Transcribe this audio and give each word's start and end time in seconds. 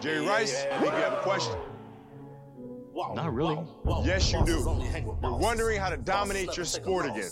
Jerry 0.00 0.26
Rice, 0.26 0.64
I 0.72 0.78
think 0.78 0.92
you 0.92 0.98
have 0.98 1.12
a 1.14 1.20
question. 1.22 1.56
Not 3.14 3.32
really. 3.32 3.58
Yes, 4.04 4.32
you 4.32 4.44
do. 4.44 4.60
You're 5.22 5.36
wondering 5.36 5.78
how 5.78 5.88
to 5.88 5.96
dominate 5.96 6.56
your 6.56 6.64
sport 6.66 7.06
again. 7.06 7.30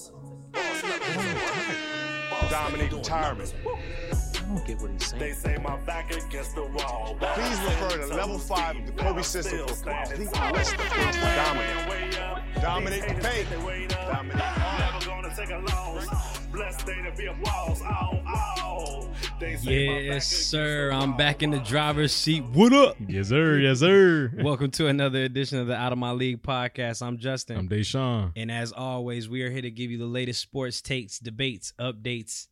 Dominate 2.50 2.92
retirement. 2.92 3.54
I 3.64 4.48
don't 4.48 4.64
get 4.66 4.80
what 4.80 4.90
he's 4.92 5.10
They 5.12 5.32
saying. 5.32 5.56
say 5.56 5.62
my 5.62 5.76
back 5.78 6.12
against 6.14 6.54
the 6.54 6.62
wall. 6.64 7.16
Please 7.20 7.60
refer 7.62 8.06
to 8.06 8.14
level 8.14 8.38
five 8.38 8.76
of 8.76 8.86
the 8.86 8.92
Kobe 8.92 9.22
system 9.22 9.66
for 9.66 9.90
a 9.90 10.06
complete 10.06 10.52
list 10.52 10.74
of 10.74 10.80
things 10.80 11.16
to 11.16 11.22
dominate. 11.22 12.45
Dominate 12.62 13.02
the 13.02 13.14
paint. 13.14 13.50
Never 13.50 15.06
gonna 15.06 15.34
take 15.36 15.50
a 15.50 15.58
loss. 15.58 16.38
Blessed 16.46 16.86
day 16.86 17.02
to 17.02 17.12
be 17.16 17.26
a 17.26 17.34
boss. 17.34 17.80
Oh, 17.82 18.22
oh. 18.26 19.10
They 19.38 19.56
say 19.56 19.86
my 19.86 19.94
back 19.94 20.04
Yes, 20.04 20.26
sir. 20.26 20.90
I'm 20.90 21.16
back 21.16 21.42
in 21.42 21.50
the 21.50 21.58
driver's 21.60 22.12
seat. 22.12 22.42
What 22.44 22.72
up? 22.72 22.96
Yes, 23.06 23.28
sir. 23.28 23.58
Yes, 23.58 23.80
sir. 23.80 24.32
Welcome 24.42 24.70
to 24.72 24.86
another 24.86 25.22
edition 25.24 25.58
of 25.58 25.66
the 25.66 25.76
Out 25.76 25.92
of 25.92 25.98
My 25.98 26.12
League 26.12 26.42
podcast. 26.42 27.02
I'm 27.06 27.18
Justin. 27.18 27.58
I'm 27.58 27.68
Deshaun. 27.68 28.32
and 28.36 28.50
as 28.50 28.72
always, 28.72 29.28
we 29.28 29.42
are 29.42 29.50
here 29.50 29.62
to 29.62 29.70
give 29.70 29.90
you 29.90 29.98
the 29.98 30.06
latest 30.06 30.40
sports 30.40 30.80
takes, 30.80 31.18
debates, 31.18 31.74
updates, 31.78 32.46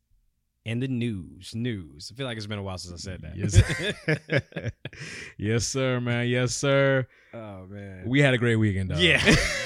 and 0.65 0.81
the 0.81 0.87
news. 0.87 1.53
News. 1.55 2.11
I 2.11 2.17
feel 2.17 2.25
like 2.25 2.37
it's 2.37 2.47
been 2.47 2.59
a 2.59 2.63
while 2.63 2.77
since 2.77 2.93
I 2.93 3.11
said 3.11 3.21
that. 3.21 3.35
Yes. 3.35 4.71
yes, 5.37 5.67
sir, 5.67 5.99
man. 5.99 6.27
Yes, 6.27 6.53
sir. 6.53 7.07
oh 7.33 7.65
man. 7.67 8.03
We 8.07 8.21
had 8.21 8.33
a 8.33 8.37
great 8.37 8.55
weekend, 8.55 8.91
though. 8.91 8.97
Yeah. 8.97 9.21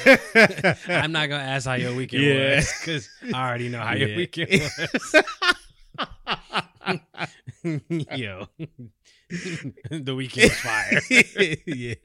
I'm 0.88 1.12
not 1.12 1.30
gonna 1.30 1.44
ask 1.44 1.66
how 1.68 1.74
your 1.76 1.96
weekend 1.96 2.24
Yeah. 2.24 2.56
was 2.58 2.74
because 2.80 3.10
I 3.34 3.48
already 3.48 3.70
know 3.70 3.80
how 3.80 3.94
your 3.94 4.16
weekend 4.16 4.50
was. 4.52 5.16
Yo, 8.16 8.48
the 9.92 10.16
weekend 10.16 10.50
was 10.50 10.60
fire. 10.60 11.02
yeah. 11.66 11.96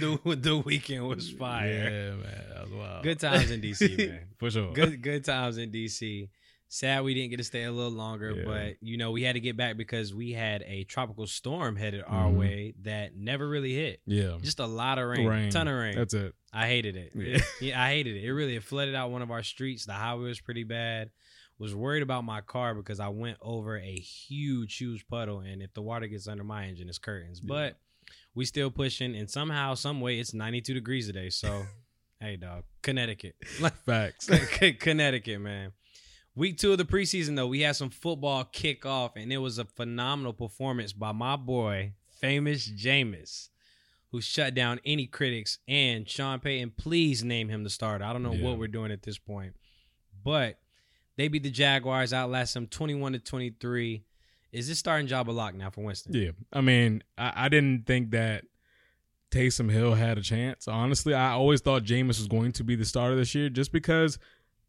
the 0.00 0.36
The 0.40 0.58
weekend 0.64 1.06
was 1.08 1.30
fire. 1.30 1.68
Yeah, 1.68 2.10
man. 2.14 2.44
That 2.54 2.62
was 2.64 2.72
wild. 2.72 3.02
Good 3.02 3.18
times 3.20 3.50
in 3.50 3.60
DC, 3.60 3.98
man. 3.98 4.20
For 4.38 4.50
sure. 4.50 4.72
Good 4.72 5.02
good 5.02 5.24
times 5.24 5.58
in 5.58 5.70
DC. 5.70 6.28
Sad 6.68 7.04
we 7.04 7.14
didn't 7.14 7.30
get 7.30 7.36
to 7.36 7.44
stay 7.44 7.62
a 7.62 7.70
little 7.72 7.92
longer, 7.92 8.32
Yeah. 8.36 8.44
but 8.44 8.76
you 8.80 8.96
know 8.96 9.12
we 9.12 9.22
had 9.22 9.34
to 9.34 9.40
get 9.40 9.56
back 9.56 9.76
because 9.76 10.12
we 10.12 10.32
had 10.32 10.62
a 10.66 10.84
tropical 10.84 11.26
storm 11.26 11.76
headed 11.76 12.02
our 12.06 12.28
Mhm. 12.30 12.36
way 12.38 12.74
that 12.82 13.16
never 13.16 13.48
really 13.48 13.72
hit. 13.74 14.00
Yeah. 14.06 14.38
Just 14.42 14.58
a 14.58 14.66
lot 14.66 14.98
of 14.98 15.06
rain, 15.08 15.26
Rain. 15.26 15.50
ton 15.50 15.68
of 15.68 15.74
rain. 15.78 15.94
That's 15.94 16.12
it. 16.14 16.34
I 16.52 16.66
hated 16.66 16.96
it. 16.96 17.12
Yeah. 17.14 17.38
Yeah, 17.60 17.82
I 17.82 17.90
hated 17.90 18.16
it. 18.16 18.24
It 18.24 18.32
really 18.32 18.56
it 18.56 18.64
flooded 18.64 18.94
out 18.96 19.10
one 19.10 19.22
of 19.22 19.30
our 19.30 19.42
streets. 19.44 19.86
The 19.86 19.92
highway 19.92 20.24
was 20.24 20.40
pretty 20.40 20.64
bad. 20.64 21.10
Was 21.58 21.74
worried 21.74 22.02
about 22.02 22.24
my 22.24 22.40
car 22.42 22.74
because 22.74 23.00
I 23.00 23.08
went 23.08 23.38
over 23.40 23.78
a 23.78 23.94
huge, 23.98 24.76
huge 24.76 25.06
puddle, 25.08 25.40
and 25.40 25.62
if 25.62 25.72
the 25.72 25.80
water 25.82 26.06
gets 26.06 26.28
under 26.28 26.44
my 26.44 26.66
engine, 26.66 26.88
it's 26.88 26.98
curtains. 26.98 27.40
But 27.40 27.78
we 28.34 28.44
still 28.44 28.70
pushing, 28.70 29.16
and 29.16 29.30
somehow, 29.30 29.72
some 29.74 30.00
way, 30.02 30.18
it's 30.18 30.34
92 30.34 30.74
degrees 30.74 31.06
today. 31.06 31.30
So, 31.30 31.64
hey, 32.20 32.36
dog, 32.36 32.64
Connecticut, 32.82 33.36
Facts. 33.86 34.28
Connecticut, 34.80 35.40
man. 35.40 35.72
Week 36.36 36.58
two 36.58 36.70
of 36.72 36.78
the 36.78 36.84
preseason, 36.84 37.34
though, 37.34 37.46
we 37.46 37.60
had 37.62 37.76
some 37.76 37.88
football 37.90 38.44
kickoff, 38.44 39.12
and 39.16 39.32
it 39.32 39.38
was 39.38 39.58
a 39.58 39.64
phenomenal 39.64 40.34
performance 40.34 40.92
by 40.92 41.10
my 41.12 41.34
boy, 41.34 41.92
famous 42.20 42.68
Jameis, 42.70 43.48
who 44.12 44.20
shut 44.20 44.54
down 44.54 44.78
any 44.84 45.06
critics. 45.06 45.58
And 45.66 46.06
Sean 46.08 46.38
Payton, 46.40 46.72
please 46.76 47.24
name 47.24 47.48
him 47.48 47.64
the 47.64 47.70
starter. 47.70 48.04
I 48.04 48.12
don't 48.12 48.22
know 48.22 48.34
Yeah. 48.34 48.44
what 48.44 48.58
we're 48.58 48.68
doing 48.68 48.92
at 48.92 49.02
this 49.02 49.16
point, 49.16 49.56
but 50.22 50.58
they 51.16 51.28
beat 51.28 51.42
the 51.42 51.50
Jaguars, 51.50 52.12
outlast 52.12 52.52
them 52.52 52.66
21 52.66 53.12
to 53.14 53.18
23. 53.18 54.04
Is 54.52 54.68
this 54.68 54.78
starting 54.78 55.06
job 55.06 55.30
a 55.30 55.32
lock 55.32 55.54
now 55.54 55.70
for 55.70 55.82
Winston? 55.82 56.12
Yeah. 56.14 56.30
I 56.52 56.60
mean, 56.60 57.02
I, 57.16 57.32
I 57.46 57.48
didn't 57.48 57.86
think 57.86 58.10
that 58.10 58.44
Taysom 59.30 59.70
Hill 59.70 59.94
had 59.94 60.18
a 60.18 60.22
chance. 60.22 60.68
Honestly, 60.68 61.14
I 61.14 61.30
always 61.30 61.62
thought 61.62 61.82
Jameis 61.82 62.18
was 62.18 62.28
going 62.28 62.52
to 62.52 62.64
be 62.64 62.76
the 62.76 62.84
starter 62.84 63.16
this 63.16 63.34
year 63.34 63.48
just 63.48 63.72
because 63.72 64.18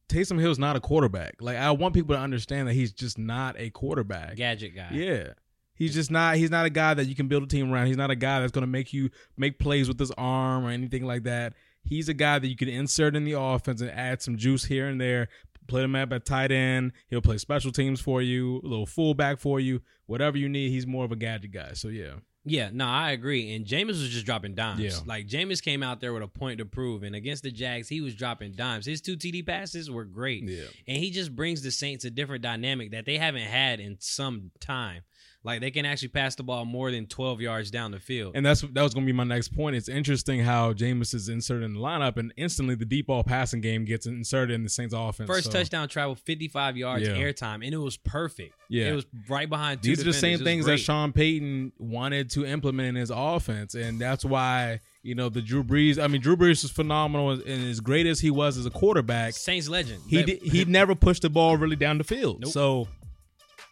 Taysom 0.10 0.40
Hill's 0.40 0.60
not 0.60 0.76
a 0.76 0.80
quarterback. 0.80 1.36
Like, 1.42 1.58
I 1.58 1.72
want 1.72 1.94
people 1.94 2.16
to 2.16 2.22
understand 2.22 2.68
that 2.68 2.74
he's 2.74 2.94
just 2.94 3.18
not 3.18 3.56
a 3.60 3.70
quarterback. 3.70 4.36
Gadget 4.36 4.76
guy. 4.76 4.90
Yeah. 4.92 5.34
He's 5.76 5.94
just 5.94 6.10
not 6.10 6.38
he's 6.38 6.50
not 6.50 6.66
a 6.66 6.72
guy 6.72 6.96
that 6.96 7.06
you 7.06 7.14
can 7.14 7.28
build 7.28 7.44
a 7.44 7.48
team 7.48 7.72
around. 7.72 7.88
He's 7.88 7.98
not 7.98 8.10
a 8.10 8.16
guy 8.16 8.40
that's 8.40 8.52
gonna 8.52 8.66
make 8.66 8.94
you 8.94 9.12
make 9.38 9.60
plays 9.60 9.88
with 9.88 10.00
his 10.00 10.12
arm 10.18 10.66
or 10.66 10.72
anything 10.72 11.06
like 11.06 11.24
that. 11.24 11.54
He's 11.84 12.10
a 12.10 12.16
guy 12.16 12.40
that 12.40 12.48
you 12.48 12.56
can 12.56 12.68
insert 12.68 13.16
in 13.16 13.24
the 13.24 13.40
offense 13.40 13.80
and 13.82 13.92
add 13.92 14.22
some 14.22 14.38
juice 14.38 14.66
here 14.66 14.88
and 14.88 15.00
there. 15.00 15.30
Play 15.68 15.84
him 15.84 15.96
up 15.96 16.12
at 16.14 16.26
tight 16.26 16.52
end. 16.52 16.94
He'll 17.10 17.22
play 17.22 17.38
special 17.38 17.72
teams 17.72 18.02
for 18.02 18.22
you, 18.22 18.62
a 18.64 18.68
little 18.68 18.86
fullback 18.86 19.40
for 19.40 19.60
you, 19.60 19.82
whatever 20.06 20.38
you 20.38 20.50
need. 20.50 20.70
He's 20.70 20.88
more 20.88 21.06
of 21.06 21.12
a 21.12 21.16
gadget 21.16 21.52
guy. 21.52 21.74
So 21.74 21.90
yeah. 21.90 22.14
Yeah, 22.50 22.70
no, 22.72 22.86
I 22.86 23.12
agree. 23.12 23.56
And 23.56 23.66
Jameis 23.66 23.88
was 23.90 24.10
just 24.10 24.26
dropping 24.26 24.56
dimes. 24.56 24.82
Yeah. 24.82 24.92
Like 25.06 25.28
Jameis 25.28 25.62
came 25.62 25.84
out 25.84 26.00
there 26.02 26.14
with 26.14 26.24
a 26.24 26.28
point 26.28 26.60
to 26.60 26.66
prove, 26.66 27.04
and 27.04 27.16
against 27.16 27.44
the 27.44 27.52
Jags, 27.52 27.88
he 27.90 28.02
was 28.02 28.16
dropping 28.16 28.54
dimes. 28.54 28.86
His 28.86 29.02
two 29.02 29.18
TD 29.18 29.46
passes 29.46 29.90
were 29.92 30.06
great, 30.06 30.44
Yeah. 30.44 30.64
and 30.88 30.98
he 30.98 31.12
just 31.12 31.36
brings 31.36 31.62
the 31.62 31.72
Saints 31.72 32.06
a 32.06 32.10
different 32.10 32.42
dynamic 32.44 32.92
that 32.92 33.06
they 33.06 33.18
haven't 33.18 33.42
had 33.48 33.80
in 33.80 33.98
some 34.00 34.52
time. 34.60 35.02
Like 35.48 35.62
they 35.62 35.72
can 35.72 35.86
actually 35.86 36.10
pass 36.10 36.36
the 36.36 36.44
ball 36.44 36.66
more 36.66 36.92
than 36.92 37.08
twelve 37.08 37.40
yards 37.40 37.72
down 37.72 37.92
the 37.92 38.00
field. 38.00 38.34
And 38.36 38.46
that's 38.46 38.62
that 38.62 38.82
was 38.84 38.94
gonna 38.94 39.06
be 39.06 39.14
my 39.14 39.24
next 39.24 39.56
point. 39.56 39.78
It's 39.78 39.88
interesting 39.88 40.42
how 40.42 40.74
Jameis 40.74 41.14
is 41.14 41.30
inserted 41.30 41.64
in 41.64 41.74
the 41.74 41.80
lineup 41.80 42.18
and 42.18 42.34
instantly 42.36 42.76
the 42.76 42.84
deep 42.86 43.08
ball 43.08 43.24
passing 43.24 43.62
game 43.62 43.86
gets 43.86 44.06
inserted 44.06 44.54
in 44.54 44.64
the 44.64 44.70
Saints 44.70 44.94
offense. 44.94 45.28
First 45.30 45.46
So, 45.46 45.52
touchdown 45.54 45.88
travel, 45.88 46.16
fifty-five 46.16 46.76
yards 46.76 47.08
Yeah. 47.08 47.14
airtime, 47.16 47.64
and 47.66 47.74
it 47.74 47.78
was 47.78 47.96
perfect. 47.96 48.54
Yeah. 48.70 48.90
it 48.90 48.96
was 48.96 49.06
right 49.30 49.50
behind. 49.50 49.82
Two 49.82 49.90
These 49.90 50.02
are 50.02 50.04
the 50.04 50.12
same 50.14 50.40
defenders. 50.40 50.46
Things 50.46 50.66
that. 50.66 50.78
Sean 50.80 51.14
Payton 51.14 51.72
wanted 51.80 52.30
to 52.32 52.46
implement 52.46 52.90
in 52.90 52.96
his 52.96 53.10
offense, 53.16 53.74
and 53.74 54.00
that's 54.02 54.26
why 54.26 54.82
you 55.02 55.16
know 55.16 55.30
the 55.30 55.42
Drew 55.42 55.64
Brees. 55.64 55.98
I 55.98 56.08
mean, 56.08 56.20
Drew 56.20 56.36
Brees 56.36 56.62
was 56.64 56.72
phenomenal, 56.72 57.30
and 57.32 57.70
as 57.70 57.80
great 57.80 58.06
as 58.06 58.20
he 58.20 58.30
was 58.32 58.58
as 58.58 58.66
a 58.66 58.70
quarterback, 58.70 59.34
Saints 59.34 59.70
legend. 59.70 60.02
he 60.10 60.24
did, 60.24 60.42
he 60.42 60.66
never 60.66 60.94
pushed 60.94 61.22
the 61.22 61.30
ball 61.30 61.56
really 61.56 61.78
down 61.78 61.98
the 61.98 62.04
field. 62.04 62.42
Nope. 62.42 62.52
So 62.52 62.88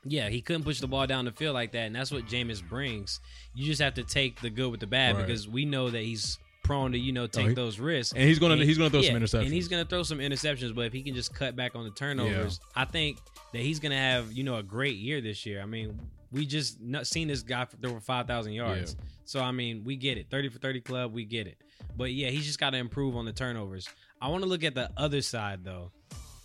Yeah, 0.06 0.30
he 0.30 0.42
couldn't 0.42 0.64
push 0.64 0.80
the 0.80 0.88
ball 0.88 1.08
down 1.08 1.26
the 1.26 1.32
field 1.32 1.56
like 1.56 1.72
that, 1.72 1.88
and 1.88 1.96
that's 1.96 2.12
what 2.12 2.28
Jameis 2.28 2.68
brings. 2.68 3.20
You 3.56 3.66
just 3.66 3.82
have 3.82 3.96
to 3.96 4.04
take 4.04 4.40
the 4.40 4.50
good 4.52 4.70
with 4.70 4.80
the 4.80 4.88
bad 4.88 5.16
Right. 5.16 5.26
because 5.26 5.48
we 5.48 5.66
know 5.66 5.90
that 5.90 6.02
he's 6.04 6.38
prone 6.64 6.92
to 6.94 6.98
you 6.98 7.12
know 7.12 7.28
take 7.28 7.46
oh, 7.46 7.50
he- 7.50 7.54
those 7.56 7.80
risks. 7.80 8.14
and 8.14 8.24
he's 8.24 8.40
gonna 8.40 8.58
he's 8.58 8.78
gonna 8.78 8.90
throw 8.90 9.02
some 9.04 9.16
interceptions. 9.16 9.44
and 9.46 9.54
he's 9.54 9.68
gonna 9.68 9.86
throw 9.86 10.04
some 10.04 10.18
interceptions. 10.20 10.74
But 10.76 10.86
if 10.86 10.94
he 10.94 11.04
can 11.04 11.14
just 11.16 11.34
cut 11.34 11.56
back 11.56 11.76
on 11.76 11.84
the 11.84 11.92
turnovers, 11.92 12.60
I 12.76 12.86
think 12.86 13.20
that 13.54 13.62
he's 13.62 13.80
gonna 13.80 13.98
have 13.98 14.32
you 14.32 14.44
know 14.44 14.56
a 14.58 14.64
great 14.64 14.98
year 14.98 15.22
this 15.22 15.46
year. 15.46 15.62
I 15.62 15.66
mean, 15.66 16.00
we 16.32 16.46
just 16.46 16.82
not 16.82 17.08
seen 17.08 17.28
this 17.28 17.42
guy 17.44 17.66
throw 17.66 17.94
for 17.94 18.00
five 18.00 18.28
thousand 18.28 18.54
yards, 18.54 18.96
so 19.26 19.42
I 19.42 19.52
mean, 19.52 19.84
we 19.84 19.96
get 19.96 20.18
it. 20.18 20.28
Thirty 20.30 20.50
for 20.50 20.60
thirty 20.60 20.82
club, 20.82 21.14
we 21.14 21.24
get 21.26 21.48
it. 21.48 21.58
But 21.98 22.14
yeah, 22.14 22.30
he's 22.30 22.46
just 22.46 22.60
got 22.60 22.72
to 22.72 22.78
improve 22.78 23.16
on 23.16 23.26
the 23.26 23.32
turnovers. 23.34 23.88
I 24.22 24.28
want 24.30 24.44
to 24.44 24.50
look 24.50 24.64
at 24.64 24.76
the 24.76 24.90
other 24.98 25.22
side 25.22 25.64
though. 25.64 25.92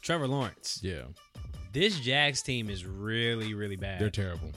Trevor 0.02 0.28
Lawrence. 0.28 0.80
yeah, 0.82 1.02
This 1.72 1.98
Jags 2.00 2.42
team 2.42 2.68
is 2.70 2.84
really, 2.84 3.54
really 3.54 3.76
bad. 3.76 4.00
they're 4.00 4.10
terrible. 4.10 4.50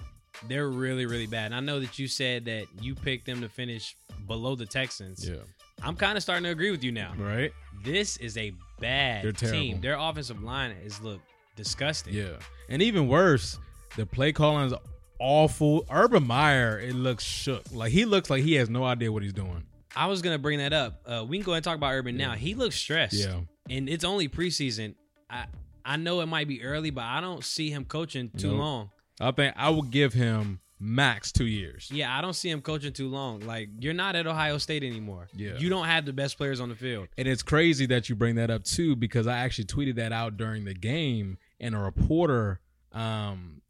They're 0.47 0.69
really, 0.69 1.05
really 1.05 1.27
bad. 1.27 1.47
And 1.47 1.55
I 1.55 1.59
know 1.59 1.79
that 1.79 1.99
you 1.99 2.07
said 2.07 2.45
that 2.45 2.65
you 2.81 2.95
picked 2.95 3.25
them 3.27 3.41
to 3.41 3.49
finish 3.49 3.95
below 4.27 4.55
the 4.55 4.65
Texans. 4.65 5.27
Yeah, 5.27 5.35
I'm 5.83 5.95
kind 5.95 6.17
of 6.17 6.23
starting 6.23 6.43
to 6.45 6.49
agree 6.49 6.71
with 6.71 6.83
you 6.83 6.91
now. 6.91 7.13
right. 7.17 7.51
This 7.83 8.17
is 8.17 8.37
a 8.37 8.51
bad 8.79 9.23
They're 9.25 9.31
terrible. 9.31 9.59
team. 9.59 9.81
Their 9.81 9.95
offensive 9.97 10.41
line 10.41 10.71
is 10.83 10.99
look 11.01 11.19
disgusting. 11.55 12.13
Yeah, 12.13 12.31
and 12.69 12.81
even 12.81 13.07
worse, 13.07 13.59
the 13.95 14.05
play 14.05 14.31
calling 14.31 14.65
is 14.67 14.73
awful. 15.19 15.85
Urban 15.91 16.25
Meyer, 16.25 16.79
it 16.79 16.95
looks 16.95 17.23
shook. 17.23 17.63
Like 17.71 17.91
he 17.91 18.05
looks 18.05 18.29
like 18.29 18.43
he 18.43 18.55
has 18.55 18.69
no 18.69 18.83
idea 18.83 19.11
what 19.11 19.23
he's 19.23 19.33
doing. 19.33 19.63
I 19.95 20.07
was 20.07 20.21
gonna 20.23 20.39
bring 20.39 20.57
that 20.59 20.73
up. 20.73 21.01
Uh, 21.05 21.23
we 21.27 21.37
can 21.37 21.45
go 21.45 21.51
ahead 21.51 21.57
and 21.59 21.63
talk 21.63 21.75
about 21.75 21.91
Urban 21.93 22.17
now. 22.17 22.33
He 22.33 22.55
looks 22.55 22.75
stressed. 22.75 23.13
Yeah, 23.13 23.41
And 23.69 23.87
it's 23.87 24.03
only 24.03 24.27
preseason. 24.27 24.95
I 25.29 25.45
I 25.85 25.97
know 25.97 26.21
it 26.21 26.27
might 26.27 26.47
be 26.47 26.63
early, 26.63 26.89
but 26.89 27.03
I 27.03 27.19
don't 27.21 27.43
see 27.43 27.69
him 27.69 27.85
coaching 27.85 28.29
too 28.37 28.51
Nope. 28.51 28.59
long. 28.59 28.89
I 29.19 29.31
think 29.31 29.53
I 29.57 29.69
would 29.69 29.91
give 29.91 30.13
him 30.13 30.59
max 30.79 31.31
two 31.31 31.45
years. 31.45 31.89
Yeah, 31.93 32.17
I 32.17 32.21
don't 32.21 32.33
see 32.33 32.49
him 32.49 32.61
coaching 32.61 32.91
too 32.93 33.07
long. 33.07 33.41
Like 33.41 33.69
you're 33.79 33.93
not 33.93 34.15
at 34.15 34.27
Ohio 34.27 34.57
State 34.57 34.83
anymore. 34.83 35.27
Yeah. 35.35 35.57
You 35.57 35.69
don't 35.69 35.85
have 35.85 36.05
the 36.05 36.13
best 36.13 36.37
players 36.37 36.59
on 36.59 36.69
the 36.69 36.75
field. 36.75 37.07
And 37.17 37.27
it's 37.27 37.43
crazy 37.43 37.85
that 37.87 38.09
you 38.09 38.15
bring 38.15 38.35
that 38.35 38.49
up 38.49 38.63
too, 38.63 38.95
because 38.95 39.27
I 39.27 39.37
actually 39.37 39.65
tweeted 39.65 39.95
that 39.95 40.11
out 40.11 40.35
during 40.37 40.65
the 40.65 40.73
game, 40.73 41.37
and 41.59 41.73
a 41.75 41.77
reporter 41.77 42.59
um, 42.91 43.61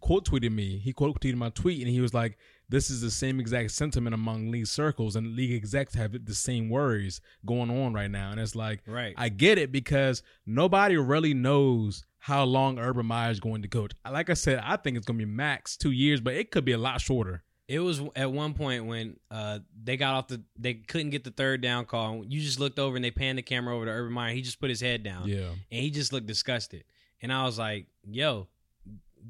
quote 0.00 0.24
tweeted 0.26 0.52
me. 0.52 0.78
He 0.78 0.92
quote 0.92 1.20
tweeted 1.20 1.34
my 1.36 1.50
tweet, 1.50 1.80
and 1.80 1.88
he 1.90 2.00
was 2.00 2.14
like, 2.14 2.38
"This 2.70 2.88
is 2.90 3.00
the 3.00 3.10
same 3.10 3.40
exact 3.40 3.72
sentiment 3.72 4.14
among 4.14 4.50
league 4.50 4.66
circles, 4.66 5.16
and 5.16 5.34
league 5.36 5.52
execs 5.52 5.94
have 5.94 6.24
the 6.24 6.34
same 6.34 6.68
worries 6.70 7.20
going 7.44 7.70
on 7.70 7.92
right 7.92 8.10
now." 8.10 8.30
And 8.30 8.40
it's 8.40 8.56
like, 8.56 8.80
Right. 8.86 9.14
I 9.16 9.28
get 9.28 9.58
it 9.58 9.70
because 9.70 10.22
nobody 10.46 10.96
really 10.96 11.34
knows 11.34 12.04
how 12.18 12.44
long 12.44 12.78
Urban 12.78 13.06
Meyer 13.06 13.30
is 13.30 13.40
going 13.40 13.62
to 13.62 13.68
coach. 13.68 13.92
Like 14.10 14.30
I 14.30 14.34
said, 14.34 14.60
I 14.62 14.76
think 14.76 14.96
it's 14.96 15.06
going 15.06 15.18
to 15.18 15.24
be 15.26 15.30
max 15.30 15.76
two 15.76 15.90
years, 15.90 16.20
but 16.20 16.34
it 16.34 16.50
could 16.50 16.64
be 16.64 16.72
a 16.72 16.78
lot 16.78 17.00
shorter. 17.00 17.42
It 17.66 17.78
was 17.78 18.02
at 18.16 18.30
one 18.32 18.54
point 18.54 18.86
when 18.86 19.16
uh, 19.30 19.60
they 19.80 19.96
got 19.96 20.14
off 20.14 20.26
the, 20.26 20.42
they 20.58 20.74
couldn't 20.74 21.10
get 21.10 21.22
the 21.22 21.30
third 21.30 21.60
down 21.60 21.84
call. 21.86 22.24
You 22.26 22.40
just 22.40 22.58
looked 22.58 22.78
over 22.80 22.96
and 22.96 23.04
they 23.04 23.12
panned 23.12 23.38
the 23.38 23.42
camera 23.42 23.74
over 23.76 23.84
to 23.86 23.90
Urban 23.92 24.12
Meyer. 24.12 24.34
He 24.34 24.42
just 24.42 24.60
put 24.60 24.70
his 24.70 24.80
head 24.80 25.04
down 25.04 25.28
Yeah, 25.28 25.50
and 25.70 25.80
he 25.80 25.90
just 25.90 26.12
looked 26.12 26.26
disgusted. 26.26 26.82
And 27.22 27.32
I 27.32 27.44
was 27.44 27.58
like, 27.58 27.86
"Yo, 28.10 28.48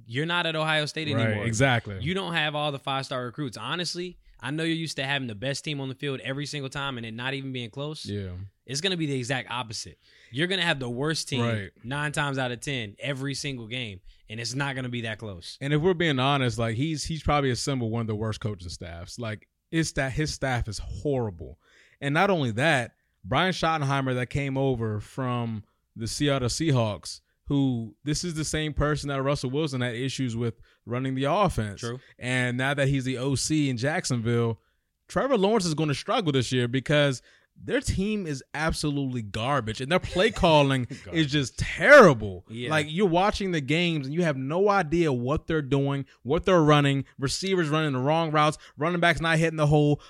you're 0.07 0.27
not 0.27 0.47
at 0.47 0.57
Ohio 0.57 0.87
State 0.87 1.13
Right, 1.15 1.27
anymore. 1.27 1.45
exactly. 1.47 1.99
You 2.01 2.15
don't 2.15 2.35
have 2.35 2.55
all 2.55 2.73
the 2.73 2.79
five 2.79 3.05
star 3.07 3.25
recruits. 3.25 3.57
Honestly, 3.57 4.19
I 4.41 4.51
know 4.51 4.63
you're 4.63 4.77
used 4.77 4.97
to 4.97 5.05
having 5.05 5.29
the 5.29 5.35
best 5.35 5.65
team 5.65 5.81
on 5.81 5.89
the 5.89 5.95
field 5.95 6.21
every 6.25 6.47
single 6.47 6.71
time 6.71 6.97
and 6.97 7.05
it 7.07 7.13
not 7.13 7.35
even 7.35 7.53
being 7.53 7.71
close. 7.71 8.05
yeah. 8.07 8.31
It's 8.67 8.81
gonna 8.81 8.97
be 8.97 9.07
the 9.07 9.19
exact 9.19 9.51
opposite. 9.51 9.99
You're 10.31 10.47
gonna 10.47 10.63
have 10.63 10.79
the 10.79 10.89
worst 10.89 11.29
team 11.29 11.41
Right. 11.43 11.71
nine 11.83 12.13
times 12.13 12.39
out 12.39 12.53
of 12.53 12.61
ten 12.61 12.95
every 13.01 13.35
single 13.35 13.67
game, 13.67 14.01
and 14.29 14.39
it's 14.39 14.55
not 14.55 14.77
gonna 14.77 14.89
be 14.89 15.01
that 15.01 15.19
close. 15.19 15.59
And 15.61 15.73
if 15.73 15.81
we're 15.83 15.93
being 15.93 16.21
honest, 16.21 16.57
like 16.57 16.77
he's 16.77 17.03
he's 17.03 17.23
probably 17.23 17.51
assembled 17.51 17.91
one 17.91 18.03
of 18.03 18.07
the 18.07 18.15
worst 18.15 18.39
coaching 18.41 18.69
staffs. 18.69 19.19
Like 19.19 19.49
it's 19.73 19.91
that 19.93 20.13
his 20.13 20.33
staff 20.33 20.69
is 20.69 20.79
horrible. 20.79 21.59
And 22.01 22.15
not 22.15 22.31
only 22.31 22.53
that, 22.53 22.93
Brian 23.25 23.53
Schottenheimer 23.53 24.15
that 24.15 24.31
came 24.31 24.57
over 24.57 25.01
from 25.01 25.65
the 25.97 26.07
Seattle 26.07 26.49
Seahawks, 26.49 27.21
who 27.51 27.93
this 28.05 28.23
is 28.23 28.35
the 28.35 28.45
same 28.45 28.73
person 28.73 29.09
that 29.09 29.21
Russell 29.21 29.51
Wilson 29.51 29.81
had 29.81 29.97
issues 29.97 30.37
with 30.37 30.55
running 30.87 31.17
the 31.17 31.25
offense. 31.25 31.81
True. 31.81 31.99
And 32.17 32.57
now 32.57 32.75
that 32.75 32.87
he's 32.87 33.03
the 33.03 33.19
OC 33.19 33.51
in 33.69 33.77
Jacksonville, 33.77 34.61
Trevor 35.09 35.37
Lawrence 35.37 35.67
is 35.67 35.75
going 35.75 35.89
to 35.89 35.95
struggle 35.97 36.31
this 36.31 36.53
year 36.53 36.69
because 36.69 37.23
their 37.61 37.81
team 37.81 38.25
is 38.25 38.45
absolutely 38.55 39.23
garbage 39.23 39.81
and 39.81 39.91
their 39.91 39.99
play 39.99 40.31
calling 40.31 40.87
is 41.13 41.27
just 41.27 41.59
terrible. 41.59 42.45
Yeah. 42.49 42.71
Like 42.71 42.87
you're 42.89 43.09
watching 43.09 43.51
the 43.51 43.61
games 43.61 44.07
and 44.07 44.15
you 44.15 44.23
have 44.23 44.37
no 44.37 44.69
idea 44.69 45.13
what 45.13 45.49
they're 45.49 45.61
doing, 45.61 46.07
what 46.23 46.45
they're 46.45 46.63
running, 46.63 47.05
receivers 47.19 47.69
running 47.69 47.95
the 47.95 47.99
wrong 47.99 48.31
routes, 48.31 48.59
running 48.79 49.01
backs 49.01 49.21
not 49.21 49.39
hitting 49.39 49.57
the 49.57 49.67
hole, 49.67 50.01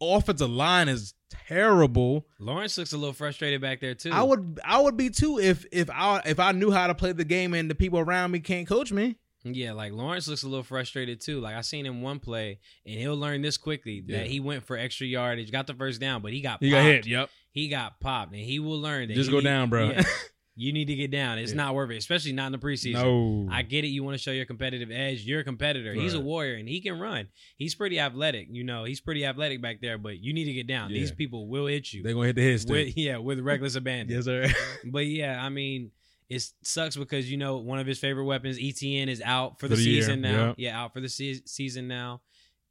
offensive 0.00 0.48
line 0.48 0.88
is 0.88 1.14
terrible. 1.54 2.26
Lawrence 2.38 2.76
looks 2.78 2.92
a 2.92 2.98
little 2.98 3.12
frustrated 3.14 3.60
back 3.60 3.80
there 3.80 3.94
too. 3.94 4.10
I 4.12 4.22
would 4.22 4.60
I 4.64 4.80
would 4.80 4.96
be 4.96 5.10
too 5.10 5.38
if 5.38 5.64
if 5.72 5.88
I 5.90 6.22
if 6.26 6.38
I 6.40 6.52
knew 6.52 6.70
how 6.70 6.86
to 6.86 6.94
play 6.94 7.12
the 7.12 7.24
game 7.24 7.54
and 7.54 7.70
the 7.70 7.74
people 7.74 7.98
around 7.98 8.30
me 8.30 8.40
can't 8.40 8.66
coach 8.66 8.92
me. 8.92 9.16
Yeah, 9.46 9.72
like 9.72 9.92
Lawrence 9.92 10.26
looks 10.26 10.42
a 10.42 10.48
little 10.48 10.62
frustrated 10.64 11.20
too. 11.20 11.38
Like 11.40 11.54
I 11.54 11.60
seen 11.60 11.84
him 11.84 12.00
one 12.00 12.18
play, 12.18 12.60
and 12.86 12.98
he'll 12.98 13.16
learn 13.16 13.42
this 13.42 13.58
quickly 13.58 14.02
Yeah. 14.06 14.18
that 14.18 14.26
he 14.26 14.40
went 14.40 14.66
for 14.66 14.76
extra 14.76 15.06
yardage, 15.06 15.52
got 15.52 15.66
the 15.66 15.74
first 15.74 16.00
down, 16.00 16.22
but 16.22 16.32
he 16.32 16.40
got 16.40 16.62
You 16.62 16.70
popped. 16.70 16.82
got 16.82 16.84
hit. 16.90 17.06
Yep. 17.06 17.30
He 17.50 17.68
got 17.68 18.00
popped, 18.00 18.32
and 18.32 18.40
he 18.40 18.58
will 18.58 18.80
learn 18.80 19.08
that. 19.08 19.14
Just 19.14 19.30
you 19.30 19.36
go 19.36 19.42
down, 19.42 19.68
bro. 19.68 19.90
Yeah, 19.90 20.02
you 20.56 20.72
need 20.72 20.84
to 20.86 20.94
get 20.94 21.10
down. 21.10 21.38
It's 21.38 21.50
Yeah. 21.52 21.56
not 21.56 21.74
worth 21.74 21.90
it, 21.90 21.96
especially 21.96 22.32
not 22.32 22.46
in 22.46 22.52
the 22.52 22.58
preseason. 22.58 22.92
No. 22.92 23.48
I 23.52 23.62
get 23.62 23.84
it. 23.84 23.88
You 23.88 24.04
want 24.04 24.14
to 24.14 24.22
show 24.22 24.30
your 24.30 24.44
competitive 24.44 24.90
edge. 24.90 25.22
You're 25.22 25.40
a 25.40 25.44
competitor. 25.44 25.92
He's 25.94 26.14
a 26.14 26.20
warrior, 26.20 26.54
and 26.54 26.68
he 26.68 26.80
can 26.80 26.98
run. 27.00 27.28
He's 27.56 27.74
pretty 27.74 27.98
athletic. 27.98 28.46
You 28.50 28.62
know, 28.64 28.84
he's 28.84 29.00
pretty 29.00 29.24
athletic 29.26 29.60
back 29.60 29.80
there. 29.80 29.98
But 29.98 30.18
you 30.22 30.32
need 30.32 30.44
to 30.44 30.52
get 30.52 30.66
down. 30.68 30.90
Yeah. 30.90 31.00
These 31.00 31.12
people 31.12 31.48
will 31.48 31.66
hit 31.66 31.92
you. 31.92 32.02
They're 32.04 32.14
gonna 32.14 32.26
hit 32.28 32.36
the 32.36 32.42
hit 32.42 32.60
stick. 32.60 32.70
with, 32.70 32.96
yeah, 32.96 33.18
with 33.18 33.40
reckless 33.40 33.74
abandon. 33.74 34.14
yes, 34.16 34.24
sir. 34.26 34.46
But 34.84 35.06
yeah, 35.06 35.44
I 35.44 35.48
mean, 35.48 35.90
it 36.28 36.42
sucks 36.62 36.96
because 36.96 37.30
you 37.30 37.36
know 37.36 37.56
one 37.58 37.78
of 37.80 37.86
his 37.86 37.98
favorite 37.98 38.24
weapons, 38.24 38.56
Etienne, 38.60 39.08
is 39.08 39.20
out 39.22 39.58
for 39.58 39.66
the, 39.68 39.74
For 39.76 39.82
the 39.82 39.88
year, 39.90 40.02
season 40.02 40.20
now. 40.20 40.46
yep. 40.48 40.54
Yeah, 40.58 40.80
out 40.80 40.92
for 40.92 41.00
the 41.00 41.08
se- 41.08 41.42
season 41.46 41.88
now. 41.88 42.22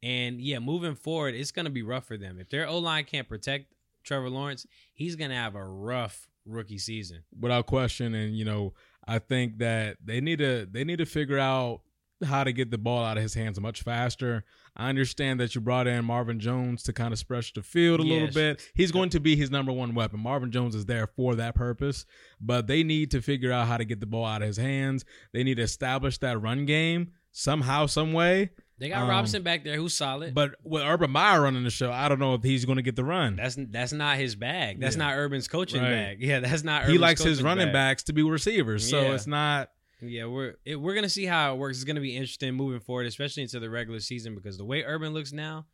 And 0.02 0.40
yeah, 0.40 0.58
moving 0.58 0.94
forward, 0.94 1.34
it's 1.34 1.50
gonna 1.52 1.70
be 1.70 1.82
rough 1.82 2.06
for 2.06 2.16
them. 2.16 2.38
If 2.40 2.48
their 2.50 2.66
O 2.66 2.78
line 2.78 3.04
can't 3.04 3.28
protect 3.28 3.72
Trevor 4.02 4.28
Lawrence, 4.30 4.66
he's 4.94 5.16
gonna 5.16 5.34
have 5.36 5.54
a 5.54 5.64
rough 5.64 6.28
rookie 6.46 6.78
season. 6.78 7.24
without 7.38 7.66
question. 7.66 8.14
And 8.14 8.36
you 8.36 8.44
know, 8.44 8.74
I 9.06 9.18
think 9.18 9.58
that 9.58 9.96
they 10.04 10.20
need 10.20 10.38
to 10.38 10.66
they 10.70 10.84
need 10.84 10.98
to 10.98 11.06
figure 11.06 11.38
out 11.38 11.80
how 12.24 12.44
to 12.44 12.52
get 12.52 12.70
the 12.70 12.78
ball 12.78 13.04
out 13.04 13.16
of 13.16 13.22
his 13.22 13.34
hands 13.34 13.60
much 13.60 13.82
faster. 13.82 14.44
I 14.76 14.88
understand 14.88 15.38
that 15.40 15.54
you 15.54 15.60
brought 15.60 15.86
in 15.86 16.04
Marvin 16.04 16.40
Jones 16.40 16.82
to 16.84 16.92
kind 16.92 17.12
of 17.12 17.18
stretch 17.18 17.52
the 17.54 17.62
field 17.62 18.00
a 18.00 18.02
little 18.02 18.28
bit. 18.28 18.60
He's 18.74 18.90
going 18.90 19.10
to 19.10 19.20
be 19.20 19.36
his 19.36 19.50
number 19.50 19.72
one 19.72 19.94
weapon. 19.94 20.18
Marvin 20.20 20.50
Jones 20.50 20.74
is 20.74 20.86
there 20.86 21.06
for 21.06 21.36
that 21.36 21.54
purpose, 21.54 22.06
but 22.40 22.66
they 22.66 22.82
need 22.82 23.12
to 23.12 23.22
figure 23.22 23.52
out 23.52 23.68
how 23.68 23.76
to 23.76 23.84
get 23.84 24.00
the 24.00 24.06
ball 24.06 24.24
out 24.24 24.42
of 24.42 24.48
his 24.48 24.56
hands. 24.56 25.04
They 25.32 25.44
need 25.44 25.56
to 25.56 25.62
establish 25.62 26.18
that 26.18 26.40
run 26.42 26.66
game 26.66 27.12
somehow, 27.30 27.86
some 27.86 28.12
way. 28.12 28.50
They 28.78 28.88
got 28.88 29.02
Um, 29.02 29.08
Robinson 29.08 29.42
back 29.44 29.62
there 29.62 29.76
who's 29.76 29.94
solid. 29.94 30.34
But 30.34 30.56
with 30.64 30.82
Urban 30.82 31.10
Meyer 31.10 31.42
running 31.42 31.62
the 31.62 31.70
show, 31.70 31.92
I 31.92 32.08
don't 32.08 32.18
know 32.18 32.34
if 32.34 32.42
he's 32.42 32.64
going 32.64 32.76
to 32.76 32.82
get 32.82 32.96
the 32.96 33.04
run. 33.04 33.36
that's 33.36 33.56
that's 33.56 33.92
not 33.92 34.16
his 34.18 34.34
bag. 34.34 34.80
That's 34.80 34.96
Yeah. 34.96 35.04
not 35.10 35.14
Urban's 35.16 35.46
coaching 35.46 35.80
Right. 35.80 35.90
bag. 35.90 36.20
Yeah, 36.20 36.40
that's 36.40 36.64
not. 36.64 36.82
he 36.82 36.88
Urban's 36.88 37.00
likes 37.00 37.22
his 37.22 37.42
running 37.42 37.66
bag. 37.68 37.72
backs 37.72 38.02
to 38.04 38.12
be 38.12 38.22
receivers, 38.22 38.88
so 38.88 39.02
Yeah. 39.02 39.14
it's 39.14 39.26
not. 39.28 39.70
Yeah, 40.02 40.26
we're 40.26 40.56
it, 40.64 40.76
we're 40.76 40.94
gonna 40.94 41.08
see 41.08 41.24
how 41.24 41.54
it 41.54 41.58
works. 41.58 41.76
It's 41.78 41.84
gonna 41.84 42.00
be 42.00 42.16
interesting 42.16 42.52
moving 42.54 42.80
forward, 42.80 43.06
especially 43.06 43.44
into 43.44 43.60
the 43.60 43.70
regular 43.70 44.00
season, 44.00 44.34
because 44.34 44.58
the 44.58 44.64
way 44.64 44.82
Urban 44.82 45.14
looks 45.14 45.32
now, 45.32 45.66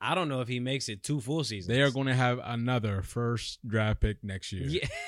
I 0.00 0.14
don't 0.14 0.28
know 0.28 0.40
if 0.40 0.48
he 0.48 0.60
makes 0.60 0.88
it 0.88 1.02
two 1.02 1.20
full 1.20 1.42
seasons. 1.44 1.66
They 1.74 1.82
are 1.82 1.90
going 1.90 2.06
to 2.08 2.14
have 2.14 2.38
another 2.44 3.02
first 3.02 3.66
draft 3.66 4.00
pick 4.00 4.22
next 4.22 4.52
year. 4.52 4.66
Yeah. 4.68 4.86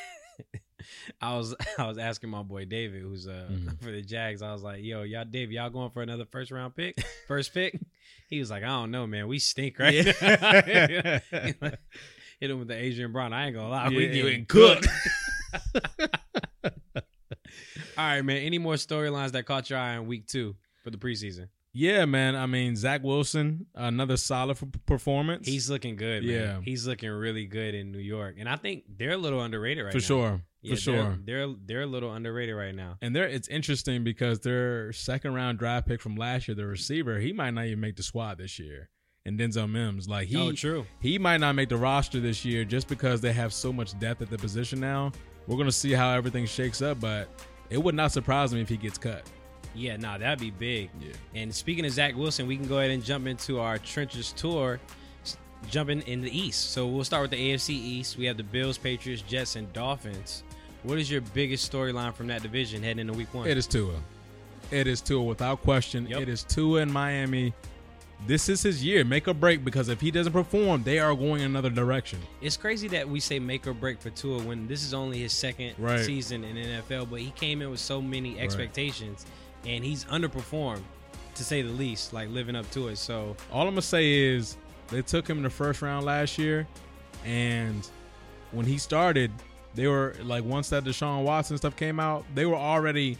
I 1.20 1.36
was 1.36 1.54
I 1.78 1.86
was 1.86 1.98
asking 1.98 2.30
my 2.30 2.42
boy 2.42 2.64
David, 2.64 3.02
who's 3.02 3.26
uh 3.26 3.48
Mhm. 3.50 3.80
for 3.82 3.90
the 3.90 4.02
Jags. 4.02 4.42
I 4.42 4.52
was 4.52 4.62
like, 4.62 4.82
"Yo, 4.82 5.02
y'all, 5.02 5.24
Dave, 5.24 5.50
y'all 5.52 5.70
going 5.70 5.90
for 5.90 6.02
another 6.02 6.24
first 6.24 6.50
round 6.50 6.74
pick, 6.76 6.96
first 7.28 7.52
pick?" 7.54 7.78
He 8.28 8.40
was 8.40 8.50
like, 8.50 8.64
"I 8.64 8.66
don't 8.68 8.90
know, 8.90 9.06
man. 9.06 9.28
We 9.28 9.38
stink 9.38 9.78
right 9.78 9.94
Yeah. 9.94 11.20
now." 11.30 11.70
Hit 12.40 12.50
him 12.50 12.58
with 12.58 12.68
the 12.68 12.74
Adrian 12.76 13.12
Brown. 13.12 13.32
I 13.32 13.46
ain't 13.46 13.54
gonna 13.54 13.68
lie, 13.68 13.88
Yeah, 13.88 13.96
we 13.96 14.08
getting 14.08 14.46
cooked. 14.46 14.86
All 17.98 18.04
right, 18.04 18.22
man. 18.22 18.38
Any 18.38 18.58
more 18.58 18.74
storylines 18.74 19.32
that 19.32 19.46
caught 19.46 19.70
your 19.70 19.78
eye 19.78 19.94
in 19.96 20.06
week 20.06 20.26
two 20.26 20.54
for 20.82 20.90
the 20.90 20.98
preseason? 20.98 21.48
Yeah, 21.72 22.04
man. 22.04 22.36
I 22.36 22.46
mean, 22.46 22.74
Zach 22.76 23.02
Wilson, 23.02 23.66
another 23.74 24.16
solid 24.16 24.56
performance. 24.86 25.46
He's 25.46 25.68
looking 25.70 25.96
good, 25.96 26.24
man. 26.24 26.32
Yeah. 26.34 26.60
He's 26.62 26.86
looking 26.86 27.10
really 27.10 27.46
good 27.46 27.74
in 27.74 27.92
New 27.92 27.98
York, 27.98 28.36
and 28.38 28.48
I 28.48 28.56
think 28.56 28.84
they're 28.98 29.12
a 29.12 29.16
little 29.16 29.40
underrated 29.42 29.84
right 29.84 29.92
for 29.92 29.98
now. 29.98 30.04
sure, 30.04 30.40
Yeah, 30.66 30.74
for 30.74 30.80
sure. 30.80 31.18
They're, 31.24 31.46
they're 31.46 31.54
they're 31.66 31.82
a 31.82 31.86
little 31.86 32.12
underrated 32.12 32.56
right 32.56 32.74
now. 32.74 32.98
And 33.00 33.14
they're 33.14 33.28
it's 33.28 33.48
interesting 33.48 34.04
because 34.04 34.40
their 34.40 34.92
second 34.92 35.34
round 35.34 35.58
draft 35.58 35.86
pick 35.86 36.00
from 36.00 36.16
last 36.16 36.48
year, 36.48 36.54
the 36.54 36.66
receiver, 36.66 37.18
he 37.18 37.32
might 37.32 37.50
not 37.50 37.66
even 37.66 37.80
make 37.80 37.96
the 37.96 38.02
squad 38.02 38.38
this 38.38 38.58
year. 38.58 38.88
And 39.24 39.38
Denzel 39.38 39.68
Mims, 39.68 40.08
like 40.08 40.28
he, 40.28 40.36
oh, 40.36 40.52
true. 40.52 40.86
he 41.00 41.18
might 41.18 41.38
not 41.38 41.54
make 41.54 41.68
the 41.68 41.76
roster 41.76 42.20
this 42.20 42.44
year 42.44 42.64
just 42.64 42.86
because 42.86 43.20
they 43.20 43.32
have 43.32 43.52
so 43.52 43.72
much 43.72 43.98
depth 43.98 44.22
at 44.22 44.30
the 44.30 44.38
position 44.38 44.78
now. 44.78 45.10
We're 45.48 45.56
gonna 45.56 45.72
see 45.72 45.92
how 45.92 46.12
everything 46.12 46.46
shakes 46.46 46.80
up, 46.80 47.00
but 47.00 47.28
it 47.70 47.78
would 47.78 47.94
not 47.94 48.12
surprise 48.12 48.54
me 48.54 48.60
if 48.60 48.68
he 48.68 48.76
gets 48.76 48.98
cut. 48.98 49.22
Yeah, 49.74 49.96
nah, 49.96 50.16
that'd 50.16 50.38
be 50.38 50.50
big. 50.50 50.90
Yeah. 51.00 51.12
And 51.34 51.54
speaking 51.54 51.84
of 51.84 51.92
Zach 51.92 52.16
Wilson, 52.16 52.46
we 52.46 52.56
can 52.56 52.66
go 52.66 52.78
ahead 52.78 52.90
and 52.90 53.04
jump 53.04 53.26
into 53.26 53.60
our 53.60 53.78
trenches 53.78 54.32
tour, 54.32 54.80
jumping 55.70 56.00
in 56.02 56.22
the 56.22 56.36
East. 56.36 56.70
So 56.70 56.86
we'll 56.86 57.04
start 57.04 57.22
with 57.22 57.30
the 57.32 57.52
AFC 57.52 57.70
East. 57.70 58.16
We 58.16 58.24
have 58.24 58.36
the 58.36 58.42
Bills, 58.42 58.78
Patriots, 58.78 59.22
Jets, 59.22 59.56
and 59.56 59.70
Dolphins. 59.72 60.44
What 60.86 60.98
is 60.98 61.10
your 61.10 61.20
biggest 61.20 61.70
storyline 61.70 62.14
from 62.14 62.28
that 62.28 62.42
division 62.42 62.80
heading 62.80 63.00
into 63.00 63.12
Week 63.12 63.32
One? 63.34 63.48
It 63.48 63.58
is 63.58 63.66
Tua. 63.66 63.94
It 64.70 64.86
is 64.86 65.00
Tua 65.00 65.20
without 65.24 65.60
question. 65.62 66.06
Yep. 66.06 66.20
It 66.22 66.28
is 66.28 66.44
Tua 66.44 66.80
in 66.82 66.92
Miami. 66.92 67.52
This 68.24 68.48
is 68.48 68.62
his 68.62 68.84
year. 68.84 69.04
Make 69.04 69.26
or 69.26 69.34
break 69.34 69.64
because 69.64 69.88
if 69.88 70.00
he 70.00 70.12
doesn't 70.12 70.32
perform, 70.32 70.84
they 70.84 71.00
are 71.00 71.12
going 71.16 71.42
another 71.42 71.70
direction. 71.70 72.20
It's 72.40 72.56
crazy 72.56 72.86
that 72.88 73.08
we 73.08 73.18
say 73.18 73.40
make 73.40 73.66
or 73.66 73.74
break 73.74 74.00
for 74.00 74.10
Tua 74.10 74.40
when 74.44 74.68
this 74.68 74.84
is 74.84 74.94
only 74.94 75.18
his 75.18 75.32
second 75.32 75.74
Right. 75.76 76.04
season 76.04 76.44
in 76.44 76.56
NFL, 76.56 77.06
but 77.10 77.18
he 77.20 77.32
came 77.32 77.62
in 77.62 77.70
with 77.70 77.80
so 77.80 78.00
many 78.00 78.38
expectations, 78.38 79.26
and 79.66 79.84
he's 79.84 80.04
underperformed, 80.04 80.82
to 81.34 81.44
say 81.44 81.62
the 81.62 81.68
least, 81.72 82.12
like 82.12 82.28
living 82.30 82.54
up 82.54 82.70
to 82.70 82.88
it. 82.88 82.96
So 82.98 83.36
All 83.52 83.62
I'm 83.66 83.70
gonna 83.74 83.82
say 83.82 84.12
is 84.12 84.56
they 84.88 85.02
took 85.02 85.28
him 85.28 85.38
in 85.38 85.42
the 85.42 85.50
first 85.50 85.82
round 85.82 86.06
last 86.06 86.38
year, 86.38 86.64
and 87.24 87.86
when 88.52 88.66
he 88.66 88.78
started, 88.78 89.32
they 89.76 89.86
were 89.86 90.14
like 90.24 90.44
once 90.44 90.70
that 90.70 90.82
Deshaun 90.84 91.22
Watson 91.22 91.56
stuff 91.56 91.76
came 91.76 92.00
out, 92.00 92.24
they 92.34 92.46
were 92.46 92.56
already 92.56 93.18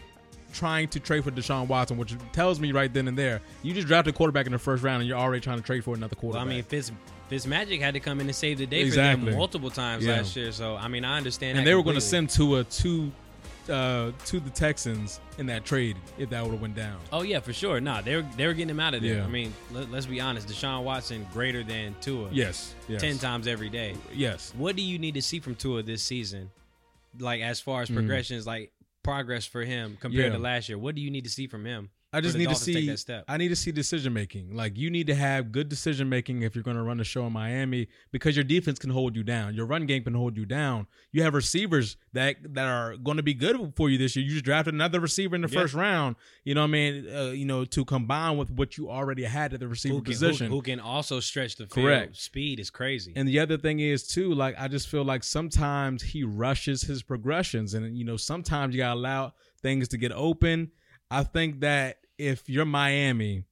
trying 0.53 0.87
to 0.89 0.99
trade 0.99 1.23
for 1.23 1.31
Deshaun 1.31 1.67
Watson, 1.67 1.97
which 1.97 2.15
tells 2.33 2.59
me 2.59 2.71
right 2.71 2.91
then 2.93 3.07
and 3.07 3.17
there, 3.17 3.41
you 3.63 3.73
just 3.73 3.87
drafted 3.87 4.13
a 4.13 4.17
quarterback 4.17 4.45
in 4.45 4.51
the 4.51 4.59
first 4.59 4.81
round 4.83 5.01
and 5.01 5.07
you're 5.07 5.17
already 5.17 5.41
trying 5.41 5.57
to 5.57 5.63
trade 5.63 5.83
for 5.83 5.93
another 5.95 6.15
Well, 6.21 6.37
I 6.37 6.45
mean, 6.45 6.63
Fitz 6.63 6.91
Fitzmagic 7.29 7.81
had 7.81 7.93
to 7.93 7.99
come 7.99 8.19
in 8.21 8.27
and 8.27 8.35
save 8.35 8.57
the 8.57 8.65
day 8.65 8.81
Exactly. 8.81 9.25
for 9.25 9.29
them 9.31 9.37
multiple 9.37 9.69
times 9.69 10.05
Yeah. 10.05 10.17
last 10.17 10.35
year. 10.35 10.51
So 10.51 10.75
I 10.77 10.87
mean, 10.87 11.05
I 11.05 11.17
understand. 11.17 11.57
and 11.57 11.67
they 11.67 11.75
were 11.75 11.83
going 11.83 11.95
to 11.95 12.01
send 12.01 12.29
to 12.31 12.55
uh, 13.69 14.11
to 14.25 14.39
the 14.39 14.49
Texans 14.49 15.19
in 15.37 15.45
that 15.47 15.65
trade 15.65 15.97
if 16.17 16.29
that 16.29 16.43
would 16.43 16.51
have 16.51 16.61
went 16.61 16.75
down. 16.75 16.97
Oh 17.11 17.21
yeah, 17.21 17.39
for 17.39 17.53
sure. 17.53 17.79
Nah, 17.79 18.01
they 18.01 18.15
were 18.15 18.25
they 18.35 18.47
were 18.47 18.53
getting 18.53 18.69
him 18.69 18.79
out 18.79 18.93
of 18.93 19.01
there. 19.01 19.17
Yeah. 19.17 19.23
I 19.23 19.27
mean, 19.27 19.53
let, 19.71 19.91
us 19.93 20.05
be 20.05 20.19
honest. 20.21 20.47
Deshaun 20.47 20.83
Watson 20.83 21.25
greater 21.33 21.63
than 21.63 21.95
Tua. 22.01 22.29
Yes, 22.31 22.73
yes, 22.87 23.01
ten 23.01 23.17
times 23.17 23.47
every 23.47 23.69
day. 23.69 23.95
Yes, 24.13 24.53
What 24.57 24.75
do 24.75 24.81
you 24.81 24.97
need 24.99 25.13
to 25.15 25.21
see 25.21 25.39
from 25.39 25.55
Tua 25.55 25.83
this 25.83 26.01
season? 26.03 26.49
Like 27.19 27.41
as 27.41 27.59
far 27.59 27.81
as 27.81 27.89
Mm. 27.89 27.95
progressions, 27.95 28.45
like 28.45 28.71
progress 29.03 29.45
for 29.45 29.63
him 29.63 29.97
compared 29.99 30.25
Yeah. 30.27 30.33
to 30.33 30.39
last 30.39 30.67
year. 30.69 30.77
What 30.77 30.95
do 30.95 31.01
you 31.01 31.09
need 31.09 31.23
to 31.23 31.29
see 31.29 31.47
from 31.47 31.65
him? 31.65 31.89
I 32.13 32.21
just 32.21 32.37
need 32.37 32.45
to 32.45 32.51
Dolphins 32.51 32.63
see. 32.77 32.87
that 32.87 32.99
step? 32.99 33.25
I 33.27 33.35
need 33.35 33.49
to 33.49 33.55
see 33.55 33.71
decision 33.73 34.13
making. 34.13 34.55
Like 34.55 34.77
you 34.77 34.89
need 34.89 35.07
to 35.07 35.15
have 35.15 35.51
good 35.51 35.67
decision 35.67 36.07
making 36.07 36.41
if 36.41 36.55
you're 36.55 36.63
going 36.63 36.77
to 36.77 36.83
run 36.83 36.97
the 36.97 37.03
show 37.03 37.27
in 37.27 37.33
Miami 37.33 37.89
because 38.11 38.35
your 38.37 38.45
defense 38.45 38.79
can 38.79 38.89
hold 38.91 39.15
you 39.15 39.23
down. 39.23 39.53
Your 39.55 39.65
run 39.65 39.85
game 39.85 40.03
can 40.05 40.13
hold 40.13 40.37
you 40.37 40.45
down. 40.45 40.87
You 41.11 41.23
have 41.23 41.33
receivers 41.33 41.97
that 42.13 42.37
that 42.53 42.65
are 42.65 42.95
going 42.95 43.17
to 43.17 43.23
be 43.23 43.33
good 43.33 43.73
for 43.75 43.89
you 43.89 43.97
this 43.97 44.15
year. 44.15 44.25
You 44.25 44.31
just 44.31 44.45
drafted 44.45 44.73
another 44.73 45.01
receiver 45.01 45.35
in 45.35 45.41
the 45.41 45.49
Yeah. 45.49 45.59
first 45.61 45.73
round. 45.73 46.15
You 46.45 46.55
know 46.55 46.61
what 46.61 46.67
I 46.67 46.71
mean? 46.71 47.07
Uh, 47.13 47.23
you 47.31 47.45
know 47.45 47.65
to 47.65 47.83
combine 47.83 48.37
with 48.37 48.51
what 48.51 48.77
you 48.77 48.89
already 48.89 49.23
had 49.25 49.53
at 49.53 49.59
the 49.59 49.67
receiver 49.67 49.95
Who 49.95 50.01
can, 50.01 50.13
who, 50.13 50.19
position. 50.19 50.49
who 50.51 50.61
can 50.61 50.79
also 50.79 51.19
stretch 51.19 51.57
the 51.57 51.67
field. 51.67 51.85
Correct. 51.87 52.15
Speed 52.15 52.61
is 52.61 52.69
crazy. 52.69 53.11
And 53.17 53.27
the 53.27 53.39
other 53.39 53.57
thing 53.57 53.81
is 53.81 54.07
too, 54.07 54.33
like 54.33 54.55
I 54.57 54.69
just 54.69 54.87
feel 54.87 55.03
like 55.03 55.23
sometimes 55.25 56.01
he 56.03 56.23
rushes 56.23 56.83
his 56.83 57.03
progressions, 57.03 57.73
and 57.73 57.97
you 57.97 58.05
know 58.05 58.15
sometimes 58.17 58.73
you 58.73 58.79
gotta 58.79 58.97
allow 58.97 59.33
things 59.61 59.89
to 59.89 59.97
get 59.97 60.11
open. 60.13 60.71
I 61.09 61.23
think 61.23 61.61
that 61.61 61.97
if 62.17 62.49
you're 62.49 62.65
Miami, 62.65 63.43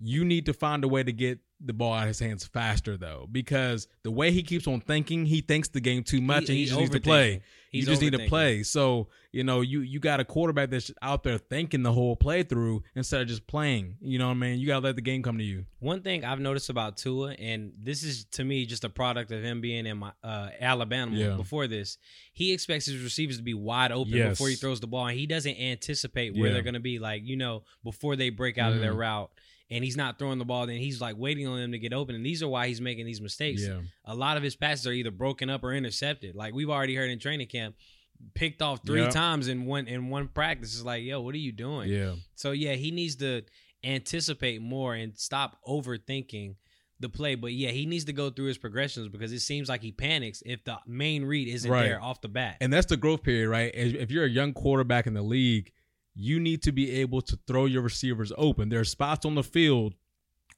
you 0.00 0.24
need 0.24 0.46
to 0.46 0.52
find 0.52 0.84
a 0.84 0.88
way 0.88 1.02
to 1.02 1.12
get 1.12 1.40
the 1.60 1.72
ball 1.72 1.92
out 1.92 2.02
of 2.02 2.08
his 2.08 2.20
hands 2.20 2.46
faster 2.46 2.96
though, 2.96 3.28
because 3.32 3.88
the 4.04 4.10
way 4.10 4.30
he 4.30 4.42
keeps 4.42 4.66
on 4.66 4.80
thinking, 4.80 5.26
he 5.26 5.40
thinks 5.40 5.68
the 5.68 5.80
game 5.80 6.04
too 6.04 6.20
much, 6.20 6.44
He- 6.46 6.48
and 6.52 6.58
he 6.58 6.64
just 6.66 6.78
needs 6.78 6.90
to 6.92 7.00
play. 7.00 7.42
He's 7.70 7.82
you 7.84 7.90
just 7.92 8.00
need 8.00 8.12
to 8.14 8.26
play. 8.28 8.62
So 8.62 9.08
you 9.30 9.44
know, 9.44 9.60
you 9.60 9.80
you 9.80 10.00
got 10.00 10.20
a 10.20 10.24
quarterback 10.24 10.70
that's 10.70 10.90
out 11.02 11.22
there 11.22 11.36
thinking 11.36 11.82
the 11.82 11.92
whole 11.92 12.16
play 12.16 12.42
through 12.42 12.82
instead 12.96 13.20
of 13.20 13.28
just 13.28 13.46
playing. 13.46 13.96
You 14.00 14.18
know 14.18 14.28
what 14.28 14.34
I 14.36 14.38
mean? 14.38 14.58
You 14.58 14.66
gotta 14.68 14.84
let 14.86 14.96
the 14.96 15.02
game 15.02 15.22
come 15.22 15.36
to 15.36 15.44
you. 15.44 15.66
One 15.80 16.00
thing 16.00 16.24
I've 16.24 16.40
noticed 16.40 16.70
about 16.70 16.96
Tua, 16.96 17.32
and 17.34 17.72
this 17.78 18.04
is 18.04 18.24
to 18.32 18.44
me 18.44 18.64
just 18.64 18.84
a 18.84 18.88
product 18.88 19.30
of 19.32 19.42
him 19.42 19.60
being 19.60 19.84
in 19.84 19.98
my 19.98 20.12
uh, 20.24 20.48
Alabama 20.58 21.14
Yeah. 21.14 21.36
before 21.36 21.66
this, 21.66 21.98
he 22.32 22.52
expects 22.54 22.86
his 22.86 23.02
receivers 23.02 23.36
to 23.36 23.42
be 23.42 23.52
wide 23.52 23.92
open 23.92 24.14
Yes. 24.14 24.30
before 24.30 24.48
he 24.48 24.54
throws 24.54 24.80
the 24.80 24.86
ball, 24.86 25.06
and 25.08 25.18
he 25.18 25.26
doesn't 25.26 25.56
anticipate 25.58 26.34
where 26.34 26.46
Yeah. 26.48 26.54
they're 26.54 26.62
going 26.62 26.72
to 26.74 26.80
be, 26.80 26.98
like 26.98 27.22
you 27.26 27.36
know, 27.36 27.64
before 27.84 28.16
they 28.16 28.30
break 28.30 28.56
out 28.56 28.72
of 28.72 28.80
their 28.80 28.94
Mhm. 28.94 28.98
route. 28.98 29.30
And 29.70 29.84
he's 29.84 29.96
not 29.98 30.18
throwing 30.18 30.38
the 30.38 30.46
ball, 30.46 30.66
then 30.66 30.78
he's 30.78 30.98
like 31.00 31.16
waiting 31.18 31.46
on 31.46 31.58
them 31.60 31.72
to 31.72 31.78
get 31.78 31.92
open, 31.92 32.14
and 32.14 32.24
these 32.24 32.42
are 32.42 32.48
why 32.48 32.68
he's 32.68 32.80
making 32.80 33.04
these 33.04 33.20
mistakes. 33.20 33.62
Yeah, 33.66 33.80
A 34.06 34.14
lot 34.14 34.38
of 34.38 34.42
his 34.42 34.56
passes 34.56 34.86
are 34.86 34.92
either 34.92 35.10
broken 35.10 35.50
up 35.50 35.62
or 35.62 35.74
intercepted. 35.74 36.34
Like 36.34 36.54
we've 36.54 36.70
already 36.70 36.94
heard 36.94 37.10
in 37.10 37.18
training 37.18 37.48
camp, 37.48 37.74
picked 38.34 38.62
off 38.62 38.80
three 38.86 39.02
Yep. 39.02 39.10
times 39.12 39.46
in 39.46 39.66
one 39.66 39.86
in 39.86 40.08
one 40.08 40.28
practice. 40.28 40.74
It's 40.74 40.84
like, 40.84 41.04
yo, 41.04 41.20
what 41.20 41.34
are 41.34 41.38
you 41.38 41.52
doing? 41.52 41.90
yeah, 41.90 42.14
So 42.34 42.52
yeah, 42.52 42.72
he 42.74 42.90
needs 42.90 43.16
to 43.16 43.42
anticipate 43.84 44.60
more 44.60 44.94
and 44.94 45.16
stop 45.18 45.58
overthinking 45.66 46.56
the 47.00 47.08
play. 47.08 47.34
But 47.34 47.52
yeah, 47.52 47.70
he 47.70 47.86
needs 47.86 48.04
to 48.06 48.12
go 48.12 48.30
through 48.30 48.46
his 48.46 48.58
progressions 48.58 49.08
because 49.08 49.32
it 49.32 49.40
seems 49.40 49.68
like 49.68 49.82
he 49.82 49.92
panics 49.92 50.42
if 50.44 50.64
the 50.64 50.78
main 50.86 51.24
read 51.24 51.48
isn't 51.48 51.70
Right. 51.70 51.84
there 51.84 52.02
off 52.02 52.20
the 52.20 52.28
bat. 52.28 52.56
and 52.60 52.72
that's 52.72 52.86
the 52.86 52.96
growth 52.96 53.22
period, 53.22 53.48
right? 53.48 53.70
If 53.74 53.94
if 53.94 54.10
you're 54.10 54.24
a 54.24 54.28
young 54.30 54.52
quarterback 54.52 55.06
in 55.06 55.14
the 55.14 55.22
league, 55.22 55.72
you 56.20 56.40
need 56.40 56.62
to 56.64 56.72
be 56.72 56.90
able 57.00 57.22
to 57.22 57.38
throw 57.46 57.66
your 57.66 57.82
receivers 57.82 58.32
open. 58.36 58.68
There 58.68 58.80
are 58.80 58.84
spots 58.84 59.24
on 59.24 59.36
the 59.36 59.42
field 59.44 59.94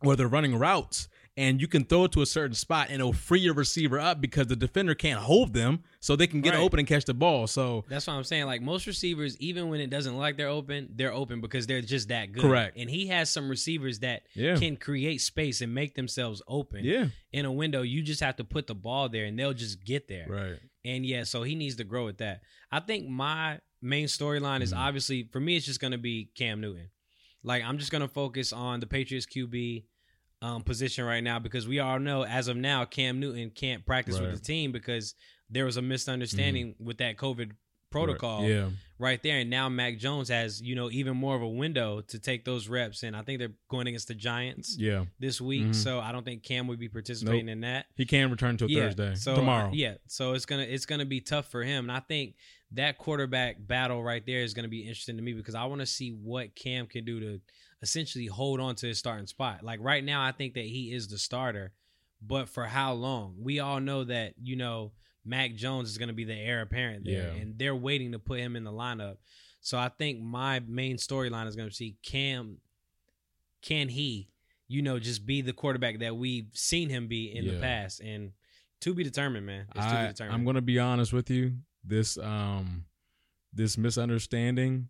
where 0.00 0.16
they're 0.16 0.26
running 0.28 0.56
routes, 0.56 1.08
and 1.36 1.60
you 1.60 1.68
can 1.68 1.84
throw 1.84 2.04
it 2.04 2.12
to 2.12 2.22
a 2.22 2.26
certain 2.26 2.54
spot, 2.54 2.86
and 2.88 2.94
it'll 3.00 3.12
free 3.12 3.40
your 3.40 3.52
receiver 3.52 3.98
up 4.00 4.18
because 4.22 4.46
the 4.46 4.56
defender 4.56 4.94
can't 4.94 5.20
hold 5.20 5.52
them, 5.52 5.82
so 6.00 6.16
they 6.16 6.26
can 6.26 6.40
get 6.40 6.54
Right. 6.54 6.60
open 6.60 6.78
and 6.78 6.88
catch 6.88 7.04
the 7.04 7.12
ball. 7.12 7.46
So 7.46 7.84
That's 7.90 8.06
what 8.06 8.14
I'm 8.14 8.24
saying. 8.24 8.46
Like 8.46 8.62
most 8.62 8.86
receivers, 8.86 9.36
even 9.38 9.68
when 9.68 9.78
it 9.80 9.90
doesn't 9.90 10.14
look 10.14 10.20
like 10.22 10.38
they're 10.38 10.48
open, 10.48 10.88
they're 10.94 11.12
open 11.12 11.42
because 11.42 11.66
they're 11.66 11.82
just 11.82 12.08
that 12.08 12.32
good. 12.32 12.40
Correct. 12.40 12.78
And 12.78 12.88
he 12.88 13.08
has 13.08 13.28
some 13.28 13.50
receivers 13.50 13.98
that 13.98 14.22
Yeah. 14.34 14.56
can 14.56 14.78
create 14.78 15.20
space 15.20 15.60
and 15.60 15.74
make 15.74 15.94
themselves 15.94 16.40
open. 16.48 16.82
yeah, 16.82 17.08
In 17.32 17.44
a 17.44 17.52
window, 17.52 17.82
you 17.82 18.00
just 18.02 18.20
have 18.22 18.36
to 18.36 18.44
put 18.44 18.66
the 18.66 18.74
ball 18.74 19.10
there 19.10 19.26
and 19.26 19.38
they'll 19.38 19.52
just 19.52 19.84
get 19.84 20.08
there. 20.08 20.26
right. 20.30 20.58
And 20.82 21.04
yeah, 21.04 21.24
so 21.24 21.42
he 21.42 21.54
needs 21.54 21.76
to 21.76 21.84
grow 21.84 22.06
with 22.06 22.16
that. 22.18 22.40
I 22.72 22.80
think 22.80 23.06
my 23.06 23.60
main 23.82 24.06
storyline 24.06 24.60
is 24.62 24.72
Mhm. 24.72 24.78
obviously 24.78 25.28
for 25.32 25.40
me, 25.40 25.56
it's 25.56 25.66
just 25.66 25.80
going 25.80 25.92
to 25.92 25.98
be 25.98 26.30
Cam 26.34 26.60
Newton. 26.60 26.90
Like 27.42 27.62
I'm 27.64 27.78
just 27.78 27.90
going 27.90 28.02
to 28.02 28.08
focus 28.08 28.52
on 28.52 28.80
the 28.80 28.86
Patriots 28.86 29.26
QB 29.26 29.84
um, 30.42 30.62
position 30.62 31.04
right 31.04 31.22
now 31.22 31.38
because 31.38 31.68
we 31.68 31.80
all 31.80 31.98
know 31.98 32.24
as 32.24 32.48
of 32.48 32.56
now 32.56 32.84
Cam 32.86 33.20
Newton 33.20 33.50
can't 33.50 33.84
practice 33.84 34.18
with 34.18 34.30
the 34.38 34.40
team 34.44 34.72
because 34.72 35.14
there 35.50 35.64
was 35.66 35.76
a 35.76 35.82
misunderstanding 35.82 36.74
with 36.78 36.98
that 36.98 37.16
COVID 37.16 37.52
protocol 37.90 38.42
Right. 38.42 38.50
Yeah, 38.50 38.70
right 38.98 39.22
there. 39.22 39.38
And 39.38 39.50
now 39.50 39.68
Mac 39.68 39.98
Jones 39.98 40.28
has 40.28 40.60
you 40.62 40.74
know 40.74 40.90
even 40.90 41.16
more 41.16 41.36
of 41.36 41.42
a 41.42 41.48
window 41.48 42.00
to 42.02 42.18
take 42.18 42.44
those 42.44 42.68
reps, 42.68 43.02
and 43.02 43.16
I 43.16 43.22
think 43.22 43.38
they're 43.38 43.52
going 43.68 43.86
against 43.86 44.08
the 44.08 44.14
Giants 44.14 44.76
yeah. 44.78 45.04
this 45.18 45.40
week. 45.40 45.68
Mhm. 45.68 45.74
So 45.74 46.00
I 46.00 46.12
don't 46.12 46.24
think 46.24 46.42
Cam 46.42 46.66
would 46.68 46.78
be 46.78 46.88
participating 46.88 47.48
in 47.48 47.60
that 47.62 47.86
He 47.96 48.06
can 48.06 48.30
return 48.30 48.56
till 48.56 48.68
Thursday 48.68 49.14
so, 49.14 49.32
uh, 49.32 49.36
tomorrow. 49.36 49.70
yeah, 49.72 49.94
so 50.06 50.34
it's 50.34 50.46
gonna 50.46 50.62
it's 50.62 50.86
gonna 50.86 51.06
be 51.06 51.20
tough 51.20 51.50
for 51.50 51.62
him, 51.62 51.88
and 51.88 51.92
I 51.92 52.00
think 52.00 52.36
that 52.72 52.98
quarterback 52.98 53.56
battle 53.58 54.02
right 54.02 54.24
there 54.24 54.40
is 54.40 54.54
gonna 54.54 54.68
be 54.68 54.82
interesting 54.82 55.16
to 55.16 55.22
me 55.22 55.32
because 55.32 55.54
I 55.54 55.64
want 55.64 55.80
to 55.80 55.86
see 55.86 56.10
what 56.10 56.54
Cam 56.54 56.86
can 56.86 57.04
do 57.04 57.18
to 57.20 57.40
essentially 57.82 58.26
hold 58.26 58.60
on 58.60 58.74
to 58.76 58.86
his 58.86 58.98
starting 58.98 59.26
spot. 59.26 59.62
Like 59.62 59.80
right 59.82 60.04
now, 60.04 60.22
I 60.22 60.32
think 60.32 60.54
that 60.54 60.64
he 60.64 60.92
is 60.92 61.08
the 61.08 61.18
starter, 61.18 61.72
but 62.22 62.48
for 62.48 62.64
how 62.64 62.92
long? 62.92 63.36
We 63.38 63.58
all 63.58 63.80
know 63.80 64.04
that 64.04 64.34
you 64.40 64.56
know 64.56 64.92
Mac 65.24 65.54
Jones 65.54 65.90
is 65.90 65.98
gonna 65.98 66.12
be 66.12 66.24
the 66.24 66.34
heir 66.34 66.62
apparent 66.62 67.04
there, 67.04 67.34
Yeah. 67.34 67.40
and 67.40 67.58
they're 67.58 67.76
waiting 67.76 68.12
to 68.12 68.18
put 68.18 68.40
him 68.40 68.56
in 68.56 68.64
the 68.64 68.72
lineup. 68.72 69.16
So 69.60 69.78
I 69.78 69.88
think 69.90 70.20
my 70.20 70.60
main 70.60 70.96
storyline 70.96 71.46
is 71.46 71.56
gonna 71.56 71.70
see 71.70 71.96
Cam. 72.02 72.58
Can 73.62 73.88
he? 73.88 74.28
You 74.68 74.82
know, 74.82 74.98
just 74.98 75.26
be 75.26 75.42
the 75.42 75.52
quarterback 75.52 75.98
that 75.98 76.16
we've 76.16 76.48
seen 76.54 76.88
him 76.88 77.08
be 77.08 77.34
in 77.34 77.46
the 77.46 77.58
past, 77.60 78.00
and 78.00 78.32
to 78.80 78.94
be 78.94 79.02
determined, 79.04 79.44
man. 79.44 79.66
It's 79.74 79.84
to 79.84 79.90
be 79.90 79.96
I, 79.98 80.06
determined. 80.06 80.34
I'm 80.34 80.44
gonna 80.44 80.60
be 80.62 80.78
honest 80.78 81.12
with 81.12 81.28
you. 81.28 81.56
This 81.84 82.16
um, 82.16 82.84
this 83.52 83.76
misunderstanding 83.76 84.88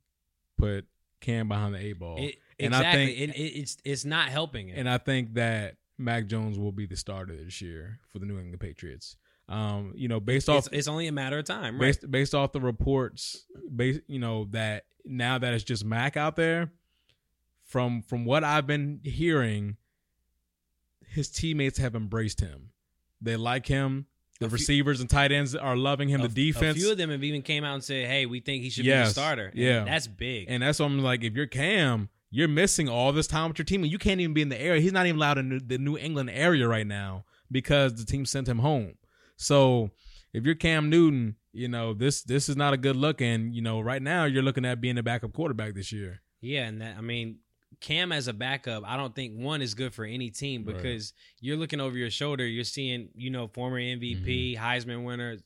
put 0.58 0.86
Cam 1.20 1.48
behind 1.48 1.74
the 1.74 1.78
eight 1.78 1.98
ball, 1.98 2.18
It- 2.18 2.36
and 2.58 2.74
I 2.74 2.78
exactly. 2.80 3.06
think- 3.16 3.36
it, 3.36 3.40
it, 3.40 3.58
it's 3.60 3.76
it's 3.84 4.04
not 4.04 4.28
helping 4.28 4.68
him. 4.68 4.78
and 4.78 4.88
I 4.88 4.98
think 4.98 5.34
that 5.34 5.76
Mac 5.98 6.26
Jones 6.26 6.58
will 6.58 6.72
be 6.72 6.86
the 6.86 6.96
starter 6.96 7.34
this 7.36 7.60
year 7.60 8.00
for 8.12 8.18
the 8.18 8.26
New 8.26 8.38
England 8.38 8.60
Patriots. 8.60 9.16
Um, 9.50 9.92
you 9.96 10.06
know, 10.06 10.20
based 10.20 10.48
off 10.48 10.68
it's 10.72 10.86
only 10.88 11.08
a 11.08 11.12
matter 11.12 11.38
of 11.38 11.44
time, 11.44 11.74
right? 11.74 11.88
based 11.88 12.08
based 12.10 12.34
off 12.34 12.52
the 12.52 12.60
reports, 12.60 13.44
based 13.74 14.00
you 14.06 14.20
know 14.20 14.46
that 14.52 14.84
now 15.04 15.38
that 15.38 15.52
it's 15.54 15.64
just 15.64 15.84
Mac 15.84 16.16
out 16.16 16.36
there, 16.36 16.70
from 17.64 18.02
from 18.02 18.24
what 18.24 18.44
I've 18.44 18.66
been 18.68 19.00
hearing, 19.02 19.76
his 21.08 21.28
teammates 21.30 21.78
have 21.78 21.94
embraced 21.94 22.40
him. 22.40 22.70
They 23.20 23.36
like 23.36 23.66
him. 23.66 24.06
The 24.38 24.46
few- 24.48 24.52
receivers 24.54 25.00
and 25.00 25.10
tight 25.10 25.32
ends 25.32 25.54
are 25.54 25.76
loving 25.76 26.08
him. 26.08 26.20
a, 26.22 26.28
the 26.28 26.46
defense, 26.52 26.76
A 26.76 26.80
few 26.80 26.92
of 26.92 26.96
them 26.98 27.10
have 27.10 27.22
even 27.24 27.42
came 27.42 27.64
out 27.64 27.74
and 27.74 27.84
said, 27.84 28.06
"Hey, 28.06 28.26
we 28.26 28.40
think 28.40 28.62
he 28.62 28.70
should 28.70 28.84
be 28.84 28.90
a 28.90 29.06
starter." 29.06 29.46
And 29.46 29.58
Yeah. 29.58 29.84
that's 29.84 30.06
big. 30.06 30.46
and 30.48 30.62
that's 30.62 30.78
what 30.78 30.86
I'm 30.86 31.00
like. 31.00 31.22
If 31.24 31.34
you're 31.34 31.46
Cam, 31.46 32.08
you're 32.30 32.48
missing 32.48 32.88
all 32.88 33.12
this 33.12 33.26
time 33.26 33.48
with 33.50 33.58
your 33.58 33.64
team, 33.66 33.82
and 33.82 33.90
you 33.92 33.98
can't 33.98 34.20
even 34.20 34.32
be 34.32 34.40
in 34.42 34.48
the 34.48 34.60
area. 34.60 34.80
He's 34.80 34.92
not 34.92 35.06
even 35.06 35.16
allowed 35.18 35.38
in 35.38 35.60
the 35.66 35.76
New 35.78 35.98
England 35.98 36.30
area 36.30 36.66
right 36.68 36.86
now 36.86 37.24
because 37.50 37.96
the 37.96 38.04
team 38.04 38.24
sent 38.24 38.48
him 38.48 38.60
home. 38.60 38.94
So 39.40 39.90
if 40.32 40.44
you're 40.44 40.54
Cam 40.54 40.90
Newton, 40.90 41.36
you 41.52 41.66
know 41.68 41.94
this 41.94 42.22
this 42.22 42.48
is 42.48 42.56
not 42.56 42.74
a 42.74 42.76
good 42.76 42.96
look. 42.96 43.20
And 43.20 43.54
you 43.54 43.62
know 43.62 43.80
right 43.80 44.02
now 44.02 44.24
you're 44.24 44.42
looking 44.42 44.64
at 44.64 44.80
being 44.80 44.98
a 44.98 45.02
backup 45.02 45.32
quarterback 45.32 45.74
this 45.74 45.90
year. 45.92 46.20
Yeah, 46.40 46.66
and 46.66 46.80
that 46.80 46.96
I 46.96 47.00
mean, 47.00 47.38
Cam 47.80 48.12
as 48.12 48.28
a 48.28 48.32
backup, 48.32 48.82
I 48.86 48.96
don't 48.96 49.14
think 49.14 49.34
one 49.38 49.62
is 49.62 49.74
good 49.74 49.94
for 49.94 50.04
any 50.04 50.30
team 50.30 50.64
Right. 50.64 50.76
because 50.76 51.12
you're 51.40 51.56
looking 51.56 51.80
over 51.80 51.96
your 51.96 52.10
shoulder, 52.10 52.46
you're 52.46 52.64
seeing, 52.64 53.08
you 53.14 53.30
know, 53.30 53.48
former 53.48 53.78
MVP, 53.78 54.54
Mm-hmm. 54.56 54.62
Heisman 54.64 55.04
winner, 55.04 55.36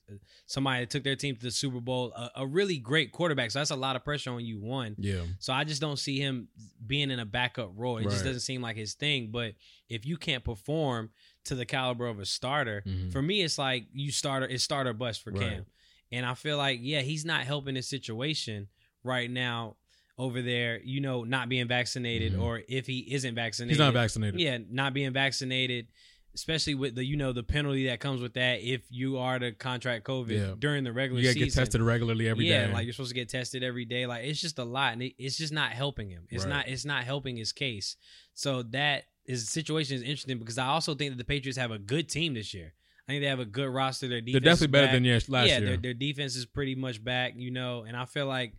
somebody 0.46 0.80
that 0.80 0.90
took 0.90 1.04
their 1.04 1.16
team 1.16 1.36
to 1.36 1.42
the 1.42 1.50
Super 1.50 1.80
Bowl, 1.80 2.12
a, 2.16 2.30
a 2.42 2.46
really 2.46 2.78
great 2.78 3.12
quarterback. 3.12 3.50
So 3.52 3.58
that's 3.60 3.70
a 3.70 3.76
lot 3.76 3.94
of 3.96 4.04
pressure 4.04 4.30
on 4.30 4.44
you. 4.44 4.58
One, 4.60 4.94
Yeah, 4.98 5.22
So 5.38 5.52
I 5.52 5.64
just 5.64 5.80
don't 5.80 5.98
see 5.98 6.18
him 6.18 6.48
being 6.84 7.10
in 7.10 7.18
a 7.20 7.26
backup 7.26 7.70
role. 7.76 7.98
It 7.98 8.04
just 8.04 8.24
doesn't 8.24 8.40
seem 8.40 8.62
like 8.62 8.76
his 8.76 8.94
thing. 8.94 9.28
But 9.30 9.54
if 9.88 10.04
you 10.06 10.16
can't 10.16 10.42
perform 10.44 11.10
to 11.44 11.54
the 11.54 11.66
caliber 11.66 12.06
of 12.06 12.18
a 12.20 12.26
starter, 12.26 12.82
Mhm. 12.86 13.12
for 13.12 13.22
me, 13.22 13.42
it's 13.42 13.58
like 13.58 13.86
you 13.92 14.10
starter. 14.10 14.46
It's 14.46 14.64
starter 14.64 14.92
bust 14.92 15.22
for 15.22 15.30
Right. 15.30 15.40
Cam, 15.50 15.66
and 16.12 16.24
I 16.26 16.34
feel 16.34 16.56
like 16.56 16.80
yeah, 16.82 17.00
he's 17.02 17.24
not 17.24 17.44
helping 17.44 17.74
his 17.76 17.88
situation 17.88 18.68
right 19.02 19.30
now 19.30 19.76
over 20.18 20.40
there. 20.42 20.80
You 20.82 21.00
know, 21.00 21.24
not 21.24 21.48
being 21.48 21.66
vaccinated, 21.68 22.34
Mhm. 22.34 22.40
or 22.42 22.62
if 22.68 22.86
he 22.86 23.00
isn't 23.12 23.34
vaccinated, 23.34 23.72
he's 23.72 23.78
not 23.78 23.92
vaccinated. 23.94 24.40
Yeah, 24.40 24.58
not 24.70 24.94
being 24.94 25.12
vaccinated. 25.12 25.88
Especially 26.36 26.74
with 26.74 26.96
the 26.96 27.04
you 27.04 27.14
know 27.16 27.32
the 27.32 27.44
penalty 27.44 27.86
that 27.86 28.00
comes 28.00 28.20
with 28.20 28.34
that 28.34 28.60
if 28.60 28.80
you 28.90 29.18
are 29.18 29.38
to 29.38 29.52
contract 29.52 30.04
COVID 30.04 30.30
Yeah. 30.36 30.54
during 30.58 30.82
the 30.82 30.92
regular 30.92 31.20
you 31.22 31.28
season 31.28 31.44
get 31.46 31.54
tested 31.54 31.80
regularly 31.80 32.26
every 32.28 32.46
day. 32.48 32.66
yeah, 32.66 32.72
like 32.72 32.86
you're 32.86 32.92
supposed 32.92 33.10
to 33.10 33.14
get 33.14 33.28
tested 33.28 33.62
every 33.62 33.84
day. 33.84 34.04
Like 34.06 34.24
it's 34.24 34.40
just 34.40 34.58
a 34.58 34.64
lot, 34.64 34.94
and 34.94 35.02
it, 35.04 35.14
it's 35.16 35.36
just 35.38 35.52
not 35.52 35.70
helping 35.70 36.10
him. 36.10 36.26
It's 36.32 36.42
Right. 36.44 36.50
not. 36.50 36.68
It's 36.68 36.84
not 36.84 37.04
helping 37.04 37.36
his 37.36 37.52
case. 37.52 37.94
So 38.34 38.64
that 38.64 39.04
is 39.26 39.48
situation 39.48 39.96
is 39.96 40.02
interesting 40.02 40.38
because 40.38 40.58
I 40.58 40.66
also 40.66 40.94
think 40.94 41.12
that 41.12 41.18
the 41.18 41.24
Patriots 41.24 41.58
have 41.58 41.70
a 41.70 41.78
good 41.78 42.08
team 42.08 42.34
this 42.34 42.52
year. 42.54 42.74
I 43.08 43.12
think 43.12 43.22
they 43.22 43.28
have 43.28 43.40
a 43.40 43.44
good 43.44 43.68
roster. 43.68 44.08
Their 44.08 44.20
defense 44.20 44.32
They're 44.32 44.52
definitely 44.52 44.72
better 44.72 44.92
than 44.92 45.04
last 45.28 45.48
yeah, 45.48 45.58
year. 45.58 45.68
Their, 45.68 45.76
their 45.76 45.94
defense 45.94 46.36
is 46.36 46.46
pretty 46.46 46.74
much 46.74 47.04
back, 47.04 47.34
you 47.36 47.50
know, 47.50 47.84
and 47.86 47.96
I 47.96 48.06
feel 48.06 48.26
like 48.26 48.54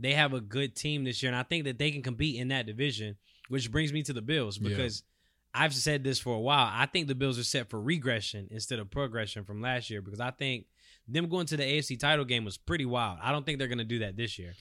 they 0.00 0.14
have 0.14 0.32
a 0.32 0.40
good 0.40 0.74
team 0.74 1.04
this 1.04 1.22
year, 1.22 1.30
and 1.30 1.38
I 1.38 1.44
think 1.44 1.64
that 1.64 1.78
they 1.78 1.92
can 1.92 2.02
compete 2.02 2.40
in 2.40 2.48
that 2.48 2.66
division. 2.66 3.16
Which 3.48 3.70
brings 3.70 3.92
me 3.92 4.02
to 4.04 4.12
the 4.14 4.22
Bills 4.22 4.58
Yeah. 4.58 4.70
because 4.70 5.02
I've 5.52 5.74
said 5.74 6.02
this 6.02 6.18
for 6.18 6.34
a 6.34 6.40
while. 6.40 6.68
I 6.72 6.86
think 6.86 7.08
the 7.08 7.14
Bills 7.14 7.38
are 7.38 7.44
set 7.44 7.68
for 7.68 7.80
regression 7.80 8.48
instead 8.50 8.78
of 8.78 8.90
progression 8.90 9.44
from 9.44 9.60
last 9.60 9.90
year 9.90 10.00
because 10.00 10.18
I 10.18 10.30
think 10.30 10.66
them 11.06 11.28
going 11.28 11.46
to 11.46 11.56
the 11.56 11.62
AFC 11.62 11.98
title 11.98 12.24
game 12.24 12.44
was 12.44 12.56
pretty 12.56 12.86
wild. 12.86 13.18
I 13.22 13.30
don't 13.32 13.44
think 13.44 13.58
they're 13.58 13.68
going 13.68 13.78
to 13.78 13.84
do 13.84 13.98
that 14.00 14.16
this 14.16 14.38
year. 14.38 14.54